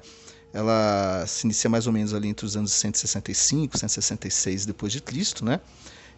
Ela 0.52 1.24
se 1.26 1.48
inicia 1.48 1.68
mais 1.68 1.88
ou 1.88 1.92
menos 1.92 2.14
ali 2.14 2.28
entre 2.28 2.46
os 2.46 2.56
anos 2.56 2.72
165, 2.74 3.76
166 3.76 4.66
depois 4.66 4.92
de 4.92 5.02
Cristo, 5.02 5.44
né? 5.44 5.60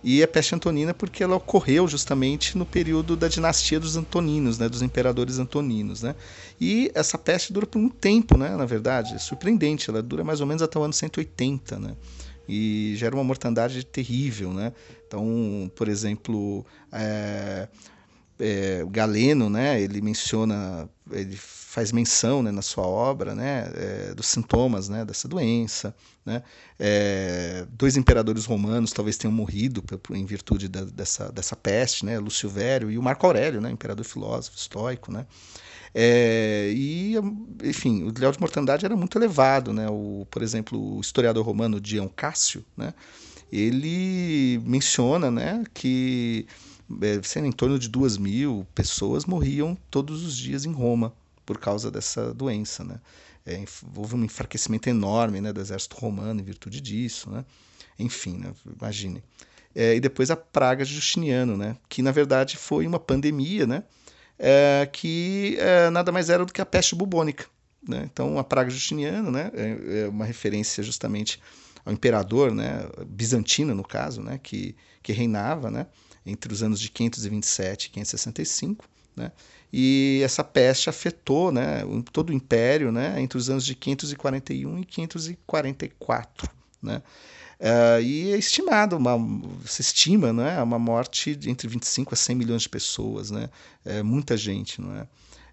E 0.02 0.22
a 0.22 0.28
peste 0.28 0.54
antonina 0.54 0.94
porque 0.94 1.22
ela 1.22 1.36
ocorreu 1.36 1.86
justamente 1.86 2.56
no 2.56 2.64
período 2.64 3.16
da 3.16 3.28
dinastia 3.28 3.78
dos 3.78 3.96
Antoninos, 3.96 4.58
né, 4.58 4.68
dos 4.68 4.82
imperadores 4.82 5.38
Antoninos, 5.38 6.02
né? 6.02 6.14
E 6.60 6.90
essa 6.94 7.18
peste 7.18 7.52
dura 7.52 7.66
por 7.66 7.78
um 7.78 7.88
tempo, 7.88 8.36
né, 8.38 8.56
na 8.56 8.64
verdade, 8.64 9.14
é 9.14 9.18
surpreendente, 9.18 9.90
ela 9.90 10.02
dura 10.02 10.24
mais 10.24 10.40
ou 10.40 10.46
menos 10.46 10.62
até 10.62 10.78
o 10.78 10.82
ano 10.82 10.92
180, 10.92 11.78
né? 11.78 11.94
E 12.48 12.94
gera 12.96 13.14
uma 13.14 13.22
mortandade 13.22 13.84
terrível, 13.84 14.52
né? 14.52 14.72
Então, 15.06 15.70
por 15.76 15.86
exemplo, 15.86 16.64
é, 16.90 17.68
é, 18.38 18.84
Galeno, 18.90 19.50
né, 19.50 19.80
ele 19.80 20.00
menciona, 20.00 20.88
ele 21.12 21.38
faz 21.70 21.92
menção 21.92 22.42
né, 22.42 22.50
na 22.50 22.62
sua 22.62 22.84
obra 22.84 23.32
né, 23.32 23.70
é, 23.76 24.12
dos 24.12 24.26
sintomas 24.26 24.88
né, 24.88 25.04
dessa 25.04 25.28
doença. 25.28 25.94
Né? 26.26 26.42
É, 26.76 27.64
dois 27.70 27.96
imperadores 27.96 28.44
romanos 28.44 28.92
talvez 28.92 29.16
tenham 29.16 29.30
morrido 29.30 29.80
em 30.10 30.26
virtude 30.26 30.66
da, 30.66 30.82
dessa, 30.82 31.30
dessa 31.30 31.54
peste, 31.54 32.04
né? 32.04 32.18
Lúcio 32.18 32.48
Vério 32.48 32.90
e 32.90 32.98
o 32.98 33.02
Marco 33.02 33.24
Aurélio, 33.24 33.60
né? 33.60 33.70
imperador 33.70 34.04
filósofo, 34.04 34.56
estoico. 34.56 35.12
Né? 35.12 35.24
É, 35.94 36.72
e, 36.74 37.14
enfim, 37.62 38.02
o 38.02 38.12
grau 38.12 38.32
de 38.32 38.40
mortandade 38.40 38.84
era 38.84 38.96
muito 38.96 39.16
elevado. 39.16 39.72
Né? 39.72 39.88
O, 39.88 40.26
por 40.28 40.42
exemplo, 40.42 40.96
o 40.96 41.00
historiador 41.00 41.46
romano 41.46 41.80
Dion 41.80 42.08
Cássio, 42.08 42.64
né? 42.76 42.92
ele 43.52 44.60
menciona 44.64 45.30
né, 45.30 45.62
que 45.72 46.48
é, 47.00 47.20
sendo 47.22 47.46
em 47.46 47.52
torno 47.52 47.78
de 47.78 47.88
duas 47.88 48.18
mil 48.18 48.66
pessoas 48.74 49.24
morriam 49.24 49.78
todos 49.88 50.24
os 50.24 50.36
dias 50.36 50.64
em 50.64 50.72
Roma 50.72 51.14
por 51.50 51.58
causa 51.58 51.90
dessa 51.90 52.32
doença. 52.32 52.84
Né? 52.84 53.00
É, 53.44 53.64
houve 53.96 54.14
um 54.14 54.22
enfraquecimento 54.22 54.88
enorme 54.88 55.40
né, 55.40 55.52
do 55.52 55.60
exército 55.60 55.96
romano 55.96 56.40
em 56.40 56.44
virtude 56.44 56.80
disso. 56.80 57.28
Né? 57.28 57.44
Enfim, 57.98 58.38
né, 58.38 58.52
imagine. 58.80 59.20
É, 59.74 59.96
e 59.96 59.98
depois 59.98 60.30
a 60.30 60.36
praga 60.36 60.84
de 60.84 60.94
Justiniano, 60.94 61.56
né, 61.56 61.76
que 61.88 62.02
na 62.02 62.12
verdade 62.12 62.56
foi 62.56 62.86
uma 62.86 63.00
pandemia 63.00 63.66
né, 63.66 63.82
é, 64.38 64.88
que 64.92 65.56
é, 65.58 65.90
nada 65.90 66.12
mais 66.12 66.30
era 66.30 66.46
do 66.46 66.52
que 66.52 66.60
a 66.60 66.66
peste 66.66 66.94
bubônica. 66.94 67.46
Né? 67.86 68.08
Então, 68.12 68.38
a 68.38 68.44
praga 68.44 68.70
de 68.70 68.76
Justiniano 68.76 69.32
né, 69.32 69.50
é, 69.52 70.02
é 70.02 70.08
uma 70.08 70.24
referência 70.24 70.84
justamente 70.84 71.40
ao 71.84 71.92
imperador 71.92 72.54
né, 72.54 72.88
bizantino, 73.08 73.74
no 73.74 73.82
caso, 73.82 74.22
né, 74.22 74.38
que, 74.40 74.76
que 75.02 75.12
reinava 75.12 75.68
né, 75.68 75.88
entre 76.24 76.52
os 76.52 76.62
anos 76.62 76.78
de 76.78 76.88
527 76.90 77.86
e 77.86 77.90
565, 77.90 78.88
né? 79.20 79.32
E 79.72 80.20
essa 80.24 80.42
peste 80.42 80.90
afetou, 80.90 81.52
né, 81.52 81.82
todo 82.12 82.30
o 82.30 82.32
império, 82.32 82.90
né, 82.90 83.20
entre 83.20 83.38
os 83.38 83.48
anos 83.48 83.64
de 83.64 83.76
541 83.76 84.80
e 84.80 84.84
544, 84.84 86.48
né? 86.82 87.02
Uh, 87.60 88.00
e 88.02 88.32
é 88.32 88.38
estimado, 88.38 88.96
uma, 88.96 89.16
se 89.66 89.82
estima, 89.82 90.32
né, 90.32 90.60
uma 90.62 90.78
morte 90.78 91.36
de 91.36 91.50
entre 91.50 91.68
25 91.68 92.14
a 92.14 92.16
100 92.16 92.34
milhões 92.34 92.62
de 92.62 92.70
pessoas, 92.70 93.30
né? 93.30 93.50
É 93.84 94.02
muita 94.02 94.36
gente, 94.36 94.80
não 94.80 94.96
é? 94.96 95.06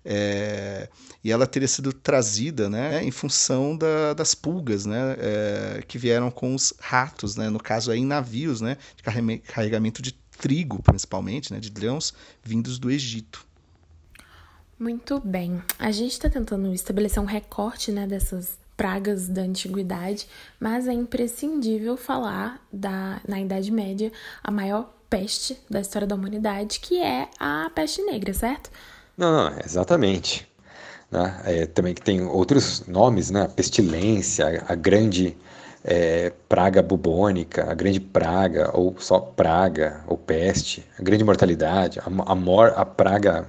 É, 0.10 0.88
e 1.22 1.34
ela 1.34 1.46
teria 1.46 1.68
sido 1.68 1.92
trazida 1.92 2.70
né, 2.70 3.04
em 3.04 3.12
função 3.12 3.76
da, 3.76 4.14
das 4.14 4.34
pulgas 4.34 4.86
né, 4.86 5.18
é, 5.20 5.84
que 5.86 5.98
vieram 5.98 6.32
com 6.32 6.56
os 6.56 6.74
ratos, 6.80 7.36
né, 7.36 7.50
no 7.50 7.60
caso 7.60 7.92
aí, 7.92 8.00
em 8.00 8.06
navios 8.06 8.62
né, 8.62 8.78
de 8.96 9.04
carregamento 9.42 10.02
de 10.02 10.14
trigo, 10.38 10.82
principalmente, 10.82 11.52
né, 11.52 11.60
de 11.60 11.70
grãos 11.70 12.14
vindos 12.42 12.80
do 12.80 12.90
Egito. 12.90 13.47
Muito 14.80 15.20
bem. 15.20 15.62
A 15.80 15.92
gente 15.92 16.12
está 16.12 16.30
tentando 16.30 16.72
estabelecer 16.74 17.22
um 17.22 17.26
recorte 17.26 17.92
né, 17.92 18.06
dessas 18.06 18.58
pragas 18.76 19.28
da 19.28 19.42
antiguidade, 19.42 20.28
mas 20.60 20.88
é 20.88 20.94
imprescindível 20.94 21.98
falar 21.98 22.62
da, 22.72 23.20
na 23.28 23.42
Idade 23.42 23.72
Média, 23.72 24.12
a 24.44 24.52
maior 24.52 24.94
peste 25.10 25.60
da 25.68 25.82
história 25.82 26.08
da 26.08 26.14
humanidade, 26.14 26.80
que 26.80 27.02
é 27.02 27.28
a 27.40 27.72
peste 27.74 28.04
negra, 28.04 28.34
certo? 28.34 28.70
Não, 29.18 29.50
não, 29.50 29.60
exatamente. 29.66 30.48
Né? 31.10 31.42
É, 31.46 31.66
também 31.66 31.96
que 31.96 32.02
tem 32.02 32.22
outros 32.22 32.86
nomes, 32.86 33.32
né? 33.32 33.44
A 33.44 33.50
pestilência, 33.50 34.64
a 34.68 34.76
grande 34.76 35.36
é, 35.84 36.32
praga 36.48 36.84
bubônica, 36.84 37.64
a 37.70 37.74
grande 37.74 38.00
praga, 38.00 38.70
ou 38.74 38.96
só 39.00 39.20
praga, 39.20 40.04
ou 40.06 40.18
peste, 40.18 40.86
a 41.00 41.02
grande 41.02 41.24
mortalidade, 41.24 42.00
a, 42.00 42.04
a, 42.06 42.36
mor, 42.36 42.74
a 42.76 42.86
praga 42.86 43.48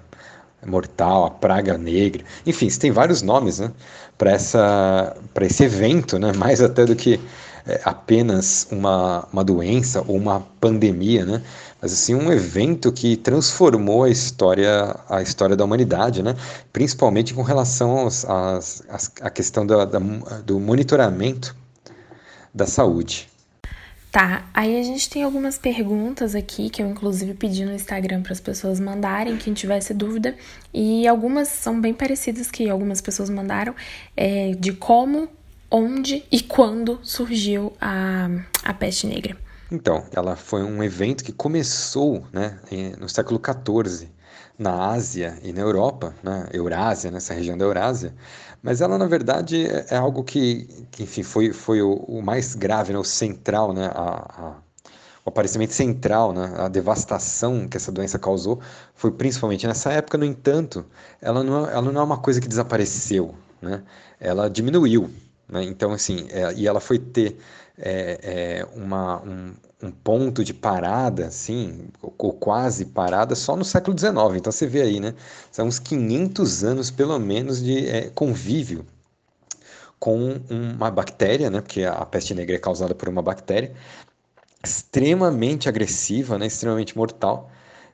mortal, 0.66 1.27
a 1.27 1.31
praga 1.31 1.79
negra, 1.79 2.25
enfim, 2.47 2.68
tem 2.68 2.90
vários 2.90 3.23
nomes 3.23 3.59
né, 3.59 3.71
para 4.16 4.35
esse 5.47 5.64
evento, 5.64 6.18
né, 6.18 6.33
mais 6.37 6.61
até 6.61 6.85
do 6.85 6.97
que 6.97 7.21
é, 7.66 7.81
apenas 7.85 8.66
uma, 8.71 9.27
uma 9.33 9.44
doença 9.44 10.03
ou 10.07 10.16
uma 10.16 10.40
pandemia, 10.61 11.25
né, 11.25 11.42
mas 11.81 11.92
assim 11.92 12.14
um 12.14 12.33
evento 12.33 12.90
que 12.92 13.16
transformou 13.16 14.05
a 14.05 14.11
história 14.11 14.97
a 15.09 15.23
história 15.23 15.55
da 15.55 15.64
humanidade, 15.64 16.23
né? 16.23 16.35
Principalmente 16.73 17.33
com 17.33 17.42
relação 17.42 17.99
aos, 17.99 18.25
às, 18.25 18.83
às, 18.88 19.12
à 19.21 19.31
questão 19.31 19.64
da, 19.64 19.85
da, 19.85 19.99
do 20.44 20.59
monitoramento 20.59 21.55
da 22.53 22.66
saúde. 22.66 23.29
Tá, 24.18 24.44
aí 24.52 24.81
a 24.81 24.83
gente 24.83 25.09
tem 25.09 25.22
algumas 25.22 25.59
perguntas 25.59 26.35
aqui 26.35 26.68
que 26.70 26.83
eu 26.83 26.88
inclusive 26.88 27.35
pedi 27.35 27.64
no 27.64 27.72
Instagram 27.72 28.20
para 28.20 28.33
as 28.33 28.40
pessoas 28.40 28.81
mandarem, 28.81 29.37
quem 29.37 29.54
tivesse 29.54 29.94
dúvida, 29.94 30.35
e 30.74 31.07
algumas 31.07 31.46
são 31.46 31.81
bem 31.81 31.94
parecidas 31.94 32.50
que 32.50 32.68
algumas 32.68 33.00
pessoas 33.00 33.31
mandaram, 33.31 33.76
é, 34.16 34.57
de 34.59 34.72
como, 34.72 35.28
onde 35.70 36.24
e 36.33 36.40
quando 36.40 36.98
surgiu 37.00 37.72
a, 37.81 38.28
a 38.64 38.74
peste 38.74 39.07
negra. 39.07 39.37
Então, 39.70 40.04
ela 40.12 40.35
foi 40.35 40.64
um 40.64 40.83
evento 40.83 41.22
que 41.22 41.31
começou 41.31 42.26
né, 42.33 42.59
no 42.98 43.09
século 43.09 43.40
XIV 43.40 44.09
na 44.59 44.90
Ásia 44.90 45.38
e 45.44 45.52
na 45.52 45.61
Europa, 45.61 46.12
né, 46.24 46.48
Eurásia, 46.52 47.12
nessa 47.12 47.33
região 47.33 47.57
da 47.57 47.64
Eurásia, 47.64 48.12
mas 48.62 48.81
ela, 48.81 48.99
na 48.99 49.07
verdade, 49.07 49.66
é, 49.66 49.87
é 49.90 49.97
algo 49.97 50.25
que, 50.25 50.66
que 50.90 51.05
enfim, 51.05 51.23
foi, 51.23 51.53
foi 51.53 51.83
o, 51.83 51.94
o, 51.94 52.23
mais 52.23 52.55
grave, 52.55 52.92
né, 52.92 52.99
o 52.99 53.05
central, 53.05 53.73
né, 53.73 53.87
a, 53.94 54.03
a, 54.42 54.57
o 55.25 55.29
aparecimento 55.29 55.73
central, 55.73 56.33
né, 56.33 56.53
a 56.57 56.68
devastação 56.68 57.68
que 57.68 57.77
essa 57.77 57.92
doença 57.92 58.18
causou 58.18 58.61
foi 58.94 59.12
principalmente 59.12 59.66
nessa 59.66 59.92
época. 59.92 60.18
No 60.18 60.25
entanto, 60.25 60.85
ela 61.21 61.42
não, 61.44 61.66
é, 61.68 61.73
ela 61.73 61.92
não 61.92 62.01
é 62.01 62.05
uma 62.05 62.18
coisa 62.18 62.40
que 62.40 62.49
desapareceu, 62.49 63.35
né, 63.62 63.83
ela 64.21 64.49
diminuiu. 64.49 65.11
Né, 65.48 65.64
então, 65.64 65.92
assim, 65.92 66.26
é, 66.30 66.52
e 66.54 66.66
ela 66.66 66.80
foi 66.80 66.98
ter 66.98 67.38
é, 67.78 68.18
é, 68.61 68.66
uma, 68.76 69.22
um, 69.22 69.54
um 69.82 69.90
ponto 69.90 70.44
de 70.44 70.52
parada, 70.52 71.26
assim, 71.26 71.88
ou 72.02 72.32
quase 72.32 72.84
parada 72.87 73.34
só 73.34 73.56
no 73.56 73.64
século 73.64 73.96
XIX. 73.98 74.37
Então 74.37 74.52
você 74.52 74.66
vê 74.66 74.82
aí, 74.82 75.00
né? 75.00 75.14
São 75.50 75.66
uns 75.66 75.78
500 75.78 76.64
anos 76.64 76.90
pelo 76.90 77.18
menos 77.18 77.62
de 77.62 77.88
é, 77.88 78.11
convívio 78.11 78.84
com 79.98 80.40
uma 80.50 80.90
bactéria, 80.90 81.50
né? 81.50 81.61
Porque 81.61 81.84
a 81.84 82.04
peste 82.06 82.34
negra 82.34 82.56
é 82.56 82.58
causada 82.58 82.94
por 82.94 83.08
uma 83.08 83.22
bactéria 83.22 83.72
extremamente 84.64 85.68
agressiva, 85.68 86.38
né? 86.38 86.46
Extremamente 86.46 86.96
mortal, 86.96 87.50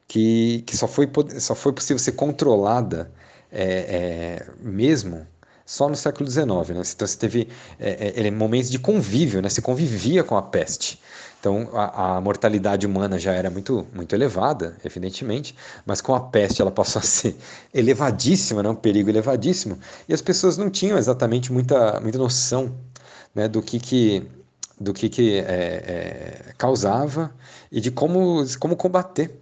que, 0.08 0.62
que 0.66 0.76
só, 0.76 0.88
foi, 0.88 1.08
só 1.38 1.54
foi 1.54 1.72
possível 1.72 1.98
ser 1.98 2.12
controlada 2.12 3.12
é, 3.50 4.40
é, 4.42 4.46
mesmo 4.60 5.26
só 5.64 5.88
no 5.88 5.96
século 5.96 6.30
XIX. 6.30 6.46
Né? 6.46 6.82
Então 6.94 7.06
você 7.06 7.16
teve 7.16 7.48
é, 7.78 8.26
é, 8.26 8.30
momentos 8.30 8.70
de 8.70 8.78
convívio, 8.78 9.40
né? 9.40 9.48
você 9.48 9.62
convivia 9.62 10.22
com 10.22 10.36
a 10.36 10.42
peste. 10.42 11.00
Então 11.40 11.68
a, 11.74 12.16
a, 12.16 12.20
mortalidade 12.20 12.86
humana 12.86 13.18
já 13.18 13.32
era 13.32 13.50
muito, 13.50 13.86
muito 13.92 14.14
elevada, 14.14 14.76
evidentemente, 14.84 15.54
mas 15.84 16.00
com 16.00 16.14
a 16.14 16.20
peste 16.20 16.62
ela 16.62 16.70
passou 16.70 17.00
a 17.00 17.02
ser 17.04 17.36
elevadíssima, 17.72 18.62
né? 18.62 18.68
um 18.70 18.74
perigo 18.74 19.10
elevadíssimo, 19.10 19.78
e 20.08 20.14
as 20.14 20.22
pessoas 20.22 20.56
não 20.56 20.70
tinham 20.70 20.96
exatamente 20.96 21.52
muita, 21.52 22.00
muita 22.00 22.18
noção 22.18 22.74
né? 23.34 23.46
do 23.46 23.62
que, 23.62 23.78
que 23.78 24.26
do 24.80 24.92
que, 24.92 25.08
que 25.08 25.38
é, 25.38 25.42
é, 25.42 26.52
causava 26.58 27.32
e 27.70 27.80
de 27.80 27.90
como, 27.90 28.44
como 28.58 28.74
combater 28.74 29.38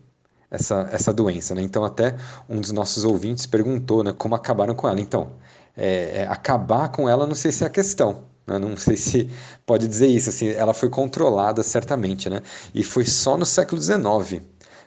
essa, 0.50 0.88
essa 0.92 1.12
doença. 1.12 1.54
Né? 1.54 1.62
Então, 1.62 1.84
até 1.84 2.16
um 2.48 2.60
dos 2.60 2.70
nossos 2.70 3.04
ouvintes 3.04 3.46
perguntou 3.46 4.04
né, 4.04 4.12
como 4.12 4.34
acabaram 4.34 4.74
com 4.74 4.86
ela. 4.86 5.00
Então, 5.00 5.32
é, 5.76 6.22
é, 6.22 6.26
acabar 6.28 6.88
com 6.90 7.08
ela, 7.08 7.26
não 7.26 7.34
sei 7.34 7.52
se 7.52 7.64
é 7.64 7.66
a 7.66 7.70
questão. 7.70 8.24
Né? 8.46 8.58
Não 8.58 8.76
sei 8.76 8.96
se 8.96 9.30
pode 9.66 9.86
dizer 9.88 10.08
isso. 10.08 10.30
Assim, 10.30 10.48
ela 10.50 10.74
foi 10.74 10.88
controlada, 10.88 11.62
certamente. 11.62 12.28
Né? 12.28 12.40
E 12.74 12.82
foi 12.82 13.04
só 13.04 13.36
no 13.36 13.46
século 13.46 13.80
XIX 13.80 14.42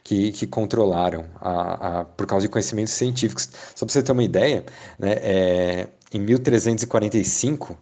que, 0.06 0.32
que 0.32 0.45
controlaram, 0.45 1.26
a, 1.41 2.02
a, 2.02 2.06
por 2.06 2.28
causa 2.28 2.45
de 2.45 2.52
conhecimentos 2.52 2.93
científicos. 2.93 3.50
Só 3.74 3.86
para 3.86 3.93
você 3.93 4.04
ter 4.04 4.12
uma 4.12 4.24
ideia, 4.24 4.63
né, 5.00 5.13
é, 5.13 5.88
em 6.13 6.19
1345, 6.19 7.76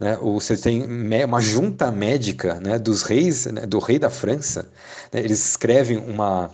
né, 0.00 0.16
você 0.20 0.56
tem 0.56 0.84
uma 1.24 1.40
junta 1.40 1.92
médica 1.92 2.60
né, 2.60 2.78
dos 2.80 3.02
reis, 3.02 3.46
né, 3.46 3.64
do 3.64 3.78
rei 3.78 3.98
da 3.98 4.10
França, 4.10 4.68
né, 5.12 5.20
eles 5.20 5.50
escrevem 5.50 5.98
uma 5.98 6.50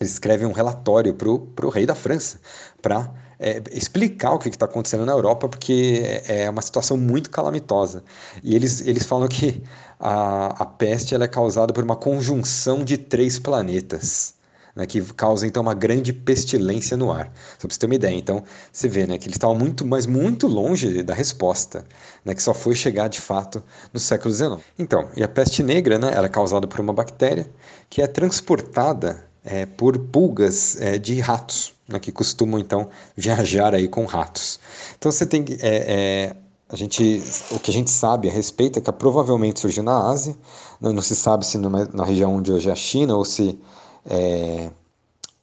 eles 0.00 0.12
escrevem 0.12 0.46
um 0.46 0.52
relatório 0.52 1.12
para 1.12 1.66
o 1.66 1.68
rei 1.68 1.84
da 1.84 1.94
França 1.94 2.38
para 2.80 3.12
é, 3.38 3.62
explicar 3.72 4.32
o 4.32 4.38
que 4.38 4.48
está 4.48 4.66
acontecendo 4.66 5.06
na 5.06 5.12
Europa, 5.12 5.48
porque 5.48 6.02
é, 6.28 6.44
é 6.44 6.50
uma 6.50 6.62
situação 6.62 6.96
muito 6.96 7.30
calamitosa. 7.30 8.02
E 8.42 8.54
eles, 8.54 8.80
eles 8.86 9.04
falam 9.06 9.28
que 9.28 9.62
a, 9.98 10.62
a 10.62 10.66
peste 10.66 11.14
ela 11.14 11.24
é 11.24 11.28
causada 11.28 11.72
por 11.72 11.84
uma 11.84 11.96
conjunção 11.96 12.84
de 12.84 12.98
três 12.98 13.38
planetas 13.38 14.38
né, 14.78 14.86
que 14.86 15.02
causa 15.14 15.44
então 15.44 15.60
uma 15.60 15.74
grande 15.74 16.12
pestilência 16.12 16.96
no 16.96 17.10
ar. 17.10 17.32
Só 17.58 17.66
para 17.66 17.74
você 17.74 17.80
ter 17.80 17.86
uma 17.86 17.96
ideia. 17.96 18.14
Então, 18.14 18.44
você 18.72 18.88
vê 18.88 19.06
né, 19.08 19.18
que 19.18 19.26
ele 19.26 19.34
estava 19.34 19.52
muito, 19.52 19.84
mas 19.84 20.06
muito 20.06 20.46
longe 20.46 21.02
da 21.02 21.14
resposta, 21.14 21.84
né, 22.24 22.32
que 22.32 22.42
só 22.42 22.54
foi 22.54 22.76
chegar 22.76 23.08
de 23.08 23.20
fato 23.20 23.60
no 23.92 23.98
século 23.98 24.32
XIX. 24.32 24.62
Então, 24.78 25.08
e 25.16 25.24
a 25.24 25.28
peste 25.28 25.64
negra 25.64 25.98
né, 25.98 26.12
ela 26.14 26.26
é 26.26 26.30
causada 26.30 26.68
por 26.68 26.78
uma 26.78 26.92
bactéria 26.92 27.50
que 27.90 28.00
é 28.00 28.06
transportada 28.06 29.27
é, 29.44 29.66
por 29.66 29.98
pulgas 29.98 30.80
é, 30.80 30.98
de 30.98 31.20
ratos, 31.20 31.74
né, 31.88 31.98
que 31.98 32.12
costumam 32.12 32.58
então 32.58 32.88
viajar 33.16 33.74
aí 33.74 33.88
com 33.88 34.04
ratos. 34.04 34.60
Então 34.98 35.10
você 35.10 35.26
tem 35.26 35.44
é, 35.60 36.32
é, 36.32 36.36
a 36.68 36.76
gente, 36.76 37.22
o 37.50 37.58
que 37.58 37.70
a 37.70 37.74
gente 37.74 37.90
sabe 37.90 38.28
a 38.28 38.32
respeito 38.32 38.78
é 38.78 38.82
que 38.82 38.92
provavelmente 38.92 39.60
surgiu 39.60 39.82
na 39.82 40.08
Ásia, 40.08 40.36
não, 40.80 40.92
não 40.92 41.02
se 41.02 41.16
sabe 41.16 41.46
se 41.46 41.56
numa, 41.56 41.86
na 41.86 42.04
região 42.04 42.36
onde 42.36 42.52
hoje 42.52 42.68
é 42.68 42.72
a 42.72 42.76
China 42.76 43.16
ou 43.16 43.24
se 43.24 43.58
é, 44.04 44.70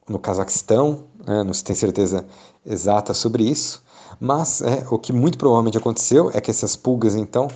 no 0.08 0.19
Cazaquistão, 0.19 1.05
né, 1.25 1.43
não 1.43 1.53
se 1.53 1.63
tem 1.63 1.75
certeza 1.75 2.25
exata 2.65 3.13
sobre 3.13 3.43
isso, 3.43 3.84
mas 4.19 4.62
é, 4.62 4.86
o 4.89 4.99
que 4.99 5.12
muito 5.12 5.38
provavelmente 5.38 5.77
aconteceu 5.77 6.29
é 6.34 6.39
que 6.39 6.51
essas 6.51 6.75
pulgas, 6.75 7.15
então, 7.15 7.47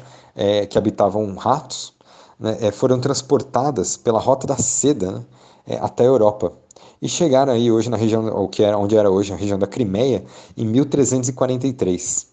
que 0.69 0.77
habitavam 0.77 1.35
ratos, 1.35 1.93
né, 2.39 2.71
foram 2.71 2.97
transportadas 2.97 3.97
pela 3.97 4.19
rota 4.19 4.47
da 4.47 4.55
seda 4.55 5.11
né, 5.11 5.25
é, 5.69 5.77
até 5.77 6.03
a 6.03 6.07
Europa 6.07 6.53
e 7.01 7.07
chegaram 7.07 7.53
aí 7.53 7.71
hoje 7.71 7.89
na 7.89 7.97
região, 7.97 8.27
ou 8.35 8.49
que 8.49 8.63
era 8.63 8.77
onde 8.77 8.95
era 8.97 9.09
hoje 9.09 9.31
a 9.31 9.35
região 9.35 9.57
da 9.57 9.67
Crimeia, 9.67 10.23
em 10.57 10.65
1343. 10.65 12.27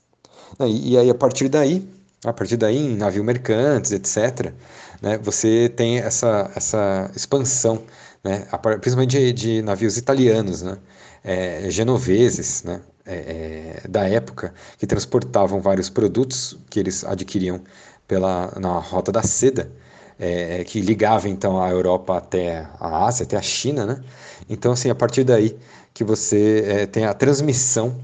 Né, 0.59 0.69
e, 0.69 0.93
e 0.93 0.99
aí 0.99 1.11
a 1.11 1.15
partir 1.15 1.49
daí, 1.49 1.89
a 2.25 2.33
partir 2.33 2.57
daí 2.57 2.79
em 2.79 2.97
navio 2.97 3.23
mercantes, 3.23 3.93
etc., 3.93 4.53
né, 5.01 5.19
você 5.19 5.69
tem 5.69 5.99
essa, 5.99 6.51
essa 6.57 7.11
expansão 7.15 7.83
né, 8.25 8.45
principalmente 8.81 9.19
de, 9.19 9.33
de, 9.33 9.63
navios 9.63 9.97
italianos, 9.97 10.63
né, 10.63 10.79
é, 11.23 11.71
genoveses, 11.71 12.65
né, 12.65 12.81
é, 13.05 13.83
é, 13.85 13.89
da 13.89 14.09
época, 14.09 14.53
que 14.79 14.87
transportavam 14.87 15.61
vários 15.61 15.89
produtos 15.89 16.59
que 16.69 16.81
eles 16.81 17.05
adquiriam 17.05 17.61
pela, 18.09 18.53
na 18.59 18.79
Rota 18.81 19.13
da 19.13 19.23
Seda, 19.23 19.71
é, 20.19 20.65
que 20.65 20.81
ligava 20.81 21.29
então 21.29 21.61
a 21.63 21.71
Europa 21.71 22.17
até 22.17 22.67
a 22.81 23.07
Ásia, 23.07 23.25
até 23.25 23.37
a 23.37 23.43
China, 23.43 23.87
né? 23.87 24.01
Então, 24.49 24.73
assim, 24.73 24.91
a 24.91 24.95
partir 24.95 25.25
daí 25.25 25.57
que 25.93 26.05
você 26.05 26.65
é, 26.67 26.87
tem 26.87 27.05
a 27.05 27.15
transmissão 27.15 27.97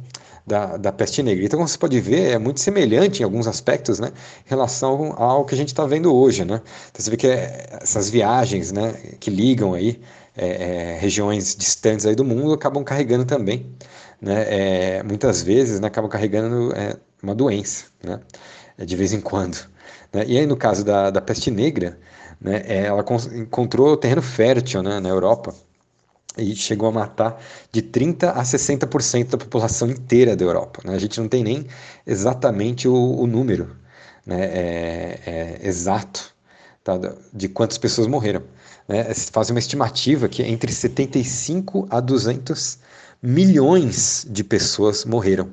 da, 0.46 0.76
da 0.76 0.92
peste 0.92 1.22
negra. 1.22 1.44
Então, 1.44 1.58
como 1.58 1.68
você 1.68 1.78
pode 1.78 2.00
ver, 2.00 2.32
é 2.32 2.38
muito 2.38 2.60
semelhante 2.60 3.20
em 3.20 3.24
alguns 3.24 3.46
aspectos, 3.46 3.98
né, 3.98 4.08
em 4.46 4.48
relação 4.48 5.14
ao 5.16 5.44
que 5.44 5.54
a 5.54 5.56
gente 5.56 5.68
está 5.68 5.86
vendo 5.86 6.14
hoje, 6.14 6.44
né. 6.44 6.60
Então, 6.90 7.02
você 7.02 7.10
vê 7.10 7.16
que 7.16 7.26
é, 7.26 7.78
essas 7.82 8.10
viagens, 8.10 8.72
né, 8.72 8.92
que 9.20 9.30
ligam 9.30 9.74
aí 9.74 10.00
é, 10.36 10.94
é, 10.94 10.98
regiões 10.98 11.54
distantes 11.54 12.06
aí 12.06 12.14
do 12.14 12.24
mundo 12.24 12.52
acabam 12.52 12.82
carregando 12.82 13.24
também, 13.24 13.66
né, 14.20 14.98
é, 14.98 15.02
muitas 15.02 15.42
vezes, 15.42 15.80
né, 15.80 15.88
acabam 15.88 16.10
carregando 16.10 16.72
é, 16.74 16.96
uma 17.22 17.34
doença, 17.34 17.86
né, 18.02 18.20
de 18.84 18.96
vez 18.96 19.12
em 19.12 19.20
quando. 19.20 19.71
Né. 20.12 20.24
E 20.26 20.38
aí, 20.38 20.46
no 20.46 20.56
caso 20.56 20.84
da, 20.84 21.10
da 21.10 21.20
peste 21.20 21.50
negra, 21.50 21.98
né, 22.40 22.62
ela 22.66 23.04
encontrou 23.34 23.96
terreno 23.96 24.22
fértil 24.22 24.82
né, 24.82 25.00
na 25.00 25.08
Europa, 25.08 25.54
e 26.36 26.54
chegou 26.56 26.88
a 26.88 26.92
matar 26.92 27.42
de 27.70 27.82
30% 27.82 28.24
a 28.34 28.42
60% 28.42 29.30
da 29.30 29.38
população 29.38 29.88
inteira 29.88 30.34
da 30.34 30.44
Europa. 30.44 30.80
Né? 30.84 30.94
A 30.94 30.98
gente 30.98 31.20
não 31.20 31.28
tem 31.28 31.44
nem 31.44 31.66
exatamente 32.06 32.88
o, 32.88 32.94
o 32.94 33.26
número 33.26 33.76
né? 34.24 34.42
é, 34.42 35.20
é, 35.26 35.60
exato 35.62 36.34
tá? 36.82 36.98
de 37.32 37.48
quantas 37.48 37.78
pessoas 37.78 38.06
morreram. 38.06 38.42
Né? 38.88 39.12
Faz 39.14 39.50
uma 39.50 39.58
estimativa 39.58 40.28
que 40.28 40.42
entre 40.42 40.72
75 40.72 41.86
a 41.90 42.00
200 42.00 42.78
milhões 43.22 44.26
de 44.28 44.42
pessoas 44.42 45.04
morreram 45.04 45.50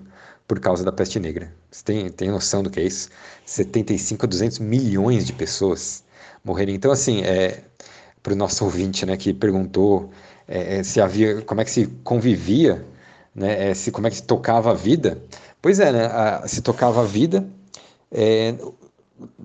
por 0.49 0.59
causa 0.59 0.83
da 0.83 0.91
peste 0.91 1.19
negra. 1.19 1.53
Você 1.69 1.83
tem, 1.83 2.09
tem 2.09 2.31
noção 2.31 2.63
do 2.63 2.71
que 2.71 2.79
é 2.79 2.83
isso? 2.83 3.09
75 3.45 4.25
a 4.25 4.27
200 4.27 4.57
milhões 4.57 5.23
de 5.27 5.31
pessoas 5.31 6.03
morreram. 6.43 6.73
Então, 6.73 6.91
assim, 6.91 7.21
é, 7.21 7.61
para 8.23 8.33
o 8.33 8.35
nosso 8.35 8.65
ouvinte 8.65 9.05
né, 9.05 9.15
que 9.15 9.31
perguntou 9.31 10.09
é, 10.47 10.79
é, 10.79 10.83
se 10.83 10.99
havia, 10.99 11.43
como 11.43 11.61
é 11.61 11.65
que 11.65 11.69
se 11.69 11.85
convivia, 12.03 12.83
né, 13.35 13.69
é, 13.69 13.73
se, 13.75 13.91
como 13.91 14.07
é 14.07 14.09
que 14.09 14.15
se 14.15 14.23
tocava 14.23 14.71
a 14.71 14.73
vida. 14.73 15.21
Pois 15.61 15.79
é, 15.79 15.91
né, 15.91 16.05
a, 16.07 16.47
se 16.47 16.63
tocava 16.63 17.01
a 17.01 17.05
vida 17.05 17.47
é, 18.11 18.55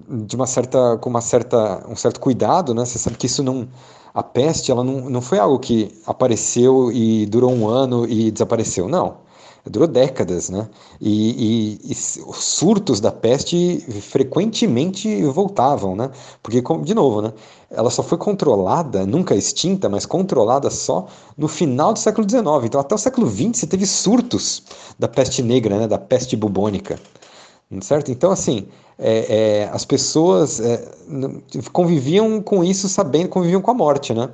de 0.09 0.35
uma 0.35 0.47
certa, 0.47 0.97
com 0.97 1.11
uma 1.11 1.21
certa, 1.21 1.87
um 1.87 1.97
certo 1.97 2.19
cuidado, 2.19 2.73
né? 2.73 2.83
Você 2.87 2.99
sabe 2.99 3.19
que 3.19 3.27
isso 3.27 3.43
não, 3.43 3.69
a 4.15 4.23
peste, 4.23 4.71
ela 4.71 4.83
não, 4.83 5.11
não 5.11 5.21
foi 5.21 5.39
algo 5.39 5.59
que 5.59 5.95
apareceu 6.07 6.91
e 6.91 7.27
durou 7.27 7.53
um 7.53 7.69
ano 7.69 8.09
e 8.09 8.31
desapareceu, 8.31 8.89
não 8.89 9.24
durou 9.67 9.89
décadas, 9.89 10.51
né? 10.51 10.69
E, 11.01 11.79
e, 11.83 11.93
e, 11.93 11.93
os 12.27 12.45
surtos 12.45 13.01
da 13.01 13.11
peste 13.11 13.81
frequentemente 14.01 15.23
voltavam, 15.25 15.97
né? 15.97 16.11
Porque, 16.43 16.63
de 16.83 16.95
novo, 16.95 17.23
né? 17.23 17.33
Ela 17.71 17.91
só 17.91 18.03
foi 18.03 18.19
controlada, 18.19 19.07
nunca 19.07 19.35
extinta, 19.35 19.89
mas 19.89 20.07
controlada 20.07 20.71
só 20.71 21.07
no 21.37 21.49
final 21.49 21.93
do 21.93 21.99
século 21.99 22.29
XIX. 22.29 22.45
Então, 22.65 22.81
até 22.81 22.95
o 22.95 22.99
século 22.99 23.29
XX, 23.29 23.59
você 23.59 23.67
teve 23.67 23.87
surtos 23.87 24.63
da 24.99 25.09
peste 25.09 25.43
negra, 25.43 25.79
né? 25.79 25.89
Da 25.89 25.99
peste 25.99 26.37
bubônica, 26.37 26.99
certo? 27.81 28.11
Então, 28.11 28.31
assim, 28.31 28.69
é, 28.99 29.63
é, 29.63 29.71
as 29.73 29.85
pessoas 29.85 30.61
é, 30.61 30.87
conviviam 31.73 32.41
com 32.41 32.63
isso 32.63 32.89
sabendo, 32.89 33.29
conviviam 33.29 33.63
com 33.63 33.71
a 33.71 33.75
morte, 33.75 34.13
né? 34.13 34.29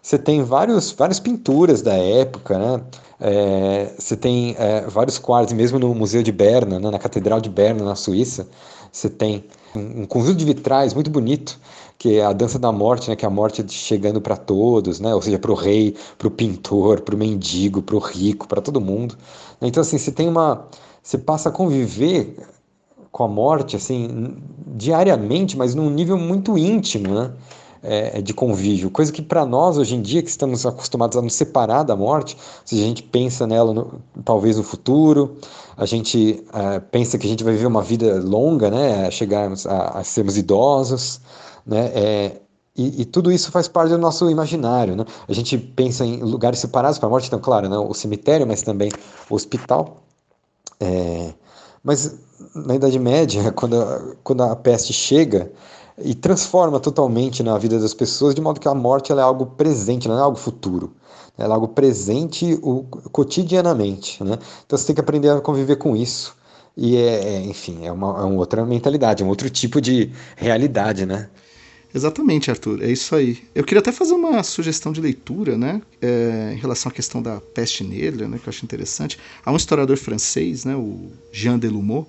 Você 0.00 0.16
tem 0.16 0.42
vários, 0.42 0.92
várias 0.92 1.20
pinturas 1.20 1.82
da 1.82 1.94
época, 1.94 2.58
né? 2.58 2.82
É, 3.20 3.92
você 3.98 4.16
tem 4.16 4.54
é, 4.58 4.82
vários 4.82 5.18
quadros, 5.18 5.52
mesmo 5.52 5.78
no 5.78 5.94
Museu 5.94 6.22
de 6.22 6.30
Berna, 6.30 6.78
né, 6.78 6.90
na 6.90 6.98
Catedral 6.98 7.40
de 7.40 7.50
Berna, 7.50 7.84
na 7.84 7.94
Suíça, 7.96 8.48
você 8.92 9.10
tem 9.10 9.44
um, 9.74 10.02
um 10.02 10.06
conjunto 10.06 10.36
de 10.36 10.44
vitrais 10.44 10.94
muito 10.94 11.10
bonito, 11.10 11.58
que 11.98 12.18
é 12.18 12.24
a 12.24 12.32
dança 12.32 12.58
da 12.58 12.70
morte, 12.70 13.10
né, 13.10 13.16
que 13.16 13.24
é 13.24 13.28
a 13.28 13.30
morte 13.30 13.64
chegando 13.68 14.20
para 14.20 14.36
todos, 14.36 15.00
né, 15.00 15.14
ou 15.14 15.20
seja, 15.20 15.38
para 15.38 15.50
o 15.50 15.54
rei, 15.54 15.96
para 16.16 16.28
o 16.28 16.30
pintor, 16.30 17.00
para 17.00 17.14
o 17.14 17.18
mendigo, 17.18 17.82
para 17.82 17.96
o 17.96 17.98
rico, 17.98 18.46
para 18.46 18.60
todo 18.60 18.80
mundo. 18.80 19.16
Então, 19.60 19.80
assim, 19.80 19.98
você 19.98 20.12
tem 20.12 20.28
uma. 20.28 20.66
Você 21.02 21.18
passa 21.18 21.48
a 21.48 21.52
conviver 21.52 22.36
com 23.10 23.24
a 23.24 23.28
morte, 23.28 23.74
assim, 23.74 24.36
diariamente, 24.76 25.56
mas 25.56 25.74
num 25.74 25.90
nível 25.90 26.16
muito 26.18 26.56
íntimo, 26.56 27.14
né? 27.14 27.32
É, 27.82 28.20
de 28.20 28.34
convívio, 28.34 28.90
coisa 28.90 29.12
que 29.12 29.22
para 29.22 29.44
nós 29.44 29.76
hoje 29.76 29.94
em 29.94 30.02
dia 30.02 30.22
que 30.22 30.30
estamos 30.30 30.66
acostumados 30.66 31.16
a 31.16 31.22
nos 31.22 31.34
separar 31.34 31.82
da 31.82 31.96
morte, 31.96 32.36
se 32.64 32.74
a 32.74 32.86
gente 32.86 33.02
pensa 33.02 33.46
nela 33.46 33.72
no, 33.72 34.00
talvez 34.24 34.56
no 34.56 34.62
futuro, 34.62 35.36
a 35.76 35.86
gente 35.86 36.44
é, 36.52 36.80
pensa 36.80 37.18
que 37.18 37.26
a 37.26 37.30
gente 37.30 37.44
vai 37.44 37.52
viver 37.52 37.66
uma 37.66 37.82
vida 37.82 38.20
longa, 38.20 38.70
né, 38.70 39.10
chegarmos 39.10 39.66
a, 39.66 39.98
a 39.98 40.04
sermos 40.04 40.36
idosos, 40.36 41.20
né, 41.66 41.90
é, 41.94 42.32
e, 42.76 43.02
e, 43.02 43.04
tudo 43.04 43.32
isso 43.32 43.50
faz 43.50 43.66
parte 43.66 43.90
do 43.90 43.98
nosso 43.98 44.30
imaginário, 44.30 44.94
né? 44.94 45.04
A 45.26 45.32
gente 45.32 45.58
pensa 45.58 46.06
em 46.06 46.18
lugares 46.18 46.60
separados 46.60 46.96
para 46.96 47.08
a 47.08 47.10
morte, 47.10 47.26
então, 47.26 47.40
claro, 47.40 47.68
né, 47.68 47.76
o 47.76 47.92
cemitério, 47.92 48.46
mas 48.46 48.62
também 48.62 48.88
o 49.28 49.34
hospital. 49.34 50.04
É, 50.78 51.34
mas 51.82 52.16
na 52.54 52.76
Idade 52.76 52.98
Média, 52.98 53.50
quando 53.52 53.82
a, 53.82 54.14
quando 54.22 54.42
a 54.44 54.54
peste 54.54 54.92
chega, 54.92 55.50
e 56.02 56.14
transforma 56.14 56.78
totalmente 56.78 57.42
na 57.42 57.56
vida 57.58 57.78
das 57.78 57.94
pessoas, 57.94 58.34
de 58.34 58.40
modo 58.40 58.60
que 58.60 58.68
a 58.68 58.74
morte 58.74 59.12
é 59.12 59.20
algo 59.20 59.46
presente, 59.46 60.08
não 60.08 60.18
é 60.18 60.20
algo 60.20 60.36
futuro. 60.36 60.92
Ela 61.36 61.54
é 61.54 61.54
algo 61.54 61.68
presente 61.68 62.58
o, 62.62 62.82
cotidianamente. 63.12 64.22
Né? 64.22 64.38
Então 64.66 64.76
você 64.76 64.86
tem 64.86 64.94
que 64.94 65.00
aprender 65.00 65.30
a 65.30 65.40
conviver 65.40 65.76
com 65.76 65.96
isso. 65.96 66.36
E, 66.76 66.96
é, 66.96 67.34
é 67.34 67.40
enfim, 67.42 67.86
é 67.86 67.92
uma, 67.92 68.20
é 68.20 68.24
uma 68.24 68.38
outra 68.38 68.64
mentalidade, 68.64 69.22
é 69.22 69.26
um 69.26 69.28
outro 69.28 69.50
tipo 69.50 69.80
de 69.80 70.10
realidade, 70.36 71.04
né? 71.06 71.28
Exatamente, 71.92 72.50
Arthur, 72.50 72.82
é 72.82 72.90
isso 72.90 73.14
aí. 73.14 73.42
Eu 73.54 73.64
queria 73.64 73.80
até 73.80 73.90
fazer 73.90 74.12
uma 74.12 74.42
sugestão 74.42 74.92
de 74.92 75.00
leitura, 75.00 75.56
né, 75.56 75.80
é, 76.02 76.52
em 76.52 76.58
relação 76.58 76.90
à 76.90 76.92
questão 76.92 77.22
da 77.22 77.40
peste 77.40 77.82
negra, 77.82 78.28
né, 78.28 78.38
que 78.38 78.46
eu 78.46 78.50
acho 78.50 78.62
interessante. 78.62 79.18
Há 79.42 79.50
um 79.50 79.56
historiador 79.56 79.96
francês, 79.96 80.66
né, 80.66 80.76
o 80.76 81.10
Jean 81.32 81.58
Delumeau, 81.58 82.06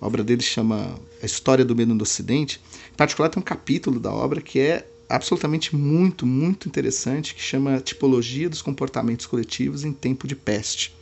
a 0.00 0.06
obra 0.06 0.22
dele 0.22 0.42
chama 0.42 0.94
A 1.22 1.26
História 1.26 1.64
do 1.64 1.74
Medo 1.74 1.94
no 1.94 2.02
Ocidente. 2.02 2.60
Particular, 2.96 3.28
tem 3.28 3.40
um 3.40 3.44
capítulo 3.44 4.00
da 4.00 4.10
obra 4.10 4.40
que 4.40 4.58
é 4.58 4.86
absolutamente 5.08 5.76
muito, 5.76 6.26
muito 6.26 6.68
interessante, 6.68 7.34
que 7.34 7.42
chama 7.42 7.80
Tipologia 7.80 8.48
dos 8.48 8.62
Comportamentos 8.62 9.26
Coletivos 9.26 9.84
em 9.84 9.92
Tempo 9.92 10.26
de 10.26 10.34
Peste. 10.34 10.94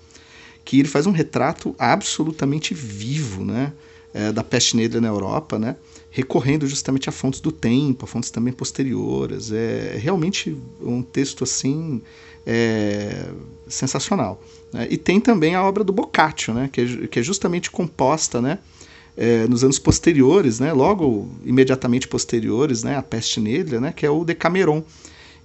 Que 0.64 0.78
ele 0.78 0.88
faz 0.88 1.06
um 1.06 1.12
retrato 1.12 1.74
absolutamente 1.78 2.74
vivo 2.74 3.44
né, 3.44 3.72
é, 4.12 4.32
da 4.32 4.42
peste 4.42 4.76
negra 4.76 5.00
na 5.00 5.08
Europa, 5.08 5.58
né, 5.58 5.76
recorrendo 6.10 6.66
justamente 6.66 7.08
a 7.08 7.12
fontes 7.12 7.40
do 7.40 7.52
tempo, 7.52 8.04
a 8.04 8.08
fontes 8.08 8.30
também 8.30 8.52
posteriores. 8.52 9.52
É 9.52 9.96
realmente 9.98 10.56
um 10.80 11.02
texto 11.02 11.44
assim 11.44 12.02
é, 12.46 13.28
sensacional. 13.66 14.42
Né? 14.72 14.86
E 14.90 14.96
tem 14.96 15.20
também 15.20 15.54
a 15.54 15.62
obra 15.62 15.84
do 15.84 15.92
Boccaccio, 15.92 16.54
né, 16.54 16.68
que, 16.72 16.80
é, 16.80 17.06
que 17.06 17.18
é 17.18 17.22
justamente 17.22 17.70
composta 17.70 18.40
né, 18.40 18.58
é, 19.16 19.46
nos 19.46 19.62
anos 19.62 19.78
posteriores, 19.78 20.60
né, 20.60 20.72
logo 20.72 21.28
imediatamente 21.44 22.08
posteriores 22.08 22.82
né, 22.82 22.96
à 22.96 23.02
peste 23.02 23.40
negra, 23.40 23.80
né, 23.80 23.92
que 23.92 24.04
é 24.04 24.10
o 24.10 24.24
Decameron, 24.24 24.82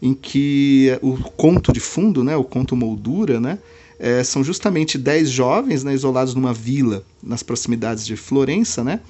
em 0.02 0.14
que 0.14 0.98
o 1.02 1.18
conto 1.18 1.72
de 1.72 1.80
fundo, 1.80 2.24
né, 2.24 2.36
o 2.36 2.44
conto 2.44 2.76
moldura, 2.76 3.40
né, 3.40 3.60
é, 4.00 4.24
são 4.24 4.44
justamente 4.44 4.98
dez 4.98 5.30
jovens 5.30 5.84
né, 5.84 5.94
isolados 5.94 6.34
numa 6.34 6.54
vila 6.54 7.04
nas 7.22 7.44
proximidades 7.44 8.06
de 8.06 8.16
Florença, 8.16 8.84
né, 8.84 9.02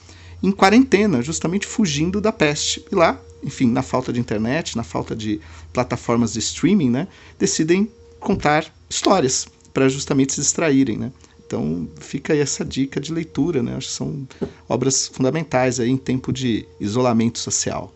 em 0.41 0.51
quarentena, 0.51 1.21
justamente 1.21 1.67
fugindo 1.67 2.19
da 2.19 2.31
peste. 2.31 2.83
E 2.91 2.95
lá, 2.95 3.21
enfim, 3.43 3.69
na 3.69 3.81
falta 3.81 4.11
de 4.11 4.19
internet, 4.19 4.75
na 4.75 4.83
falta 4.83 5.15
de 5.15 5.39
plataformas 5.71 6.33
de 6.33 6.39
streaming, 6.39 6.89
né, 6.89 7.07
decidem 7.37 7.89
contar 8.19 8.65
histórias 8.89 9.47
para 9.73 9.87
justamente 9.87 10.33
se 10.33 10.41
distraírem, 10.41 10.97
né? 10.97 11.11
Então 11.49 11.89
fica 11.99 12.31
aí 12.31 12.39
essa 12.39 12.63
dica 12.63 12.99
de 12.99 13.11
leitura, 13.11 13.63
né? 13.63 13.75
Acho 13.75 13.87
que 13.87 13.93
são 13.93 14.27
obras 14.67 15.07
fundamentais 15.07 15.79
aí 15.79 15.89
em 15.89 15.97
tempo 15.97 16.31
de 16.31 16.67
isolamento 16.79 17.39
social. 17.39 17.91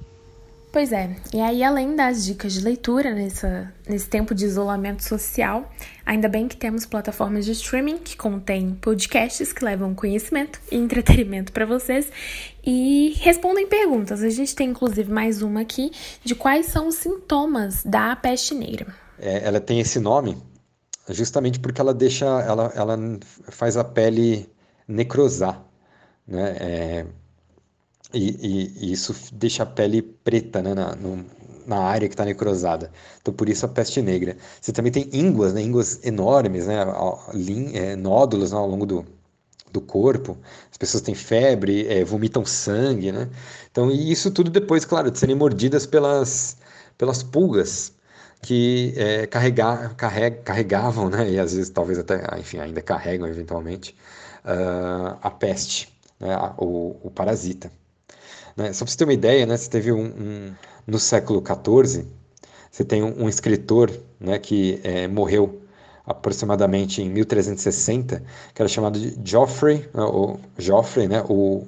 Pois 0.72 0.92
é, 0.92 1.16
e 1.32 1.40
aí 1.40 1.64
além 1.64 1.96
das 1.96 2.26
dicas 2.26 2.54
de 2.54 2.62
leitura 2.62 3.14
nessa, 3.14 3.72
nesse 3.88 4.10
tempo 4.10 4.34
de 4.34 4.44
isolamento 4.44 5.04
social, 5.04 5.72
ainda 6.04 6.28
bem 6.28 6.48
que 6.48 6.58
temos 6.58 6.84
plataformas 6.84 7.46
de 7.46 7.52
streaming 7.52 8.00
que 8.00 8.18
contêm 8.18 8.74
podcasts 8.82 9.54
que 9.54 9.64
levam 9.64 9.94
conhecimento 9.94 10.60
e 10.72 10.76
entretenimento 10.76 11.52
para 11.52 11.68
vocês 11.68 12.12
e 12.66 13.14
respondem 13.20 13.68
perguntas. 13.68 14.24
A 14.24 14.30
gente 14.32 14.56
tem 14.56 14.72
inclusive 14.72 15.12
mais 15.12 15.44
uma 15.44 15.62
aqui 15.62 15.92
de 16.24 16.34
quais 16.34 16.66
são 16.66 16.88
os 16.88 16.96
sintomas 16.96 17.84
da 17.84 18.16
peste 18.16 18.56
negra. 18.56 18.96
É, 19.20 19.46
ela 19.46 19.60
tem 19.60 19.80
esse 19.80 20.00
nome 20.00 20.42
justamente 21.10 21.60
porque 21.60 21.82
ela 21.82 21.94
deixa, 21.94 22.26
ela, 22.26 22.72
ela 22.76 22.98
faz 23.50 23.78
a 23.78 23.84
pele 23.84 24.50
necrosar, 24.88 25.64
né? 26.28 26.56
É, 26.60 27.06
e, 28.14 28.30
e, 28.30 28.86
e, 28.90 28.92
isso 28.92 29.16
deixa 29.34 29.64
a 29.64 29.66
pele 29.66 30.02
preta, 30.02 30.62
né, 30.62 30.74
na, 30.74 30.96
no, 30.96 31.26
na 31.66 31.80
área 31.80 32.08
que 32.08 32.14
está 32.14 32.26
necrosada. 32.26 32.92
Então, 33.22 33.34
por 33.34 33.50
isso 33.50 33.66
a 33.66 33.70
peste 33.70 34.02
negra. 34.02 34.38
Você 34.62 34.72
também 34.72 34.92
tem 34.92 35.10
ínguas, 35.12 35.54
né, 35.54 35.62
ínguas 35.62 36.00
enormes, 36.04 36.68
né, 36.68 36.86
é, 37.74 37.96
nódulos 37.96 38.52
né, 38.52 38.58
ao 38.58 38.68
longo 38.68 38.86
do, 38.86 39.06
do 39.72 39.82
corpo. 39.82 40.38
As 40.72 40.78
pessoas 40.78 41.02
têm 41.02 41.16
febre, 41.16 41.88
é, 41.88 42.04
vomitam 42.04 42.46
sangue, 42.46 43.12
né? 43.12 43.30
Então, 43.72 43.92
e 43.92 44.12
isso 44.12 44.30
tudo 44.32 44.52
depois, 44.52 44.86
claro, 44.86 45.10
de 45.12 45.18
serem 45.20 45.36
mordidas 45.36 45.86
pelas, 45.86 46.58
pelas 46.98 47.24
pulgas 47.24 47.94
que 48.44 48.94
é, 48.98 49.26
carregar, 49.26 49.96
carreg, 49.96 50.42
carregavam, 50.44 51.10
né, 51.10 51.32
e 51.32 51.40
às 51.40 51.54
vezes 51.54 51.70
talvez 51.70 51.98
até, 51.98 52.22
enfim, 52.38 52.60
ainda 52.60 52.82
carregam 52.82 53.26
eventualmente, 53.28 53.96
uh, 54.44 55.18
a 55.22 55.32
peste, 55.32 55.90
né, 56.20 56.36
o, 56.58 56.98
o, 57.02 57.10
parasita. 57.10 57.72
Né? 58.56 58.74
Só 58.74 58.84
para 58.84 58.92
você 58.92 58.98
ter 58.98 59.06
uma 59.06 59.14
ideia, 59.14 59.46
né, 59.46 59.56
você 59.56 59.70
teve 59.70 59.94
um, 59.94 60.06
um 60.06 60.54
no 60.86 61.00
século 61.00 61.42
XIV, 61.42 62.06
você 62.70 62.84
tem 62.84 63.02
um, 63.02 63.24
um 63.24 63.30
escritor 63.30 63.90
né, 64.20 64.38
que 64.38 64.82
é, 64.84 65.08
morreu 65.08 65.62
aproximadamente 66.06 67.02
em 67.02 67.10
1360, 67.10 68.22
que 68.54 68.62
era 68.62 68.68
chamado 68.68 69.00
de 69.00 69.18
Geoffrey, 69.24 69.90
né, 69.94 70.04
o 70.04 70.38
Geoffrey, 70.58 71.08
né, 71.08 71.24
o, 71.30 71.66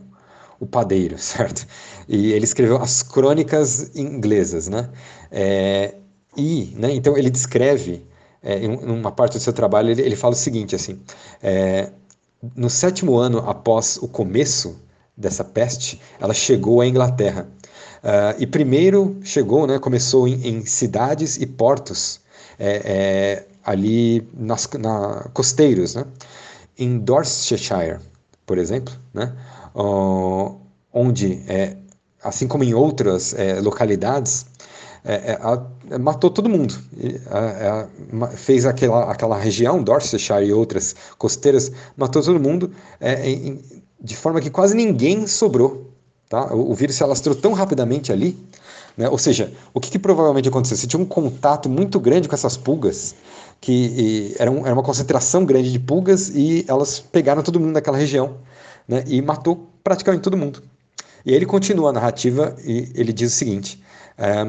o 0.60 0.66
padeiro, 0.66 1.18
certo? 1.20 1.66
E 2.06 2.34
ele 2.34 2.44
escreveu 2.44 2.76
as 2.82 3.02
crônicas 3.02 3.96
inglesas, 3.96 4.68
né? 4.68 4.90
É, 5.32 5.96
e, 6.36 6.74
né, 6.78 6.94
então 6.94 7.18
ele 7.18 7.30
descreve, 7.30 8.06
é, 8.42 8.60
em 8.60 8.70
uma 8.70 9.12
parte 9.12 9.38
do 9.38 9.40
seu 9.40 9.54
trabalho, 9.54 9.92
ele, 9.92 10.02
ele 10.02 10.16
fala 10.16 10.34
o 10.34 10.38
seguinte, 10.38 10.76
assim, 10.76 11.00
é, 11.42 11.92
no 12.56 12.70
sétimo 12.70 13.18
ano 13.18 13.40
após 13.40 13.98
o 13.98 14.08
começo 14.08 14.80
dessa 15.18 15.44
peste, 15.44 16.00
ela 16.20 16.34
chegou 16.34 16.82
à 16.82 16.88
Inglaterra. 16.88 17.48
Uh, 18.04 18.38
e 18.38 18.46
primeiro 18.46 19.18
chegou, 19.24 19.66
né, 19.66 19.80
começou 19.80 20.28
em, 20.28 20.48
em 20.48 20.66
cidades 20.66 21.38
e 21.38 21.46
portos 21.48 22.20
é, 22.60 22.82
é, 22.86 23.48
ali 23.64 24.28
nas 24.34 24.70
na, 24.78 25.28
costeiros, 25.34 25.96
né? 25.96 26.06
em 26.78 27.00
Dorsetshire, 27.00 28.00
por 28.46 28.58
exemplo, 28.58 28.94
né? 29.14 29.34
Uh, 29.74 30.56
onde, 30.94 31.44
é, 31.48 31.76
assim 32.24 32.48
como 32.48 32.64
em 32.64 32.74
outras 32.74 33.34
é, 33.34 33.60
localidades, 33.60 34.46
é, 35.06 35.38
é, 35.92 35.98
matou 36.00 36.30
todo 36.32 36.50
mundo. 36.50 36.76
É, 37.00 37.86
fez 38.36 38.66
aquela, 38.66 39.12
aquela 39.12 39.38
região, 39.38 39.82
Dorsetshire 39.82 40.46
e 40.46 40.52
outras 40.52 40.96
costeiras, 41.18 41.72
matou 41.96 42.24
todo 42.24 42.40
mundo 42.40 42.72
é, 43.00 43.30
em, 43.30 43.62
de 44.02 44.16
forma 44.16 44.42
que 44.42 44.50
quase 44.50 44.76
ninguém 44.76 45.28
sobrou. 45.28 45.92
Tá? 46.28 46.52
O, 46.54 46.72
o 46.72 46.74
vírus 46.74 46.96
se 46.96 47.04
alastrou 47.04 47.36
tão 47.36 47.54
rapidamente 47.54 48.12
ali. 48.12 48.36
Né? 48.98 49.08
Ou 49.08 49.18
seja, 49.18 49.54
o 49.74 49.80
que, 49.80 49.92
que, 49.92 50.00
provavelmente 50.00 50.50
aconteceu? 50.50 50.76
Você 50.76 50.88
tinha 50.88 51.02
um 51.02 51.06
contato 51.06 51.70
muito 51.70 52.00
grande 52.00 52.28
com 52.28 52.34
essas 52.34 52.58
pulgas, 52.58 53.14
que 53.62 54.36
era, 54.40 54.50
um, 54.50 54.66
era, 54.66 54.74
uma 54.74 54.84
concentração 54.84 55.46
grande 55.46 55.72
de 55.72 55.80
pulgas, 55.80 56.30
e 56.30 56.66
elas 56.68 57.00
pegaram 57.00 57.44
todo 57.44 57.60
mundo 57.60 57.74
naquela 57.74 57.98
região 57.98 58.38
né? 58.88 59.04
e 59.06 59.22
matou 59.22 59.70
praticamente 59.84 60.24
todo 60.24 60.36
mundo. 60.36 60.64
E 61.26 61.32
aí 61.32 61.36
ele 61.36 61.46
continua 61.46 61.90
a 61.90 61.94
narrativa 61.94 62.56
e 62.64 62.92
ele 62.96 63.12
diz 63.12 63.34
o 63.34 63.36
seguinte: 63.36 63.80
é, 63.80 63.85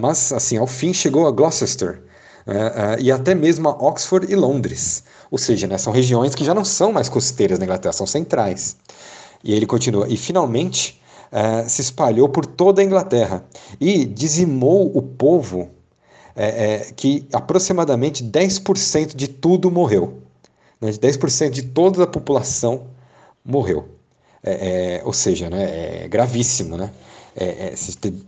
mas, 0.00 0.33
assim, 0.33 0.57
ao 0.57 0.66
fim 0.66 0.92
chegou 0.92 1.26
a 1.26 1.31
Gloucester 1.31 2.00
é, 2.46 2.52
é, 2.55 3.02
e 3.02 3.11
até 3.11 3.35
mesmo 3.35 3.68
a 3.68 3.72
Oxford 3.72 4.31
e 4.31 4.37
Londres. 4.37 5.02
Ou 5.31 5.38
seja, 5.38 5.66
né, 5.66 5.76
são 5.76 5.92
regiões 5.92 6.35
que 6.35 6.44
já 6.44 6.55
não 6.55 6.64
são 6.64 6.92
mais 6.92 7.09
costeiras 7.09 7.59
na 7.59 7.64
Inglaterra, 7.64 7.92
são 7.92 8.07
centrais. 8.07 8.76
E 9.42 9.52
ele 9.52 9.66
continua, 9.66 10.07
e 10.09 10.16
finalmente 10.16 11.00
é, 11.33 11.68
se 11.68 11.81
espalhou 11.81 12.29
por 12.29 12.46
toda 12.46 12.81
a 12.81 12.85
Inglaterra 12.85 13.44
e 13.81 14.05
dizimou 14.05 14.96
o 14.96 15.02
povo 15.02 15.70
é, 16.37 16.92
que 16.94 17.26
aproximadamente 17.33 18.22
10% 18.22 19.16
de 19.16 19.26
tudo 19.26 19.70
morreu. 19.70 20.22
Né, 20.81 20.90
10% 20.90 21.50
de 21.50 21.62
toda 21.62 22.05
a 22.05 22.07
população 22.07 22.87
morreu. 23.44 23.88
É, 24.42 24.98
é, 24.98 25.02
ou 25.05 25.12
seja, 25.12 25.50
né, 25.50 26.05
é 26.05 26.09
gravíssimo, 26.09 26.76
né? 26.76 26.92
É, 27.38 27.75
é, 27.75 27.75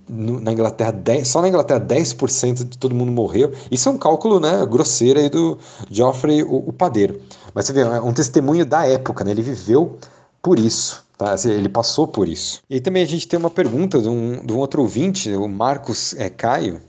na 0.09 0.53
Inglaterra, 0.53 0.91
10, 0.91 1.27
só 1.27 1.41
na 1.41 1.49
Inglaterra 1.49 1.81
10% 1.81 2.69
de 2.69 2.77
todo 2.77 2.95
mundo 2.95 3.11
morreu. 3.11 3.53
Isso 3.71 3.89
é 3.89 3.93
um 3.93 3.97
cálculo 3.97 4.39
né, 4.39 4.67
grosseiro 4.67 5.19
aí 5.19 5.31
do 5.31 5.59
Geoffrey 5.91 6.43
o, 6.43 6.69
o 6.69 6.73
Padeiro. 6.75 7.19
Mas 7.55 7.65
você 7.65 7.73
vê, 7.73 7.81
é 7.81 8.01
um 8.03 8.13
testemunho 8.13 8.67
da 8.67 8.87
época, 8.87 9.25
né? 9.25 9.31
ele 9.31 9.41
viveu 9.41 9.99
por 10.43 10.59
isso. 10.59 11.03
Tá? 11.17 11.33
Assim, 11.33 11.51
ele 11.51 11.69
passou 11.69 12.07
por 12.07 12.29
isso. 12.29 12.63
E 12.69 12.81
também 12.81 13.03
a 13.03 13.07
gente 13.07 13.27
tem 13.27 13.39
uma 13.39 13.51
pergunta 13.51 14.01
de 14.01 14.09
um, 14.09 14.45
de 14.45 14.53
um 14.53 14.59
outro 14.59 14.83
ouvinte, 14.83 15.33
o 15.33 15.49
Marcos 15.49 16.15
é, 16.15 16.29
Caio, 16.29 16.81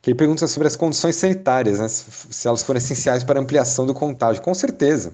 que 0.00 0.10
ele 0.10 0.16
pergunta 0.16 0.46
sobre 0.46 0.68
as 0.68 0.76
condições 0.76 1.16
sanitárias, 1.16 1.80
né, 1.80 1.88
se 1.88 2.46
elas 2.46 2.62
foram 2.62 2.78
essenciais 2.78 3.24
para 3.24 3.40
a 3.40 3.42
ampliação 3.42 3.84
do 3.84 3.92
contágio. 3.92 4.40
Com 4.40 4.54
certeza, 4.54 5.12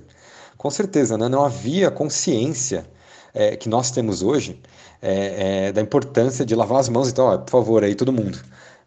com 0.57 0.71
certeza, 0.71 1.17
né, 1.17 1.29
não 1.29 1.45
havia 1.45 1.91
consciência 1.91 2.87
é, 3.35 3.57
que 3.57 3.69
nós 3.69 3.91
temos 3.91 4.23
hoje 4.23 4.61
é, 5.03 5.67
é, 5.67 5.73
da 5.73 5.81
importância 5.81 6.47
de 6.47 6.55
lavar 6.55 6.79
as 6.79 6.89
mãos. 6.89 7.09
Então, 7.09 7.27
ó, 7.27 7.39
por 7.39 7.51
favor, 7.51 7.85
aí 7.85 7.95
todo 7.95 8.13
mundo, 8.13 8.39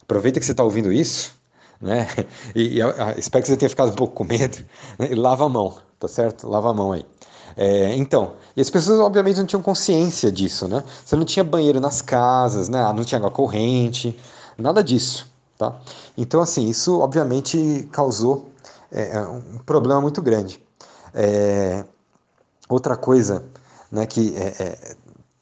aproveita 0.01 0.39
que 0.39 0.45
você 0.45 0.53
está 0.53 0.63
ouvindo 0.63 0.91
isso, 0.91 1.33
né? 1.81 2.07
E, 2.55 2.79
e 2.79 3.19
espero 3.19 3.43
que 3.43 3.49
você 3.49 3.57
tenha 3.57 3.69
ficado 3.69 3.91
um 3.91 3.95
pouco 3.95 4.15
com 4.15 4.23
medo. 4.23 4.57
Né? 4.97 5.09
E 5.11 5.15
lava 5.15 5.45
a 5.45 5.49
mão, 5.49 5.77
tá 5.99 6.07
certo? 6.07 6.47
Lava 6.47 6.71
a 6.71 6.73
mão 6.73 6.93
aí. 6.93 7.05
É, 7.57 7.95
então, 7.95 8.33
e 8.55 8.61
as 8.61 8.69
pessoas 8.69 8.99
obviamente 8.99 9.37
não 9.37 9.45
tinham 9.45 9.61
consciência 9.61 10.31
disso, 10.31 10.67
né? 10.67 10.83
Você 11.05 11.15
não 11.15 11.25
tinha 11.25 11.43
banheiro 11.43 11.79
nas 11.79 12.01
casas, 12.01 12.69
né? 12.69 12.81
Não 12.93 13.03
tinha 13.03 13.17
água 13.17 13.31
corrente, 13.31 14.17
nada 14.57 14.83
disso, 14.83 15.29
tá? 15.57 15.75
Então, 16.17 16.41
assim, 16.41 16.67
isso 16.69 16.99
obviamente 16.99 17.87
causou 17.91 18.49
é, 18.91 19.19
um 19.21 19.59
problema 19.65 20.01
muito 20.01 20.21
grande. 20.21 20.61
É, 21.13 21.85
outra 22.67 22.97
coisa, 22.97 23.45
né, 23.91 24.05
que 24.05 24.35
é, 24.35 24.47
é 24.59 24.95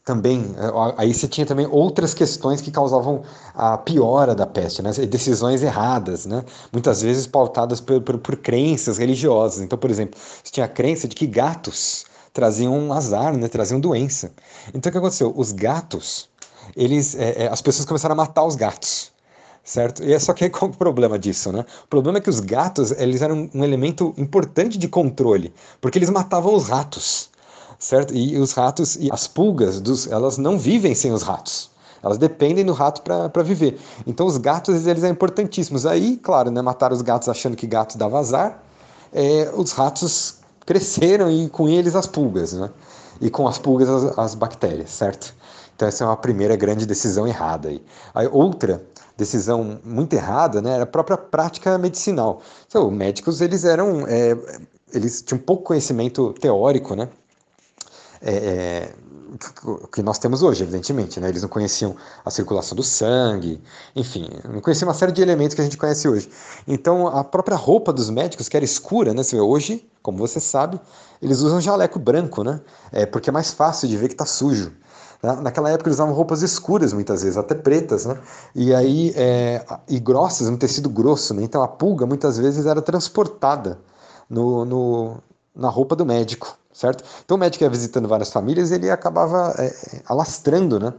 também 0.03 0.53
é, 0.57 0.93
aí 0.97 1.13
você 1.13 1.27
tinha 1.27 1.45
também 1.45 1.65
outras 1.69 2.13
questões 2.13 2.61
que 2.61 2.71
causavam 2.71 3.23
a 3.53 3.77
piora 3.77 4.35
da 4.35 4.45
peste, 4.45 4.81
né? 4.81 4.91
decisões 4.91 5.63
erradas, 5.63 6.25
né? 6.25 6.43
muitas 6.71 7.01
vezes 7.01 7.25
pautadas 7.25 7.79
por, 7.79 8.01
por, 8.01 8.17
por, 8.17 8.35
crenças 8.35 8.97
religiosas. 8.97 9.61
Então, 9.61 9.77
por 9.77 9.89
exemplo, 9.89 10.19
você 10.19 10.51
tinha 10.51 10.65
a 10.65 10.69
crença 10.69 11.07
de 11.07 11.15
que 11.15 11.25
gatos 11.25 12.05
traziam 12.33 12.77
um 12.77 12.91
azar, 12.91 13.35
né? 13.37 13.47
traziam 13.47 13.79
doença. 13.79 14.31
Então, 14.73 14.89
o 14.89 14.91
que 14.91 14.97
aconteceu? 14.97 15.33
Os 15.35 15.51
gatos, 15.53 16.29
eles, 16.75 17.15
é, 17.15 17.43
é, 17.43 17.47
as 17.47 17.61
pessoas 17.61 17.85
começaram 17.85 18.13
a 18.13 18.17
matar 18.17 18.43
os 18.43 18.55
gatos, 18.55 19.09
certo? 19.63 20.03
E 20.03 20.11
é 20.11 20.19
só 20.19 20.33
que 20.33 20.49
qual 20.51 20.69
é 20.69 20.73
o 20.73 20.77
problema 20.77 21.17
disso, 21.17 21.49
né? 21.53 21.63
O 21.85 21.87
problema 21.87 22.17
é 22.17 22.21
que 22.21 22.29
os 22.29 22.41
gatos, 22.41 22.91
eles 22.91 23.21
eram 23.21 23.49
um 23.53 23.63
elemento 23.63 24.13
importante 24.17 24.77
de 24.77 24.89
controle, 24.89 25.53
porque 25.79 25.97
eles 25.97 26.09
matavam 26.09 26.53
os 26.53 26.67
ratos 26.67 27.31
certo? 27.79 28.13
E 28.13 28.38
os 28.38 28.53
ratos 28.53 28.95
e 28.95 29.12
as 29.12 29.27
pulgas, 29.27 29.79
dos, 29.81 30.07
elas 30.07 30.38
não 30.38 30.57
vivem 30.57 30.95
sem 30.95 31.12
os 31.12 31.23
ratos. 31.23 31.69
Elas 32.01 32.17
dependem 32.17 32.65
do 32.65 32.73
rato 32.73 33.01
para 33.01 33.43
viver. 33.43 33.79
Então 34.05 34.25
os 34.25 34.38
gatos 34.38 34.86
eles 34.86 35.01
são 35.01 35.09
importantíssimos. 35.09 35.86
Aí, 35.86 36.17
claro, 36.17 36.51
né, 36.51 36.62
mataram 36.62 36.93
os 36.93 37.01
gatos 37.01 37.29
achando 37.29 37.55
que 37.55 37.65
gatos 37.65 37.95
dava 37.95 38.19
azar. 38.19 38.62
É, 39.13 39.49
os 39.55 39.71
ratos 39.71 40.36
cresceram 40.65 41.31
e 41.31 41.47
com 41.47 41.69
eles 41.69 41.95
as 41.95 42.05
pulgas, 42.05 42.51
né? 42.53 42.69
E 43.21 43.29
com 43.29 43.47
as 43.47 43.57
pulgas 43.57 43.88
as, 43.88 44.19
as 44.19 44.36
bactérias, 44.36 44.89
certo? 44.89 45.33
Então 45.75 45.88
essa 45.88 46.03
é 46.03 46.07
uma 46.07 46.17
primeira 46.17 46.57
grande 46.57 46.86
decisão 46.86 47.25
errada 47.25 47.69
aí. 47.69 47.81
A 48.13 48.23
outra 48.29 48.83
decisão 49.17 49.79
muito 49.83 50.13
errada, 50.13 50.62
né, 50.62 50.73
era 50.73 50.83
a 50.83 50.88
própria 50.88 51.17
prática 51.17 51.77
medicinal. 51.77 52.41
Então, 52.67 52.89
médicos 52.89 53.41
eles 53.41 53.63
eram, 53.63 54.07
é, 54.07 54.36
eles 54.93 55.21
tinham 55.21 55.39
pouco 55.39 55.63
conhecimento 55.63 56.33
teórico, 56.33 56.95
né? 56.95 57.07
É, 58.23 58.36
é 58.36 58.93
que 59.91 60.01
nós 60.01 60.19
temos 60.19 60.43
hoje, 60.43 60.63
evidentemente. 60.63 61.19
Né? 61.19 61.29
Eles 61.29 61.41
não 61.41 61.49
conheciam 61.49 61.95
a 62.23 62.29
circulação 62.29 62.75
do 62.75 62.83
sangue, 62.83 63.62
enfim, 63.95 64.29
não 64.47 64.62
conheciam 64.62 64.88
uma 64.88 64.93
série 64.93 65.12
de 65.12 65.21
elementos 65.21 65.55
que 65.55 65.62
a 65.62 65.63
gente 65.63 65.77
conhece 65.77 66.07
hoje. 66.07 66.29
Então, 66.67 67.07
a 67.07 67.23
própria 67.23 67.57
roupa 67.57 67.91
dos 67.91 68.09
médicos, 68.09 68.47
que 68.47 68.55
era 68.55 68.65
escura, 68.65 69.13
né? 69.13 69.21
hoje, 69.41 69.88
como 70.01 70.17
você 70.17 70.39
sabe, 70.39 70.79
eles 71.21 71.39
usam 71.39 71.59
jaleco 71.62 71.97
branco, 71.97 72.43
né? 72.43 72.62
É, 72.91 73.05
porque 73.05 73.29
é 73.29 73.33
mais 73.33 73.51
fácil 73.51 73.88
de 73.88 73.97
ver 73.97 74.09
que 74.09 74.13
está 74.13 74.25
sujo. 74.25 74.71
Naquela 75.41 75.69
época 75.69 75.88
eles 75.88 75.95
usavam 75.95 76.13
roupas 76.13 76.41
escuras 76.41 76.91
muitas 76.91 77.23
vezes, 77.23 77.38
até 77.38 77.55
pretas, 77.55 78.05
né? 78.05 78.19
E 78.53 78.75
aí 78.75 79.13
é, 79.15 79.65
e 79.88 79.97
grossas, 79.97 80.49
um 80.49 80.57
tecido 80.57 80.89
grosso, 80.89 81.33
né? 81.33 81.43
Então 81.43 81.63
a 81.63 81.67
pulga 81.67 82.05
muitas 82.05 82.38
vezes 82.38 82.65
era 82.65 82.81
transportada 82.81 83.79
no, 84.29 84.65
no, 84.65 85.17
na 85.55 85.69
roupa 85.69 85.95
do 85.95 86.05
médico 86.05 86.57
certo? 86.73 87.03
Então 87.23 87.38
o 87.38 87.39
médico 87.39 87.63
ia 87.63 87.69
visitando 87.69 88.07
várias 88.07 88.31
famílias 88.31 88.71
ele 88.71 88.89
acabava 88.89 89.53
é, 89.57 90.01
alastrando 90.05 90.79
né, 90.79 90.93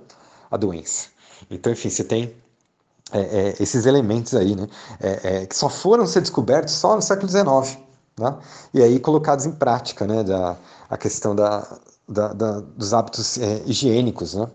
a 0.51 0.57
doença. 0.57 1.09
Então, 1.51 1.73
enfim, 1.73 1.91
você 1.91 2.05
tem 2.05 2.35
é, 3.13 3.21
é, 3.21 3.55
esses 3.61 3.85
elementos 3.87 4.35
aí, 4.35 4.55
né, 4.55 4.67
é, 5.01 5.43
é, 5.43 5.47
que 5.47 5.57
só 5.57 5.69
foram 5.69 6.07
ser 6.07 6.21
descobertos 6.21 6.75
só 6.75 6.95
no 6.97 7.03
século 7.03 7.29
XIX, 7.29 7.79
né? 8.19 8.37
e 8.73 8.83
aí 8.83 8.99
colocados 8.99 9.45
em 9.45 9.53
prática, 9.53 10.07
né, 10.07 10.23
da, 10.23 10.57
a 10.89 10.97
questão 10.97 11.35
da, 11.35 11.67
da, 12.09 12.33
da 12.33 12.61
dos 12.61 12.95
hábitos 12.95 13.39
é, 13.39 13.63
higiênicos, 13.67 14.35
né? 14.35 14.49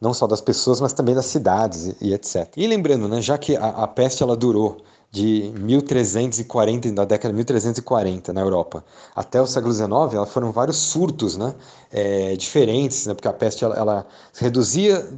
não 0.00 0.12
só 0.14 0.26
das 0.26 0.40
pessoas, 0.40 0.80
mas 0.80 0.92
também 0.92 1.14
das 1.14 1.26
cidades 1.26 1.86
e, 1.86 1.96
e 2.00 2.14
etc. 2.14 2.52
E 2.56 2.66
lembrando, 2.66 3.08
né, 3.08 3.20
já 3.20 3.36
que 3.36 3.56
a, 3.56 3.68
a 3.68 3.88
peste 3.88 4.22
ela 4.22 4.36
durou 4.36 4.82
de 5.10 5.52
1340, 5.58 6.92
da 6.92 7.04
década 7.04 7.32
de 7.32 7.36
1340 7.36 8.32
na 8.32 8.40
Europa, 8.40 8.84
até 9.14 9.40
o 9.40 9.46
século 9.46 9.72
XIX, 9.72 9.88
ela 10.12 10.26
foram 10.26 10.52
vários 10.52 10.76
surtos 10.76 11.36
né, 11.36 11.54
é, 11.90 12.36
diferentes, 12.36 13.06
né, 13.06 13.14
porque 13.14 13.28
a 13.28 13.32
peste 13.32 13.64
ela, 13.64 13.74
ela, 13.76 14.06
se 14.32 14.42
reduzia 14.42 15.08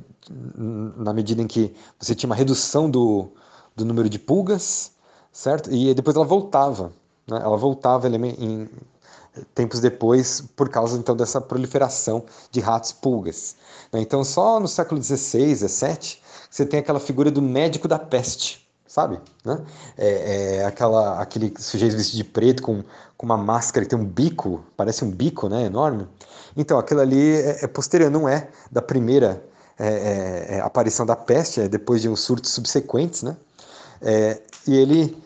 na 0.97 1.13
medida 1.13 1.43
em 1.43 1.47
que 1.47 1.75
você 1.99 2.15
tinha 2.15 2.29
uma 2.29 2.37
redução 2.37 2.91
do, 2.91 3.29
do 3.75 3.85
número 3.85 4.09
de 4.09 4.19
pulgas, 4.19 4.93
certo? 5.33 5.73
E 5.73 5.95
depois 5.95 6.15
ela 6.15 6.25
voltava, 6.25 6.93
né, 7.27 7.41
ela 7.43 7.57
voltava 7.57 8.09
em, 8.09 8.69
tempos 9.55 9.81
depois 9.81 10.43
por 10.57 10.69
causa 10.69 10.99
então 10.99 11.17
dessa 11.17 11.41
proliferação 11.41 12.25
de 12.51 12.61
ratos 12.61 12.93
pulgas. 12.93 13.57
Né? 13.93 14.01
Então 14.01 14.23
só 14.25 14.61
no 14.61 14.69
século 14.69 15.03
XVI, 15.03 15.57
XVII, 15.57 16.19
você 16.51 16.67
tem 16.67 16.81
aquela 16.81 17.01
figura 17.01 17.31
do 17.31 17.43
médico 17.43 17.89
da 17.89 17.99
peste, 17.99 18.68
sabe? 18.89 19.21
Né? 19.45 19.59
É, 19.97 20.57
é, 20.57 20.65
aquela, 20.65 21.21
aquele 21.21 21.53
sujeito 21.59 21.97
vestido 21.97 22.17
de 22.17 22.25
preto 22.25 22.63
com, 22.63 22.83
com 23.17 23.27
uma 23.27 23.37
máscara 23.37 23.85
que 23.85 23.91
tem 23.91 23.99
um 23.99 24.05
bico, 24.05 24.65
parece 24.77 25.05
um 25.05 25.11
bico, 25.11 25.49
né? 25.49 25.65
Enorme. 25.65 26.09
Então, 26.57 26.79
aquilo 26.79 27.01
ali 27.01 27.37
é, 27.37 27.65
é 27.65 27.67
posterior, 27.69 28.11
não 28.11 28.29
é 28.29 28.49
da 28.73 28.81
primeira 28.83 29.45
é, 29.79 29.87
é, 29.87 30.57
é 30.57 30.61
aparição 30.61 31.07
da 31.07 31.15
peste, 31.15 31.61
é 31.61 31.69
depois 31.69 32.01
de 32.03 32.09
uns 32.09 32.21
surtos 32.21 32.51
subsequentes, 32.51 33.23
né? 33.23 33.37
e 34.67 34.77
ele 34.77 35.17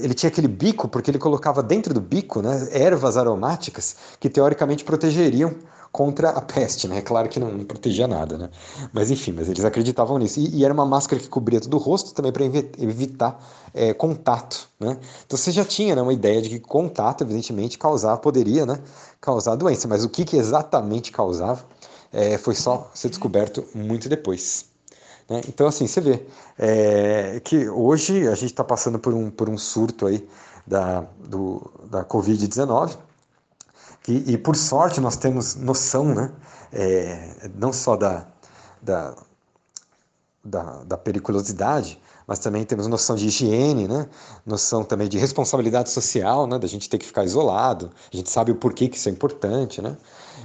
ele 0.00 0.14
tinha 0.14 0.28
aquele 0.28 0.46
bico 0.46 0.86
porque 0.86 1.10
ele 1.10 1.18
colocava 1.18 1.60
dentro 1.60 1.92
do 1.92 2.00
bico 2.00 2.40
né, 2.40 2.68
ervas 2.70 3.16
aromáticas 3.16 3.96
que 4.20 4.30
teoricamente 4.30 4.84
protegeriam 4.84 5.56
contra 5.96 6.28
a 6.28 6.42
peste, 6.42 6.86
né? 6.86 7.00
Claro 7.00 7.26
que 7.26 7.40
não, 7.40 7.50
não, 7.50 7.64
protegia 7.64 8.06
nada, 8.06 8.36
né? 8.36 8.50
Mas 8.92 9.10
enfim, 9.10 9.32
mas 9.32 9.48
eles 9.48 9.64
acreditavam 9.64 10.18
nisso. 10.18 10.38
E, 10.38 10.58
e 10.58 10.64
era 10.64 10.74
uma 10.74 10.84
máscara 10.84 11.20
que 11.22 11.26
cobria 11.26 11.58
todo 11.58 11.72
o 11.72 11.78
rosto 11.78 12.12
também 12.12 12.30
para 12.30 12.44
evitar 12.44 13.42
é, 13.72 13.94
contato, 13.94 14.68
né? 14.78 14.98
Então 15.24 15.38
você 15.38 15.50
já 15.50 15.64
tinha 15.64 15.96
né, 15.96 16.02
uma 16.02 16.12
ideia 16.12 16.42
de 16.42 16.50
que 16.50 16.60
contato, 16.60 17.24
evidentemente, 17.24 17.78
causava, 17.78 18.18
poderia, 18.18 18.66
né? 18.66 18.78
Causar 19.22 19.54
doença, 19.56 19.88
mas 19.88 20.04
o 20.04 20.10
que, 20.10 20.22
que 20.26 20.36
exatamente 20.36 21.10
causava 21.10 21.64
é, 22.12 22.36
foi 22.36 22.54
só 22.54 22.90
ser 22.92 23.08
descoberto 23.08 23.64
muito 23.74 24.06
depois. 24.06 24.66
Né? 25.30 25.40
Então, 25.48 25.66
assim, 25.66 25.86
você 25.86 26.02
vê 26.02 26.26
é, 26.58 27.40
que 27.42 27.70
hoje 27.70 28.28
a 28.28 28.34
gente 28.34 28.50
está 28.50 28.62
passando 28.62 28.98
por 28.98 29.14
um, 29.14 29.30
por 29.30 29.48
um 29.48 29.56
surto 29.56 30.06
aí 30.06 30.28
da, 30.66 31.06
do, 31.18 31.62
da 31.90 32.04
Covid-19, 32.04 32.98
e, 34.08 34.38
por 34.38 34.56
sorte 34.56 35.00
nós 35.00 35.16
temos 35.16 35.56
noção, 35.56 36.14
né? 36.14 36.32
É, 36.72 37.50
não 37.54 37.72
só 37.72 37.96
da, 37.96 38.26
da, 38.80 39.14
da, 40.44 40.84
da, 40.84 40.96
periculosidade, 40.98 42.00
mas 42.26 42.38
também 42.38 42.64
temos 42.64 42.86
noção 42.86 43.16
de 43.16 43.26
higiene, 43.26 43.88
né? 43.88 44.08
Noção 44.44 44.84
também 44.84 45.08
de 45.08 45.18
responsabilidade 45.18 45.90
social, 45.90 46.46
né? 46.46 46.58
Da 46.58 46.66
gente 46.66 46.88
ter 46.88 46.98
que 46.98 47.06
ficar 47.06 47.24
isolado. 47.24 47.90
A 48.12 48.16
gente 48.16 48.30
sabe 48.30 48.52
o 48.52 48.56
porquê 48.56 48.88
que 48.88 48.96
isso 48.96 49.08
é 49.08 49.12
importante, 49.12 49.82
né? 49.82 49.96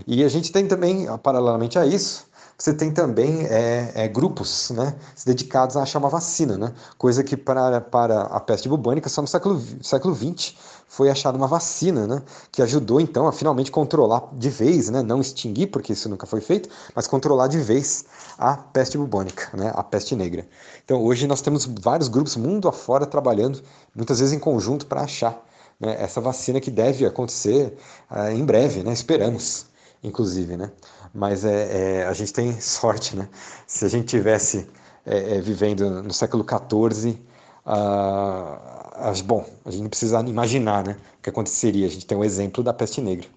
E 0.08 0.24
a 0.24 0.30
gente 0.30 0.52
tem 0.52 0.67
também, 0.67 1.06
paralelamente 1.19 1.78
a 1.78 1.86
isso, 1.86 2.26
você 2.62 2.76
tem 2.76 2.91
também 2.91 3.47
é, 3.47 3.91
é, 3.95 4.08
grupos 4.08 4.69
né, 4.69 4.95
dedicados 5.26 5.76
a 5.76 5.82
achar 5.82 5.97
uma 5.97 6.10
vacina, 6.10 6.60
né? 6.60 6.71
coisa 6.95 7.24
que 7.24 7.36
para, 7.36 7.82
para 7.82 8.21
a 8.21 8.39
peste 8.39 8.69
bubônica 8.69 9.10
só 9.10 9.19
no 9.19 9.28
século, 9.28 9.60
século 9.82 10.13
XX 10.13 10.54
foi 10.92 11.10
achada 11.10 11.38
uma 11.38 11.48
vacina, 11.48 12.06
né, 12.06 12.22
que 12.52 12.62
ajudou 12.62 13.00
então 13.00 13.26
a 13.26 13.32
finalmente 13.32 13.72
controlar 13.72 14.28
de 14.34 14.50
vez, 14.50 14.90
né, 14.90 15.02
não 15.02 15.22
extinguir, 15.22 15.68
porque 15.68 15.94
isso 15.94 16.10
nunca 16.10 16.28
foi 16.28 16.42
feito, 16.42 16.68
mas 16.94 17.08
controlar 17.08 17.48
de 17.48 17.60
vez 17.60 18.04
a 18.38 18.58
peste 18.58 18.98
bubônica, 18.98 19.56
né, 19.56 19.72
a 19.74 19.82
peste 19.84 20.18
negra. 20.18 20.46
Então 20.84 21.02
hoje 21.02 21.26
nós 21.28 21.42
temos 21.42 21.66
vários 21.66 22.10
grupos 22.10 22.36
mundo 22.36 22.68
afora 22.68 23.06
trabalhando, 23.06 23.62
muitas 23.96 24.20
vezes 24.20 24.34
em 24.34 24.39
conjunto, 24.39 24.86
para 24.86 25.04
achar 25.04 25.42
né, 25.80 25.96
essa 25.98 26.20
vacina 26.20 26.60
que 26.60 26.70
deve 26.70 27.06
acontecer 27.06 27.78
uh, 28.12 28.30
em 28.30 28.44
breve, 28.44 28.84
né, 28.84 28.92
esperamos, 28.92 29.68
inclusive. 30.04 30.58
Né? 30.58 30.70
mas 31.14 31.44
é, 31.46 32.02
é, 32.02 32.06
a 32.06 32.14
gente 32.14 32.34
tem 32.34 32.52
sorte, 32.60 33.16
né? 33.16 33.30
Se 33.68 33.86
a 33.86 33.88
gente 33.88 34.08
tivesse 34.08 34.68
é, 35.06 35.38
é 35.38 35.42
vivendo 35.42 36.02
no 36.04 36.14
século 36.14 36.46
XIV, 36.46 37.18
ah, 37.66 39.14
bom, 39.26 39.45
a 39.66 39.72
gente 39.72 39.84
não 39.84 39.89
precisa 39.89 40.20
imaginar, 40.22 40.84
né? 40.84 40.97
O 41.20 41.22
que 41.22 41.30
aconteceria? 41.30 41.86
A 41.86 41.89
gente 41.89 42.05
tem 42.05 42.18
um 42.18 42.24
exemplo 42.24 42.64
da 42.64 42.74
peste 42.74 43.01
negra, 43.01 43.28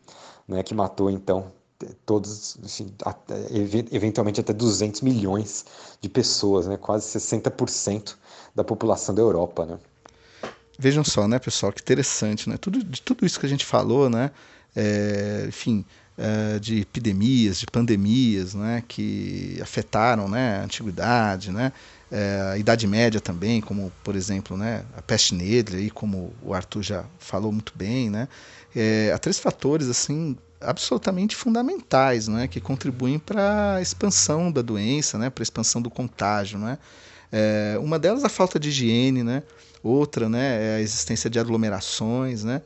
né? 0.49 0.63
Que 0.63 0.75
matou 0.75 1.11
então 1.11 1.53
todos, 2.07 2.57
assim, 2.65 2.93
até, 3.05 3.35
eventualmente 3.93 4.41
até 4.41 4.53
200 4.53 5.01
milhões 5.03 5.65
de 6.01 6.09
pessoas, 6.09 6.67
né? 6.67 6.77
Quase 6.77 7.07
60% 7.19 8.17
da 8.55 8.65
população 8.65 9.15
da 9.15 9.21
Europa, 9.21 9.67
né? 9.67 9.79
Vejam 10.79 11.05
só, 11.05 11.29
né, 11.29 11.39
pessoal, 11.39 11.73
que 11.73 11.81
interessante, 11.81 12.49
né? 12.49 12.57
Tudo, 12.57 12.83
de 12.83 13.01
tudo 13.01 13.25
isso 13.25 13.39
que 13.39 13.47
a 13.47 13.49
gente 13.49 13.65
falou, 13.65 14.11
né? 14.11 14.31
É, 14.75 15.45
enfim, 15.47 15.85
é, 16.17 16.59
de 16.59 16.81
epidemias, 16.81 17.59
de 17.59 17.67
pandemias, 17.67 18.55
né? 18.55 18.83
Que 18.87 19.59
afetaram, 19.63 20.29
né? 20.29 20.61
A 20.61 20.65
antiguidade, 20.65 21.51
né? 21.51 21.73
É, 22.11 22.51
a 22.53 22.59
Idade 22.59 22.87
Média 22.87 23.21
também, 23.21 23.61
como 23.61 23.93
por 24.03 24.15
exemplo, 24.15 24.57
né? 24.57 24.85
A 24.97 25.03
peste 25.03 25.35
negra, 25.35 25.77
aí, 25.77 25.91
como 25.91 26.33
o 26.43 26.55
Arthur 26.55 26.83
já 26.83 27.05
falou 27.19 27.51
muito 27.51 27.73
bem, 27.77 28.11
né? 28.11 28.29
É, 28.75 29.13
há 29.15 29.19
três 29.19 29.39
fatores 29.39 29.89
assim 29.89 30.37
absolutamente 30.61 31.37
fundamentais, 31.37 32.27
né, 32.29 32.49
que 32.49 32.61
contribuem 32.61 33.19
para 33.19 33.77
a 33.77 33.83
expansão 33.83 34.51
da 34.51 34.63
doença, 34.63 35.19
né, 35.19 35.31
para 35.31 35.43
a 35.43 35.45
expansão 35.45 35.81
do 35.81 35.91
contágio, 35.91 36.59
né. 36.59 36.79
É, 37.31 37.77
uma 37.81 37.99
delas 37.99 38.25
a 38.25 38.29
falta 38.29 38.59
de 38.59 38.69
higiene, 38.69 39.23
né, 39.23 39.43
outra, 39.83 40.29
né, 40.29 40.75
é 40.75 40.77
a 40.77 40.81
existência 40.81 41.29
de 41.29 41.39
aglomerações, 41.39 42.45
né, 42.45 42.63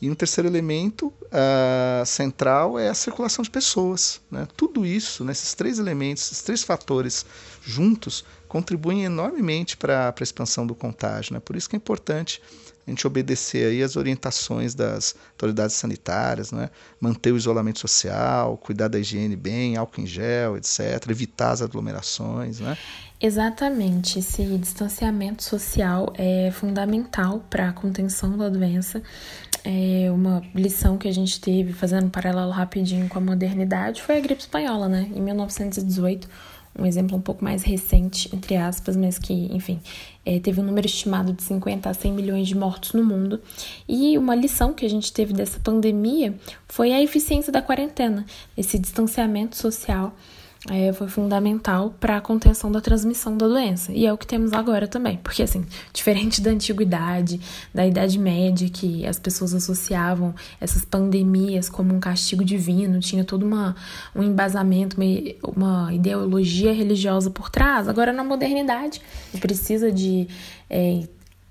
e 0.00 0.10
um 0.10 0.14
terceiro 0.14 0.48
elemento 0.48 1.08
uh, 1.08 2.06
central 2.06 2.78
é 2.78 2.88
a 2.88 2.94
circulação 2.94 3.42
de 3.42 3.50
pessoas. 3.50 4.20
Né? 4.30 4.48
Tudo 4.56 4.86
isso, 4.86 5.24
né, 5.24 5.32
esses 5.32 5.52
três 5.52 5.78
elementos, 5.78 6.24
esses 6.24 6.42
três 6.42 6.62
fatores 6.62 7.26
juntos, 7.62 8.24
contribuem 8.48 9.04
enormemente 9.04 9.76
para 9.76 10.14
a 10.18 10.22
expansão 10.22 10.66
do 10.66 10.74
contágio. 10.74 11.34
Né? 11.34 11.40
Por 11.40 11.54
isso 11.54 11.68
que 11.68 11.76
é 11.76 11.78
importante 11.78 12.40
a 12.86 12.90
gente 12.90 13.06
obedecer 13.06 13.66
aí 13.66 13.82
as 13.82 13.94
orientações 13.94 14.74
das 14.74 15.14
autoridades 15.32 15.76
sanitárias, 15.76 16.50
né? 16.50 16.70
manter 16.98 17.30
o 17.30 17.36
isolamento 17.36 17.78
social, 17.78 18.56
cuidar 18.56 18.88
da 18.88 18.98
higiene 18.98 19.36
bem, 19.36 19.76
álcool 19.76 20.00
em 20.00 20.06
gel, 20.06 20.56
etc., 20.56 21.10
evitar 21.10 21.50
as 21.50 21.60
aglomerações. 21.60 22.58
Né? 22.58 22.76
Exatamente, 23.20 24.18
esse 24.18 24.42
distanciamento 24.56 25.42
social 25.42 26.10
é 26.16 26.50
fundamental 26.52 27.44
para 27.50 27.68
a 27.68 27.72
contenção 27.72 28.36
da 28.38 28.48
doença. 28.48 29.02
É 29.64 30.10
uma 30.10 30.42
lição 30.54 30.96
que 30.96 31.06
a 31.06 31.12
gente 31.12 31.40
teve, 31.40 31.72
fazendo 31.72 32.06
um 32.06 32.10
paralelo 32.10 32.50
rapidinho 32.50 33.08
com 33.08 33.18
a 33.18 33.20
modernidade, 33.20 34.02
foi 34.02 34.16
a 34.16 34.20
gripe 34.20 34.40
espanhola, 34.40 34.88
né? 34.88 35.10
Em 35.14 35.20
1918 35.20 36.28
um 36.78 36.86
exemplo 36.86 37.16
um 37.16 37.20
pouco 37.20 37.44
mais 37.44 37.62
recente, 37.62 38.34
entre 38.34 38.56
aspas, 38.56 38.96
mas 38.96 39.18
que, 39.18 39.34
enfim, 39.54 39.80
é, 40.24 40.38
teve 40.38 40.60
um 40.60 40.64
número 40.64 40.86
estimado 40.86 41.32
de 41.32 41.42
50 41.42 41.90
a 41.90 41.94
100 41.94 42.12
milhões 42.12 42.48
de 42.48 42.56
mortos 42.56 42.92
no 42.92 43.04
mundo. 43.04 43.40
E 43.88 44.16
uma 44.16 44.34
lição 44.34 44.72
que 44.72 44.86
a 44.86 44.90
gente 44.90 45.12
teve 45.12 45.32
dessa 45.32 45.58
pandemia 45.58 46.34
foi 46.68 46.92
a 46.92 47.02
eficiência 47.02 47.52
da 47.52 47.60
quarentena, 47.60 48.24
esse 48.56 48.78
distanciamento 48.78 49.56
social 49.56 50.14
é, 50.68 50.92
foi 50.92 51.08
fundamental 51.08 51.94
para 51.98 52.18
a 52.18 52.20
contenção 52.20 52.70
da 52.70 52.82
transmissão 52.82 53.34
da 53.34 53.48
doença. 53.48 53.92
E 53.92 54.04
é 54.04 54.12
o 54.12 54.18
que 54.18 54.26
temos 54.26 54.52
agora 54.52 54.86
também. 54.86 55.18
Porque, 55.22 55.42
assim, 55.42 55.64
diferente 55.92 56.40
da 56.42 56.50
antiguidade, 56.50 57.40
da 57.72 57.86
Idade 57.86 58.18
Média, 58.18 58.68
que 58.68 59.06
as 59.06 59.18
pessoas 59.18 59.54
associavam 59.54 60.34
essas 60.60 60.84
pandemias 60.84 61.70
como 61.70 61.94
um 61.94 62.00
castigo 62.00 62.44
divino, 62.44 63.00
tinha 63.00 63.24
todo 63.24 63.44
uma, 63.44 63.74
um 64.14 64.22
embasamento, 64.22 64.96
uma, 65.00 65.06
uma 65.56 65.94
ideologia 65.94 66.74
religiosa 66.74 67.30
por 67.30 67.48
trás. 67.48 67.88
Agora, 67.88 68.12
na 68.12 68.22
modernidade, 68.22 69.00
precisa 69.40 69.90
de. 69.90 70.28
É, 70.68 71.04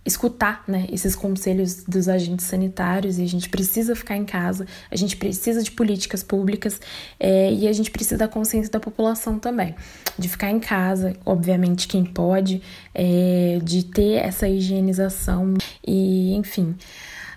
escutar 0.05 0.63
né, 0.67 0.87
esses 0.91 1.15
conselhos 1.15 1.83
dos 1.83 2.07
agentes 2.07 2.45
sanitários 2.45 3.19
e 3.19 3.23
a 3.23 3.27
gente 3.27 3.49
precisa 3.49 3.95
ficar 3.95 4.15
em 4.15 4.25
casa, 4.25 4.65
a 4.89 4.95
gente 4.95 5.15
precisa 5.17 5.61
de 5.61 5.71
políticas 5.71 6.23
públicas 6.23 6.79
é, 7.19 7.51
e 7.51 7.67
a 7.67 7.73
gente 7.73 7.91
precisa 7.91 8.17
da 8.17 8.27
consciência 8.27 8.71
da 8.71 8.79
população 8.79 9.37
também, 9.37 9.75
de 10.17 10.29
ficar 10.29 10.49
em 10.49 10.59
casa, 10.59 11.15
obviamente 11.25 11.87
quem 11.87 12.05
pode, 12.05 12.61
é, 12.93 13.59
de 13.63 13.83
ter 13.83 14.25
essa 14.25 14.47
higienização 14.47 15.53
e 15.85 16.33
enfim 16.35 16.75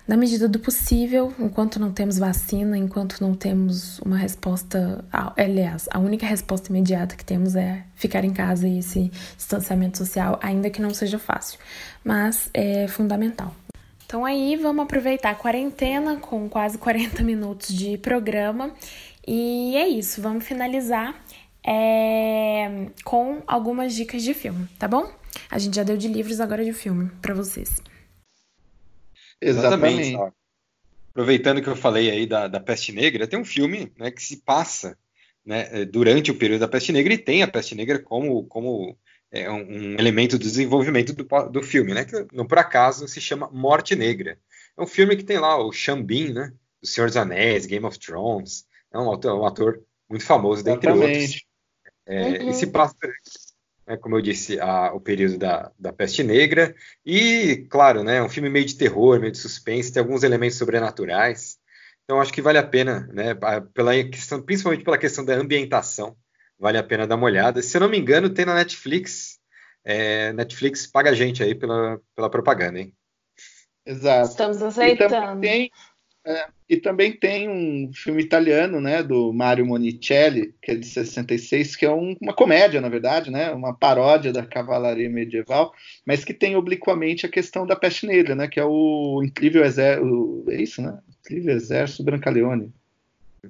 na 0.07 0.17
medida 0.17 0.47
do 0.47 0.59
possível, 0.59 1.33
enquanto 1.39 1.79
não 1.79 1.91
temos 1.91 2.17
vacina, 2.17 2.77
enquanto 2.77 3.21
não 3.21 3.33
temos 3.33 3.99
uma 3.99 4.17
resposta. 4.17 5.03
Aliás, 5.37 5.87
a 5.91 5.99
única 5.99 6.25
resposta 6.25 6.69
imediata 6.69 7.15
que 7.15 7.23
temos 7.23 7.55
é 7.55 7.83
ficar 7.95 8.25
em 8.25 8.33
casa 8.33 8.67
e 8.67 8.79
esse 8.79 9.11
distanciamento 9.37 9.97
social, 9.97 10.37
ainda 10.41 10.69
que 10.69 10.81
não 10.81 10.93
seja 10.93 11.17
fácil, 11.17 11.57
mas 12.03 12.49
é 12.53 12.87
fundamental. 12.87 13.55
Então, 14.05 14.25
aí 14.25 14.55
vamos 14.57 14.83
aproveitar 14.83 15.31
a 15.31 15.35
quarentena 15.35 16.17
com 16.17 16.47
quase 16.49 16.77
40 16.77 17.23
minutos 17.23 17.73
de 17.73 17.97
programa 17.97 18.71
e 19.25 19.75
é 19.77 19.87
isso, 19.87 20.21
vamos 20.21 20.45
finalizar 20.45 21.15
é, 21.65 22.87
com 23.05 23.41
algumas 23.47 23.95
dicas 23.95 24.21
de 24.21 24.33
filme, 24.33 24.67
tá 24.77 24.87
bom? 24.87 25.09
A 25.49 25.57
gente 25.57 25.77
já 25.77 25.83
deu 25.83 25.95
de 25.95 26.09
livros, 26.09 26.41
agora 26.41 26.63
de 26.63 26.73
filme 26.73 27.09
para 27.21 27.33
vocês. 27.33 27.81
Exatamente. 29.49 30.09
Exatamente. 30.09 30.33
Aproveitando 31.11 31.61
que 31.61 31.69
eu 31.69 31.75
falei 31.75 32.09
aí 32.09 32.25
da, 32.25 32.47
da 32.47 32.59
peste 32.59 32.91
negra, 32.91 33.27
tem 33.27 33.37
um 33.37 33.45
filme 33.45 33.91
né, 33.97 34.09
que 34.09 34.21
se 34.21 34.37
passa 34.37 34.97
né, 35.45 35.69
é, 35.71 35.85
durante 35.85 36.31
o 36.31 36.35
período 36.35 36.61
da 36.61 36.67
peste 36.67 36.91
negra 36.91 37.13
e 37.13 37.17
tem 37.17 37.43
a 37.43 37.47
peste 37.47 37.75
negra 37.75 37.99
como, 37.99 38.43
como 38.45 38.97
é, 39.31 39.49
um, 39.49 39.61
um, 39.61 39.93
elemento 39.99 40.39
do 40.39 40.43
desenvolvimento 40.43 41.13
do, 41.13 41.23
do 41.49 41.61
filme, 41.61 41.93
né, 41.93 42.05
que 42.05 42.25
não 42.33 42.47
por 42.47 42.57
acaso 42.57 43.07
se 43.07 43.21
chama 43.21 43.49
Morte 43.51 43.95
Negra. 43.95 44.39
É 44.75 44.81
um 44.81 44.87
filme 44.87 45.15
que 45.15 45.23
tem 45.23 45.37
lá 45.37 45.55
o 45.57 45.71
Xambin, 45.71 46.33
né, 46.33 46.51
do 46.81 46.87
Senhor 46.87 47.07
dos 47.07 47.17
Anéis, 47.17 47.67
Game 47.67 47.85
of 47.85 47.99
Thrones, 47.99 48.65
é 48.91 48.97
um 48.97 49.11
ator, 49.11 49.39
um 49.39 49.45
ator 49.45 49.83
muito 50.09 50.25
famoso, 50.25 50.63
dentre 50.63 50.89
Exatamente. 50.89 51.21
outros. 51.21 51.45
É, 52.05 52.43
uhum. 52.43 52.49
E 52.49 52.53
se 52.53 52.67
passa 52.67 52.95
né, 53.87 53.97
como 53.97 54.17
eu 54.17 54.21
disse, 54.21 54.59
a, 54.59 54.93
o 54.93 54.99
período 54.99 55.37
da, 55.37 55.71
da 55.77 55.93
peste 55.93 56.23
negra. 56.23 56.75
E, 57.05 57.67
claro, 57.69 58.03
né, 58.03 58.21
um 58.21 58.29
filme 58.29 58.49
meio 58.49 58.65
de 58.65 58.77
terror, 58.77 59.19
meio 59.19 59.31
de 59.31 59.37
suspense, 59.37 59.91
tem 59.91 60.01
alguns 60.01 60.23
elementos 60.23 60.57
sobrenaturais. 60.57 61.57
Então, 62.03 62.19
acho 62.19 62.33
que 62.33 62.41
vale 62.41 62.57
a 62.57 62.63
pena, 62.63 63.07
né, 63.13 63.33
pela 63.73 63.91
questão, 64.03 64.41
principalmente 64.41 64.83
pela 64.83 64.97
questão 64.97 65.23
da 65.23 65.35
ambientação, 65.35 66.15
vale 66.59 66.77
a 66.77 66.83
pena 66.83 67.07
dar 67.07 67.15
uma 67.15 67.25
olhada. 67.25 67.61
Se 67.61 67.77
eu 67.77 67.81
não 67.81 67.89
me 67.89 67.97
engano, 67.97 68.29
tem 68.29 68.45
na 68.45 68.55
Netflix. 68.55 69.39
É, 69.85 70.31
Netflix 70.33 70.87
paga 70.87 71.09
a 71.09 71.13
gente 71.13 71.43
aí 71.43 71.55
pela, 71.55 71.99
pela 72.15 72.29
propaganda, 72.29 72.79
hein? 72.79 72.93
Exato. 73.85 74.29
Estamos 74.29 74.61
aceitando. 74.61 75.41
Tem, 75.41 75.69
é, 76.25 76.47
e 76.69 76.77
também 76.77 77.11
tem 77.11 77.49
um 77.49 77.91
filme 77.93 78.21
italiano, 78.21 78.79
né, 78.79 79.03
do 79.03 79.33
Mario 79.33 79.65
Monicelli, 79.65 80.55
que 80.61 80.71
é 80.71 80.75
de 80.75 80.85
66, 80.85 81.75
que 81.75 81.85
é 81.85 81.91
um, 81.91 82.15
uma 82.21 82.33
comédia, 82.33 82.79
na 82.79 82.87
verdade, 82.87 83.29
né, 83.29 83.51
uma 83.51 83.73
paródia 83.73 84.31
da 84.31 84.45
cavalaria 84.45 85.09
medieval, 85.09 85.73
mas 86.05 86.23
que 86.23 86.33
tem 86.33 86.55
obliquamente 86.55 87.25
a 87.25 87.29
questão 87.29 87.67
da 87.67 87.75
peste 87.75 88.07
negra, 88.07 88.35
né, 88.35 88.47
que 88.47 88.59
é 88.59 88.65
o 88.65 89.21
incrível 89.23 89.65
exército, 89.65 90.45
é 90.49 90.61
isso, 90.61 90.81
né, 90.81 90.97
incrível 91.19 91.53
exército 91.55 92.03
Brancaleone. 92.03 92.73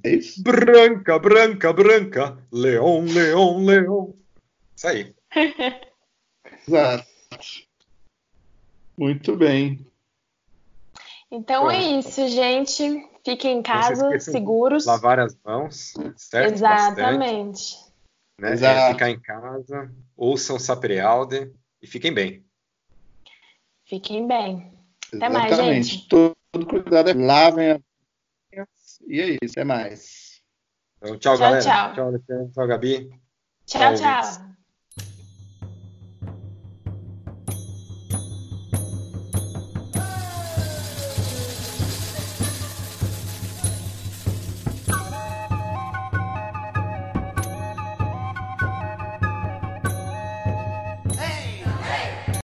É 0.04 0.16
isso? 0.16 0.42
Branca, 0.42 1.20
branca, 1.20 1.72
branca, 1.72 2.38
leão, 2.52 3.06
leão, 3.06 3.64
leão. 3.64 4.16
Isso 4.76 4.88
aí. 4.88 5.14
Exato. 6.68 7.06
Muito 8.98 9.36
bem. 9.36 9.86
Então 11.34 11.70
é 11.70 11.82
isso, 11.82 12.28
gente. 12.28 13.10
Fiquem 13.26 13.58
em 13.58 13.64
casa, 13.64 14.20
seguros. 14.20 14.86
Lavar 14.86 15.18
as 15.20 15.36
mãos, 15.44 15.96
certo? 16.16 16.54
Exatamente. 16.54 17.76
Né? 18.40 18.54
É, 18.54 18.92
ficar 18.92 19.10
em 19.10 19.20
casa, 19.20 19.92
ouçam 20.16 20.60
Saprealde 20.60 21.52
e 21.82 21.88
fiquem 21.88 22.14
bem. 22.14 22.46
Fiquem 23.84 24.28
bem. 24.28 24.72
Até 25.08 25.26
Exatamente. 25.26 25.56
mais, 25.58 25.88
gente. 25.88 26.08
Todo 26.08 26.66
cuidado, 26.68 27.10
é 27.10 27.14
lavem 27.14 27.72
a... 27.72 27.80
E 29.08 29.20
é 29.20 29.38
isso, 29.42 29.54
até 29.54 29.64
mais. 29.64 30.44
Então, 30.98 31.18
tchau, 31.18 31.36
tchau, 31.36 31.38
galera. 31.40 31.64
Tchau, 31.64 31.94
tchau, 31.96 32.50
tchau 32.54 32.68
Gabi. 32.68 33.10
Tchau, 33.66 33.96
tchau. 33.96 34.22
tchau. 34.22 34.53